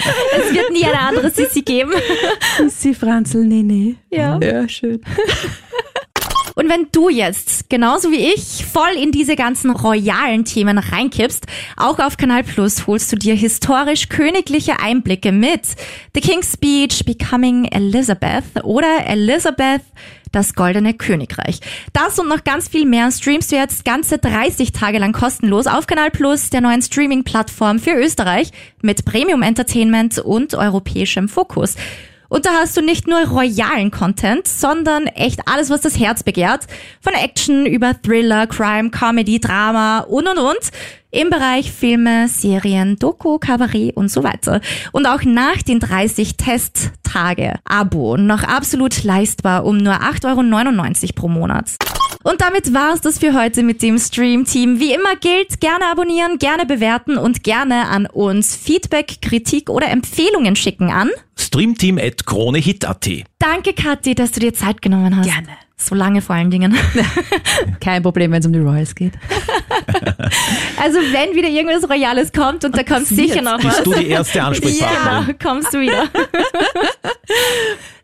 [0.48, 1.92] Es wird nie eine andere Sissi geben.
[2.58, 3.96] Sissi Franzl, nee, nee.
[4.10, 4.38] Ja.
[4.42, 5.00] Ja, schön.
[6.60, 11.46] Und wenn du jetzt, genauso wie ich, voll in diese ganzen royalen Themen reinkippst,
[11.78, 15.62] auch auf Kanal Plus holst du dir historisch königliche Einblicke mit
[16.14, 19.80] The King's Speech, Becoming Elizabeth oder Elizabeth,
[20.32, 21.60] das Goldene Königreich.
[21.94, 25.86] Das und noch ganz viel mehr streamst du jetzt ganze 30 Tage lang kostenlos auf
[25.86, 28.50] Kanal Plus, der neuen Streaming-Plattform für Österreich
[28.82, 31.76] mit Premium Entertainment und europäischem Fokus.
[32.30, 36.66] Und da hast du nicht nur royalen Content, sondern echt alles, was das Herz begehrt.
[37.02, 40.70] Von Action über Thriller, Crime, Comedy, Drama und und und.
[41.10, 44.60] Im Bereich Filme, Serien, Doku, Kabarett und so weiter.
[44.92, 51.28] Und auch nach den 30 Testtage Abo noch absolut leistbar um nur 8,99 Euro pro
[51.28, 51.70] Monat.
[52.22, 54.78] Und damit war's das für heute mit dem Stream-Team.
[54.78, 60.54] Wie immer gilt, gerne abonnieren, gerne bewerten und gerne an uns Feedback, Kritik oder Empfehlungen
[60.54, 61.10] schicken an.
[61.36, 63.08] Streamteam at kronehit.at.
[63.38, 65.26] Danke, Kathi, dass du dir Zeit genommen hast.
[65.26, 65.48] Gerne.
[65.82, 66.76] So lange vor allen Dingen.
[67.80, 69.14] Kein Problem, wenn es um die Royals geht.
[70.80, 73.82] Also wenn wieder irgendwas Royales kommt und da kommt sicher noch was.
[73.82, 75.26] Bist du die erste Ansprechpartnerin?
[75.26, 76.04] Genau, kommst du wieder.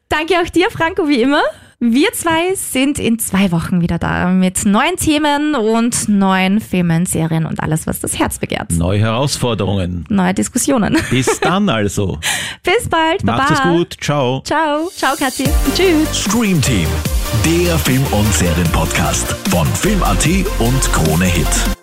[0.08, 1.42] Danke auch dir, Franco, wie immer.
[1.78, 7.44] Wir zwei sind in zwei Wochen wieder da mit neuen Themen und neuen Filmen, Serien
[7.44, 8.70] und alles, was das Herz begehrt.
[8.72, 10.06] Neue Herausforderungen.
[10.08, 10.96] Neue Diskussionen.
[11.10, 12.18] Bis dann also.
[12.62, 13.22] Bis bald.
[13.24, 13.52] Macht Baba.
[13.52, 13.96] es gut.
[14.00, 14.40] Ciao.
[14.42, 14.88] Ciao.
[14.96, 15.44] Ciao, Kathi.
[15.74, 16.18] Tschüss.
[16.18, 16.88] Stream Team,
[17.44, 20.26] der Film- und Serienpodcast von Film.at
[20.58, 21.75] und Krone Hit.